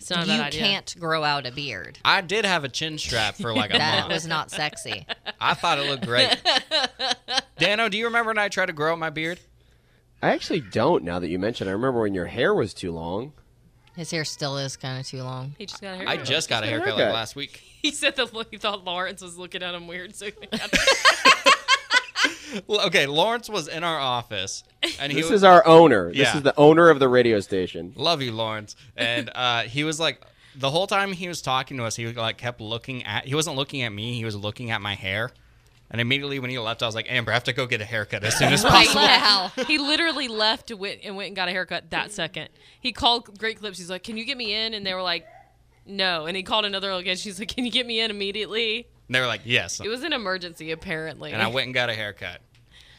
It's 0.00 0.08
not 0.10 0.24
a 0.26 0.32
you 0.32 0.38
bad 0.38 0.46
idea. 0.46 0.60
can't 0.60 0.96
grow 0.98 1.22
out 1.24 1.46
a 1.46 1.52
beard. 1.52 1.98
I 2.04 2.22
did 2.22 2.44
have 2.46 2.64
a 2.64 2.68
chin 2.68 2.96
strap 2.98 3.34
for 3.36 3.52
like 3.54 3.70
a 3.70 3.74
month. 3.78 3.80
That 3.80 4.00
month. 4.02 4.12
was 4.14 4.26
not 4.26 4.50
sexy. 4.50 5.06
I 5.40 5.54
thought 5.54 5.78
it 5.78 5.88
looked 5.88 6.06
great. 6.06 6.40
Dano, 7.58 7.88
do 7.88 7.98
you 7.98 8.06
remember 8.06 8.30
when 8.30 8.38
I 8.38 8.48
tried 8.48 8.66
to 8.66 8.72
grow 8.72 8.92
out 8.92 8.98
my 8.98 9.10
beard? 9.10 9.40
I 10.22 10.30
actually 10.30 10.60
don't. 10.60 11.04
Now 11.04 11.18
that 11.18 11.28
you 11.28 11.38
mention, 11.38 11.66
it. 11.68 11.70
I 11.70 11.74
remember 11.74 12.00
when 12.00 12.14
your 12.14 12.26
hair 12.26 12.54
was 12.54 12.72
too 12.74 12.92
long. 12.92 13.32
His 13.96 14.10
hair 14.10 14.24
still 14.24 14.56
is 14.56 14.76
kind 14.76 14.98
of 15.00 15.06
too 15.06 15.22
long. 15.22 15.54
He 15.58 15.66
just 15.66 15.82
got 15.82 15.94
a 15.94 15.96
haircut. 15.98 16.18
I 16.18 16.22
just 16.22 16.48
got 16.48 16.62
a 16.62 16.66
Just 16.66 16.70
haircut 16.70 16.88
like 16.90 16.96
haircut. 16.98 17.14
last 17.14 17.36
week. 17.36 17.62
He 17.82 17.92
said 17.92 18.14
that 18.16 18.46
he 18.50 18.58
thought 18.58 18.84
Lawrence 18.84 19.22
was 19.22 19.38
looking 19.38 19.62
at 19.62 19.74
him 19.74 19.86
weird, 19.86 20.14
so 20.14 20.26
he 20.26 20.32
got 20.32 20.70
Well, 20.70 21.49
Okay, 22.68 23.06
Lawrence 23.06 23.48
was 23.48 23.68
in 23.68 23.84
our 23.84 23.98
office, 23.98 24.64
and 25.00 25.12
he 25.12 25.20
This 25.20 25.30
was, 25.30 25.40
is 25.40 25.44
our 25.44 25.66
owner. 25.66 26.12
This 26.12 26.34
is 26.34 26.42
the 26.42 26.56
owner 26.56 26.88
of 26.90 26.98
the 26.98 27.08
radio 27.08 27.40
station. 27.40 27.92
love 27.96 28.22
you, 28.22 28.32
Lawrence, 28.32 28.76
and 28.96 29.30
uh, 29.34 29.62
he 29.62 29.84
was 29.84 30.00
like 30.00 30.20
the 30.56 30.70
whole 30.70 30.86
time 30.86 31.12
he 31.12 31.28
was 31.28 31.42
talking 31.42 31.76
to 31.76 31.84
us, 31.84 31.96
he 31.96 32.06
like 32.12 32.38
kept 32.38 32.60
looking 32.60 33.04
at. 33.04 33.24
He 33.24 33.34
wasn't 33.34 33.56
looking 33.56 33.82
at 33.82 33.92
me. 33.92 34.14
He 34.14 34.24
was 34.24 34.36
looking 34.36 34.70
at 34.70 34.80
my 34.80 34.94
hair. 34.94 35.30
And 35.92 36.00
immediately 36.00 36.38
when 36.38 36.50
he 36.50 36.58
left, 36.58 36.84
I 36.84 36.86
was 36.86 36.94
like, 36.94 37.10
Amber, 37.10 37.32
I 37.32 37.34
have 37.34 37.44
to 37.44 37.52
go 37.52 37.66
get 37.66 37.80
a 37.80 37.84
haircut 37.84 38.22
as 38.22 38.38
soon 38.38 38.52
as 38.52 38.62
Right, 38.64 38.86
possible. 38.86 39.02
Wow. 39.02 39.50
He 39.66 39.76
literally 39.78 40.28
left 40.28 40.70
and 40.70 40.78
went, 40.78 41.00
and 41.02 41.16
went 41.16 41.26
and 41.28 41.36
got 41.36 41.48
a 41.48 41.50
haircut 41.50 41.90
that 41.90 42.12
second. 42.12 42.48
He 42.80 42.92
called 42.92 43.36
Great 43.38 43.58
Clips. 43.58 43.78
He's 43.78 43.90
like, 43.90 44.04
"Can 44.04 44.16
you 44.16 44.24
get 44.24 44.36
me 44.36 44.54
in?" 44.54 44.72
And 44.74 44.86
they 44.86 44.94
were 44.94 45.02
like, 45.02 45.26
"No." 45.86 46.26
And 46.26 46.36
he 46.36 46.44
called 46.44 46.64
another 46.64 46.92
location. 46.92 47.16
She's 47.16 47.40
like, 47.40 47.48
"Can 47.48 47.64
you 47.64 47.72
get 47.72 47.86
me 47.86 47.98
in 48.00 48.10
immediately?" 48.10 48.86
And 49.10 49.14
they 49.16 49.20
were 49.20 49.26
like, 49.26 49.40
yes. 49.44 49.80
It 49.80 49.88
was 49.88 50.04
an 50.04 50.12
emergency, 50.12 50.70
apparently. 50.70 51.32
And 51.32 51.42
I 51.42 51.48
went 51.48 51.64
and 51.66 51.74
got 51.74 51.90
a 51.90 51.94
haircut. 51.94 52.40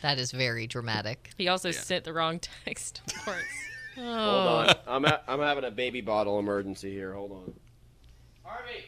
That 0.02 0.20
is 0.20 0.34
very 0.34 0.68
dramatic. 0.68 1.30
He 1.38 1.48
also 1.48 1.72
sent 1.72 2.04
the 2.04 2.12
wrong 2.12 2.42
text. 2.66 3.00
to 3.08 3.16
Lawrence. 3.26 3.46
Hold 3.96 4.08
Oh. 4.10 4.56
on. 4.68 4.76
I'm 4.88 5.04
ha- 5.06 5.22
I'm 5.26 5.40
having 5.40 5.64
a 5.64 5.72
baby 5.72 6.02
bottle 6.02 6.38
emergency 6.38 6.92
here. 6.92 7.14
Hold 7.14 7.32
on. 7.32 7.54
Harvey. 8.44 8.84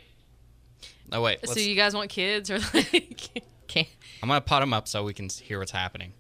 Oh 1.13 1.21
wait, 1.21 1.39
So 1.45 1.51
let's- 1.51 1.65
you 1.65 1.75
guys 1.75 1.93
want 1.95 2.09
kids 2.09 2.51
or 2.51 2.59
like? 2.73 3.29
Okay. 3.63 3.87
I'm 4.21 4.27
gonna 4.27 4.41
pot 4.41 4.61
him 4.61 4.73
up 4.73 4.89
so 4.89 5.05
we 5.05 5.13
can 5.13 5.29
hear 5.29 5.59
what's 5.59 5.71
happening. 5.71 6.11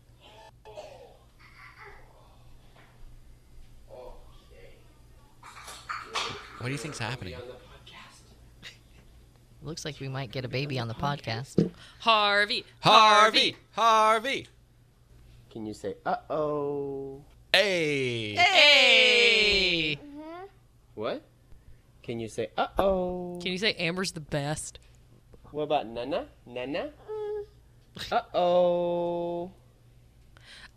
What 6.59 6.67
do 6.67 6.71
you 6.71 6.77
think's 6.77 6.99
happening? 6.99 7.35
Looks 9.63 9.85
like 9.85 9.99
we 10.01 10.09
might 10.09 10.29
get 10.31 10.43
a 10.43 10.49
baby 10.49 10.77
on 10.77 10.89
the 10.89 10.93
podcast. 10.93 11.71
Harvey. 11.99 12.65
Harvey, 12.81 13.55
Harvey. 13.71 14.47
Can 15.49 15.65
you 15.65 15.73
say 15.73 15.95
uh 16.05 16.17
oh? 16.29 17.23
Hey. 17.53 18.35
Hey! 18.35 19.99
What? 20.95 21.23
Can 22.01 22.19
you 22.19 22.27
say 22.27 22.49
uh 22.57 22.67
oh? 22.77 23.39
Can 23.41 23.53
you 23.53 23.57
say 23.57 23.73
Amber's 23.75 24.11
the 24.11 24.19
best? 24.19 24.79
What 25.51 25.63
about 25.63 25.87
Nana? 25.87 26.25
Nana? 26.45 26.89
Uh 28.11 28.21
oh. 28.33 29.51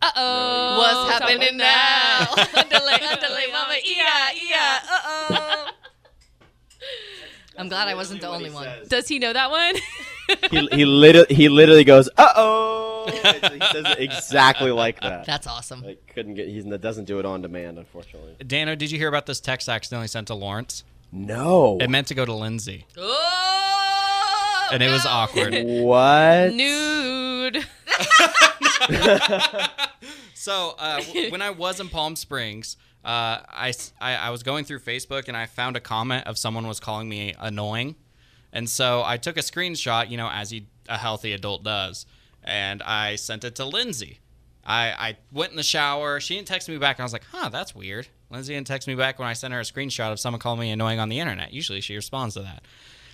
Uh 0.01 0.11
oh. 0.14 0.79
What's 0.79 1.18
happening 1.18 1.57
now? 1.57 2.29
underlay, 2.37 2.99
underlay, 3.11 3.46
mama, 3.51 3.75
yeah, 3.85 4.31
yeah, 4.49 4.79
uh 4.88 5.01
oh. 5.09 5.55
I'm 7.58 7.68
glad 7.68 7.88
I 7.88 7.94
wasn't 7.94 8.20
the 8.20 8.28
only 8.28 8.50
one. 8.50 8.68
Does 8.88 9.08
he 9.08 9.18
know 9.18 9.32
that 9.32 9.50
one? 9.50 9.74
he 10.50 10.66
he 10.72 10.84
literally 10.84 11.34
he 11.34 11.48
literally 11.48 11.84
goes 11.84 12.08
uh 12.16 12.32
oh. 12.36 13.06
he 13.12 13.18
says 13.20 13.84
it 13.86 13.98
exactly 14.00 14.70
like 14.72 15.00
that. 15.00 15.24
That's 15.26 15.46
awesome. 15.46 15.82
Like 15.82 16.12
couldn't 16.14 16.34
get 16.34 16.48
he 16.48 16.60
doesn't 16.62 17.04
do 17.04 17.18
it 17.18 17.24
on 17.26 17.42
demand, 17.42 17.78
unfortunately. 17.78 18.36
Dano, 18.46 18.74
did 18.74 18.90
you 18.90 18.98
hear 18.98 19.08
about 19.08 19.26
this 19.26 19.40
text 19.40 19.68
I 19.68 19.74
accidentally 19.74 20.08
sent 20.08 20.26
to 20.28 20.34
Lawrence? 20.34 20.84
No. 21.12 21.78
It 21.80 21.88
meant 21.88 22.08
to 22.08 22.14
go 22.14 22.24
to 22.24 22.32
Lindsay, 22.34 22.84
Oh! 22.98 24.68
and 24.72 24.82
it 24.82 24.90
was 24.90 25.06
awkward. 25.06 25.54
What? 25.64 26.52
Nude. 26.52 27.64
So 30.34 30.74
uh, 30.78 31.00
w- 31.00 31.30
when 31.32 31.42
I 31.42 31.50
was 31.50 31.80
in 31.80 31.88
Palm 31.88 32.14
Springs, 32.14 32.76
uh, 33.06 33.40
I, 33.48 33.72
I- 34.00 34.16
I 34.16 34.30
was 34.30 34.42
going 34.42 34.64
through 34.64 34.80
Facebook 34.80 35.28
and 35.28 35.36
I 35.36 35.46
found 35.46 35.76
a 35.76 35.80
comment 35.80 36.26
of 36.26 36.36
someone 36.36 36.66
was 36.66 36.80
calling 36.80 37.08
me 37.08 37.34
annoying, 37.38 37.94
and 38.52 38.68
so 38.68 39.02
I 39.04 39.16
took 39.16 39.36
a 39.36 39.40
screenshot, 39.40 40.10
you 40.10 40.16
know, 40.16 40.28
as 40.28 40.52
you, 40.52 40.62
a 40.88 40.98
healthy 40.98 41.32
adult 41.32 41.62
does, 41.62 42.04
and 42.44 42.82
I 42.82 43.14
sent 43.16 43.44
it 43.44 43.54
to 43.56 43.64
Lindsay. 43.64 44.20
I, 44.68 44.88
I 45.10 45.16
went 45.32 45.52
in 45.52 45.56
the 45.56 45.62
shower. 45.62 46.18
She 46.18 46.34
didn't 46.34 46.48
text 46.48 46.68
me 46.68 46.76
back, 46.76 46.96
and 46.98 47.02
I 47.02 47.06
was 47.06 47.12
like, 47.12 47.24
"Huh, 47.30 47.48
that's 47.50 47.72
weird." 47.74 48.08
Lindsay 48.30 48.54
didn't 48.54 48.66
text 48.66 48.88
me 48.88 48.96
back 48.96 49.18
when 49.20 49.28
I 49.28 49.32
sent 49.32 49.54
her 49.54 49.60
a 49.60 49.62
screenshot 49.62 50.10
of 50.10 50.18
someone 50.18 50.40
calling 50.40 50.58
me 50.58 50.70
annoying 50.72 50.98
on 50.98 51.08
the 51.08 51.20
internet. 51.20 51.52
Usually, 51.52 51.80
she 51.80 51.94
responds 51.94 52.34
to 52.34 52.42
that. 52.42 52.64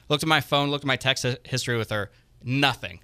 Looked 0.09 0.23
at 0.23 0.29
my 0.29 0.41
phone, 0.41 0.71
looked 0.71 0.85
at 0.85 0.89
my 0.89 0.97
text 0.97 1.27
history 1.45 1.77
with 1.77 1.91
her. 1.91 2.11
Nothing 2.43 3.01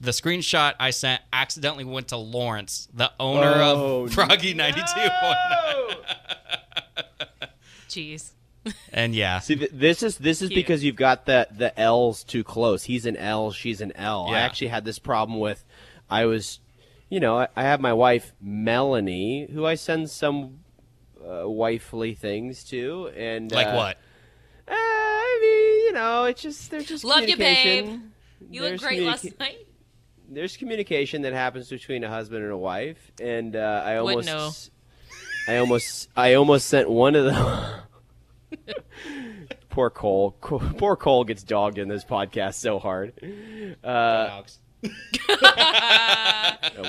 the 0.00 0.10
screenshot 0.10 0.74
I 0.78 0.90
sent 0.90 1.22
accidentally 1.32 1.84
went 1.84 2.08
to 2.08 2.16
Lawrence, 2.16 2.88
the 2.92 3.12
owner 3.20 3.54
Oh, 3.62 4.04
of 4.04 4.12
Froggy 4.14 4.54
92.9. 4.54 5.96
Jeez. 7.88 8.30
And 8.92 9.14
yeah, 9.14 9.40
See, 9.40 9.56
th- 9.56 9.70
this 9.74 10.02
is 10.02 10.16
this 10.18 10.40
is 10.40 10.48
Cute. 10.48 10.56
because 10.56 10.82
you've 10.82 10.96
got 10.96 11.26
the 11.26 11.46
the 11.54 11.78
L's 11.78 12.24
too 12.24 12.42
close. 12.42 12.84
He's 12.84 13.04
an 13.04 13.16
L, 13.16 13.50
she's 13.52 13.80
an 13.82 13.92
L. 13.94 14.26
I 14.28 14.32
Yeah. 14.32 14.38
actually 14.38 14.68
had 14.68 14.84
this 14.86 14.98
problem 14.98 15.38
with. 15.38 15.64
I 16.08 16.24
was, 16.24 16.60
you 17.10 17.20
know, 17.20 17.38
I, 17.40 17.48
I 17.54 17.62
have 17.64 17.80
my 17.80 17.92
wife 17.92 18.32
Melanie, 18.40 19.48
who 19.52 19.66
I 19.66 19.74
send 19.74 20.08
some 20.10 20.60
uh, 21.22 21.48
wifely 21.48 22.14
things 22.14 22.64
to, 22.64 23.08
and 23.14 23.52
like 23.52 23.66
uh, 23.66 23.74
what? 23.74 23.96
Uh, 24.66 24.72
I 24.72 25.38
mean, 25.42 25.86
you 25.86 25.92
know, 25.92 26.24
it's 26.24 26.40
just 26.40 26.70
they're 26.70 26.80
just 26.80 27.04
Love 27.04 27.28
you, 27.28 27.36
babe. 27.36 28.00
You 28.50 28.62
look 28.62 28.70
There's 28.70 28.80
great 28.80 29.02
last 29.02 29.38
night. 29.38 29.58
There's 30.34 30.56
communication 30.56 31.22
that 31.22 31.32
happens 31.32 31.68
between 31.68 32.02
a 32.04 32.08
husband 32.08 32.42
and 32.42 32.52
a 32.52 32.56
wife, 32.56 33.12
and 33.20 33.54
uh, 33.54 33.82
I 33.84 34.00
Wouldn't 34.00 34.28
almost, 34.28 34.70
I 35.48 35.58
almost, 35.58 36.08
I 36.16 36.34
almost 36.34 36.66
sent 36.66 36.90
one 36.90 37.14
of 37.14 37.24
them. 37.26 37.80
poor 39.70 39.90
Cole. 39.90 40.32
Poor 40.40 40.96
Cole 40.96 41.24
gets 41.24 41.42
dogged 41.42 41.78
in 41.78 41.88
this 41.88 42.04
podcast 42.04 42.54
so 42.54 42.78
hard. 42.78 43.12
Uh, 43.82 44.42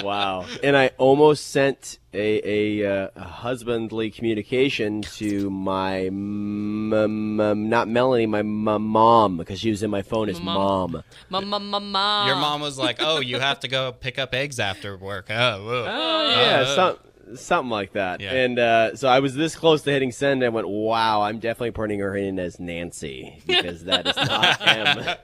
wow. 0.06 0.46
And 0.64 0.78
I 0.78 0.92
almost 0.98 1.48
sent 1.52 2.00
a, 2.14 2.40
a, 2.84 3.04
uh, 3.06 3.10
a 3.16 3.24
husbandly 3.24 4.10
communication 4.12 5.02
to 5.20 5.50
my 5.50 6.06
m- 6.06 6.94
m- 6.94 7.70
not 7.70 7.88
Melanie, 7.88 8.26
my 8.26 8.40
m- 8.40 8.82
mom, 8.82 9.38
because 9.38 9.60
she 9.60 9.70
was 9.70 9.84
in 9.84 9.90
my 9.92 10.02
phone 10.02 10.30
as 10.30 10.40
Mom. 10.40 10.92
mom. 10.92 11.04
Mama, 11.30 11.60
mama. 11.60 12.24
Your 12.28 12.36
mom 12.38 12.62
was 12.62 12.78
like, 12.78 12.98
"Oh, 13.00 13.20
you 13.20 13.40
have 13.40 13.60
to 13.62 13.68
go 13.68 13.92
pick 13.92 14.18
up 14.18 14.34
eggs 14.34 14.60
after 14.60 14.98
work." 14.98 15.28
Oh, 15.30 15.64
whoa. 15.66 15.86
Oh 15.88 16.30
yeah, 16.30 16.60
Uh, 16.62 16.76
some, 16.76 17.36
something 17.38 17.70
like 17.72 17.94
that. 17.94 18.22
Yeah. 18.22 18.34
And 18.34 18.60
uh, 18.60 18.96
so 18.96 19.08
I 19.10 19.20
was 19.20 19.36
this 19.36 19.56
close 19.56 19.82
to 19.84 19.92
hitting 19.92 20.12
send. 20.12 20.42
And 20.42 20.46
I 20.46 20.50
went, 20.50 20.68
"Wow, 20.70 21.22
I'm 21.24 21.40
definitely 21.40 21.72
putting 21.72 22.00
her 22.00 22.16
in 22.16 22.40
as 22.40 22.60
Nancy 22.60 23.42
because 23.46 23.84
that 23.86 24.08
is 24.08 24.16
not 24.16 24.62
M." 24.68 25.16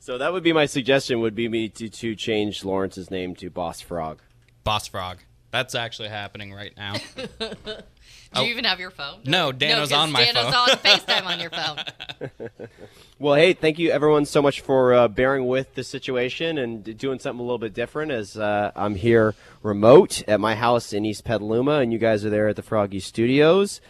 So 0.00 0.18
that 0.18 0.32
would 0.32 0.42
be 0.42 0.52
my 0.52 0.66
suggestion. 0.66 1.20
Would 1.20 1.34
be 1.34 1.48
me 1.48 1.68
to 1.70 1.88
to 1.88 2.14
change 2.14 2.64
Lawrence's 2.64 3.10
name 3.10 3.34
to 3.36 3.50
Boss 3.50 3.80
Frog. 3.80 4.20
Boss 4.64 4.86
Frog. 4.88 5.18
That's 5.50 5.74
actually 5.74 6.08
happening 6.08 6.52
right 6.52 6.72
now. 6.76 6.94
Do 7.40 8.40
Oh. 8.40 8.42
you 8.42 8.50
even 8.50 8.64
have 8.64 8.78
your 8.78 8.90
phone? 8.90 9.20
No, 9.24 9.52
Dano's 9.52 9.88
'cause 9.88 9.92
on 9.92 10.12
my 10.12 10.22
Dano's 10.26 10.44
phone. 10.44 10.54
on 10.54 10.68
FaceTime 10.76 11.24
on 11.24 11.40
your 11.40 11.50
phone. 11.50 12.28
Well, 13.20 13.34
hey, 13.34 13.52
thank 13.52 13.80
you 13.80 13.90
everyone 13.90 14.26
so 14.26 14.40
much 14.40 14.60
for 14.60 14.94
uh, 14.94 15.08
bearing 15.08 15.48
with 15.48 15.74
the 15.74 15.82
situation 15.82 16.56
and 16.56 16.96
doing 16.96 17.18
something 17.18 17.40
a 17.40 17.42
little 17.42 17.58
bit 17.58 17.74
different. 17.74 18.12
As 18.12 18.36
uh, 18.36 18.70
I'm 18.76 18.94
here 18.94 19.34
remote 19.60 20.22
at 20.28 20.38
my 20.38 20.54
house 20.54 20.92
in 20.92 21.04
East 21.04 21.24
Petaluma, 21.24 21.78
and 21.80 21.92
you 21.92 21.98
guys 21.98 22.24
are 22.24 22.30
there 22.30 22.46
at 22.46 22.54
the 22.54 22.62
Froggy 22.62 23.00
Studios. 23.00 23.80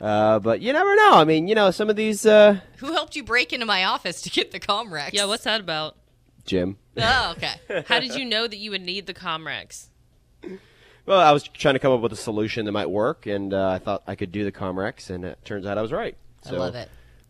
Uh, 0.00 0.38
but 0.38 0.60
you 0.60 0.72
never 0.72 0.94
know. 0.96 1.12
I 1.14 1.24
mean, 1.24 1.48
you 1.48 1.54
know, 1.54 1.70
some 1.70 1.88
of 1.88 1.96
these, 1.96 2.26
uh, 2.26 2.60
Who 2.78 2.92
helped 2.92 3.16
you 3.16 3.22
break 3.22 3.52
into 3.52 3.66
my 3.66 3.84
office 3.84 4.22
to 4.22 4.30
get 4.30 4.50
the 4.50 4.60
Comrex? 4.60 5.10
Yeah, 5.12 5.26
what's 5.26 5.44
that 5.44 5.60
about? 5.60 5.96
Jim. 6.44 6.76
Oh, 6.96 7.34
okay. 7.36 7.84
How 7.88 8.00
did 8.00 8.14
you 8.14 8.24
know 8.24 8.46
that 8.46 8.56
you 8.56 8.70
would 8.70 8.82
need 8.82 9.06
the 9.06 9.14
Comrex? 9.14 9.88
Well, 11.06 11.20
I 11.20 11.32
was 11.32 11.42
trying 11.42 11.74
to 11.74 11.78
come 11.78 11.92
up 11.92 12.00
with 12.00 12.12
a 12.12 12.16
solution 12.16 12.64
that 12.66 12.72
might 12.72 12.90
work, 12.90 13.26
and 13.26 13.52
uh, 13.52 13.68
I 13.68 13.78
thought 13.78 14.02
I 14.06 14.14
could 14.14 14.32
do 14.32 14.44
the 14.44 14.52
Comrex, 14.52 15.10
and 15.10 15.24
it 15.24 15.38
turns 15.44 15.66
out 15.66 15.76
I 15.76 15.82
was 15.82 15.92
right. 15.92 16.16
I 16.46 16.50
love 16.52 16.74
it. 16.74 16.88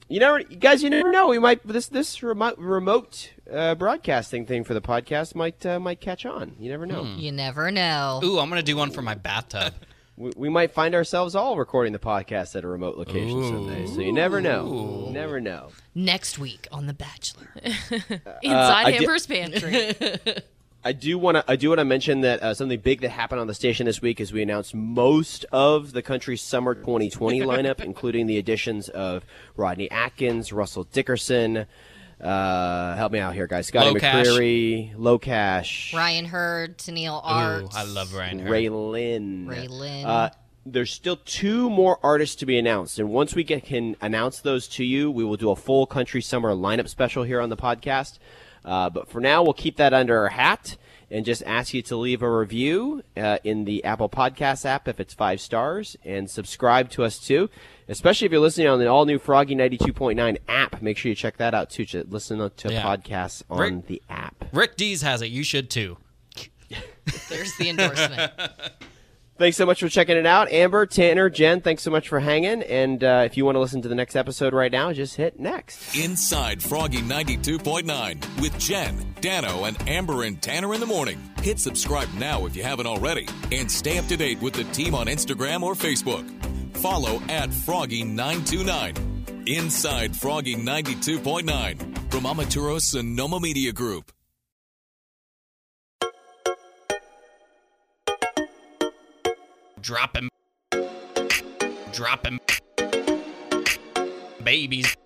You 0.08 0.20
never, 0.20 0.42
guys, 0.42 0.82
you 0.82 0.90
never 0.90 1.10
know. 1.10 1.28
We 1.28 1.38
might 1.38 1.66
this 1.66 1.88
this 1.88 2.22
remote 2.22 2.58
remote 2.58 3.30
uh, 3.50 3.74
broadcasting 3.74 4.44
thing 4.44 4.62
for 4.62 4.74
the 4.74 4.80
podcast 4.82 5.34
might 5.34 5.64
uh, 5.64 5.80
might 5.80 6.00
catch 6.00 6.26
on. 6.26 6.56
You 6.60 6.70
never 6.70 6.84
know. 6.84 7.04
You 7.04 7.32
never 7.32 7.70
know. 7.70 8.20
Ooh, 8.22 8.38
I'm 8.38 8.48
gonna 8.50 8.62
do 8.62 8.76
one 8.76 8.90
for 8.90 9.02
my 9.02 9.14
bathtub. 9.14 9.74
We, 10.16 10.30
we 10.36 10.48
might 10.48 10.72
find 10.72 10.94
ourselves 10.94 11.34
all 11.34 11.56
recording 11.56 11.92
the 11.92 11.98
podcast 11.98 12.54
at 12.54 12.64
a 12.64 12.68
remote 12.68 12.96
location 12.96 13.42
someday. 13.44 13.86
So 13.86 14.00
you 14.00 14.12
never 14.12 14.40
know. 14.40 15.06
You 15.08 15.12
never 15.12 15.40
know. 15.40 15.70
Next 15.94 16.38
week 16.38 16.68
on 16.70 16.86
The 16.86 16.94
Bachelor. 16.94 17.48
Inside 17.62 18.86
I 18.86 18.90
did- 18.92 19.00
Amber's 19.02 19.26
pantry. 19.26 19.94
I 20.86 20.92
do 20.92 21.16
want 21.18 21.38
to. 21.38 21.44
I 21.50 21.56
do 21.56 21.70
want 21.70 21.78
to 21.78 21.84
mention 21.86 22.20
that 22.20 22.42
uh, 22.42 22.52
something 22.52 22.78
big 22.78 23.00
that 23.00 23.08
happened 23.08 23.40
on 23.40 23.46
the 23.46 23.54
station 23.54 23.86
this 23.86 24.02
week 24.02 24.20
is 24.20 24.34
we 24.34 24.42
announced 24.42 24.74
most 24.74 25.46
of 25.50 25.92
the 25.92 26.02
country's 26.02 26.42
summer 26.42 26.74
2020 26.74 27.40
lineup, 27.40 27.80
including 27.80 28.26
the 28.26 28.36
additions 28.36 28.90
of 28.90 29.24
Rodney 29.56 29.90
Atkins, 29.90 30.52
Russell 30.52 30.84
Dickerson. 30.84 31.64
Uh, 32.20 32.96
help 32.96 33.12
me 33.12 33.18
out 33.18 33.34
here, 33.34 33.46
guys. 33.46 33.66
Scotty 33.66 33.98
Locash. 33.98 34.24
McCreery, 34.24 34.94
Locash, 34.96 35.94
Ryan 35.94 36.24
Hurd, 36.24 36.78
Tenille 36.78 37.20
Art. 37.22 37.64
Ooh, 37.64 37.68
I 37.72 37.84
love 37.84 38.14
Ryan. 38.14 38.38
Hurd. 38.38 38.50
Ray 38.50 38.68
Lynn. 38.68 39.46
RaeLynn. 39.46 40.04
Uh, 40.04 40.30
there's 40.66 40.90
still 40.90 41.18
two 41.24 41.68
more 41.68 41.98
artists 42.02 42.36
to 42.36 42.46
be 42.46 42.58
announced, 42.58 42.98
and 42.98 43.10
once 43.10 43.34
we 43.34 43.44
get, 43.44 43.64
can 43.64 43.96
announce 44.00 44.40
those 44.40 44.66
to 44.68 44.84
you, 44.84 45.10
we 45.10 45.24
will 45.24 45.36
do 45.36 45.50
a 45.50 45.56
full 45.56 45.86
country 45.86 46.22
summer 46.22 46.54
lineup 46.54 46.88
special 46.88 47.24
here 47.24 47.40
on 47.40 47.50
the 47.50 47.56
podcast. 47.56 48.18
Uh, 48.64 48.88
but 48.88 49.08
for 49.08 49.20
now, 49.20 49.42
we'll 49.42 49.52
keep 49.52 49.76
that 49.76 49.92
under 49.92 50.18
our 50.20 50.28
hat 50.28 50.78
and 51.14 51.24
just 51.24 51.42
ask 51.46 51.72
you 51.72 51.80
to 51.82 51.96
leave 51.96 52.22
a 52.22 52.30
review 52.30 53.02
uh, 53.16 53.38
in 53.44 53.64
the 53.64 53.84
Apple 53.84 54.08
Podcast 54.08 54.66
app 54.66 54.88
if 54.88 54.98
it's 54.98 55.14
five 55.14 55.40
stars, 55.40 55.96
and 56.04 56.28
subscribe 56.28 56.90
to 56.90 57.04
us 57.04 57.18
too. 57.18 57.48
Especially 57.88 58.26
if 58.26 58.32
you're 58.32 58.40
listening 58.40 58.66
on 58.66 58.78
the 58.80 58.86
all 58.86 59.04
new 59.06 59.18
Froggy 59.18 59.54
92.9 59.54 60.38
app, 60.48 60.82
make 60.82 60.98
sure 60.98 61.10
you 61.10 61.14
check 61.14 61.36
that 61.36 61.54
out 61.54 61.70
too. 61.70 61.84
Ch- 61.86 61.94
Listen 62.08 62.38
to 62.50 62.72
Yeah. 62.72 62.82
podcasts 62.82 63.42
on 63.48 63.58
Rick- 63.58 63.86
the 63.86 64.02
app. 64.10 64.44
Rick 64.52 64.76
Dees 64.76 65.02
has 65.02 65.22
it. 65.22 65.26
You 65.30 65.44
should 65.44 65.70
too. 65.70 65.98
There's 67.28 67.54
the 67.58 67.68
endorsement. 67.68 68.32
Thanks 69.36 69.56
so 69.56 69.66
much 69.66 69.80
for 69.80 69.88
checking 69.88 70.16
it 70.16 70.26
out. 70.26 70.48
Amber, 70.52 70.86
Tanner, 70.86 71.28
Jenn, 71.28 71.60
thanks 71.60 71.82
so 71.82 71.90
much 71.90 72.08
for 72.08 72.20
hanging. 72.20 72.62
And 72.62 73.02
uh, 73.02 73.22
if 73.26 73.36
you 73.36 73.44
want 73.44 73.56
to 73.56 73.60
listen 73.60 73.82
to 73.82 73.88
the 73.88 73.94
next 73.96 74.14
episode 74.14 74.54
right 74.54 74.70
now, 74.70 74.92
just 74.92 75.16
hit 75.16 75.40
next. 75.40 75.96
Inside 75.96 76.62
Froggy 76.62 76.98
92.9 76.98 78.40
with 78.40 78.56
Jenn, 78.60 79.14
Dano, 79.20 79.64
and 79.64 79.76
Amber 79.88 80.22
and 80.22 80.40
Tanner 80.40 80.72
in 80.72 80.78
the 80.78 80.86
morning. 80.86 81.20
Hit 81.42 81.58
subscribe 81.58 82.08
now 82.14 82.46
if 82.46 82.54
you 82.54 82.62
haven't 82.62 82.86
already. 82.86 83.26
And 83.50 83.68
stay 83.68 83.98
up 83.98 84.06
to 84.06 84.16
date 84.16 84.40
with 84.40 84.54
the 84.54 84.64
team 84.64 84.94
on 84.94 85.08
Instagram 85.08 85.62
or 85.62 85.74
Facebook. 85.74 86.24
Follow 86.76 87.20
at 87.28 87.50
Froggy929. 87.50 89.48
Inside 89.48 90.14
Froggy 90.16 90.54
92.9 90.54 92.10
from 92.10 92.22
Amaturo 92.22 92.80
Sonoma 92.80 93.40
Media 93.40 93.72
Group. 93.72 94.12
Drop 99.84 100.16
him. 100.16 100.30
Drop 101.92 102.26
him. 102.26 102.40
Babies. 104.42 104.96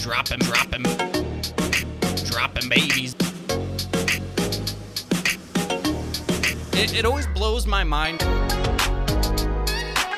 dropping, 0.00 0.38
dropping, 0.38 0.82
dropping 2.24 2.68
babies. 2.70 3.14
It, 6.72 6.94
it 6.94 7.04
always 7.04 7.26
blows 7.26 7.66
my 7.66 7.84
mind. 7.84 8.20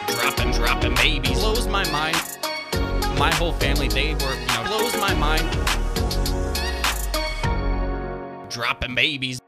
Dropping, 0.07 0.53
dropping 0.53 0.95
babies 0.95 1.41
blows 1.41 1.67
my 1.67 1.85
mind. 1.91 2.17
My 3.19 3.35
whole 3.35 3.55
family, 3.55 3.89
they 3.89 4.15
were, 4.15 4.37
you 4.37 4.47
know, 4.47 4.63
blows 4.69 4.97
my 5.01 5.13
mind. 5.15 5.51
Dropping 8.49 8.95
babies. 8.95 9.41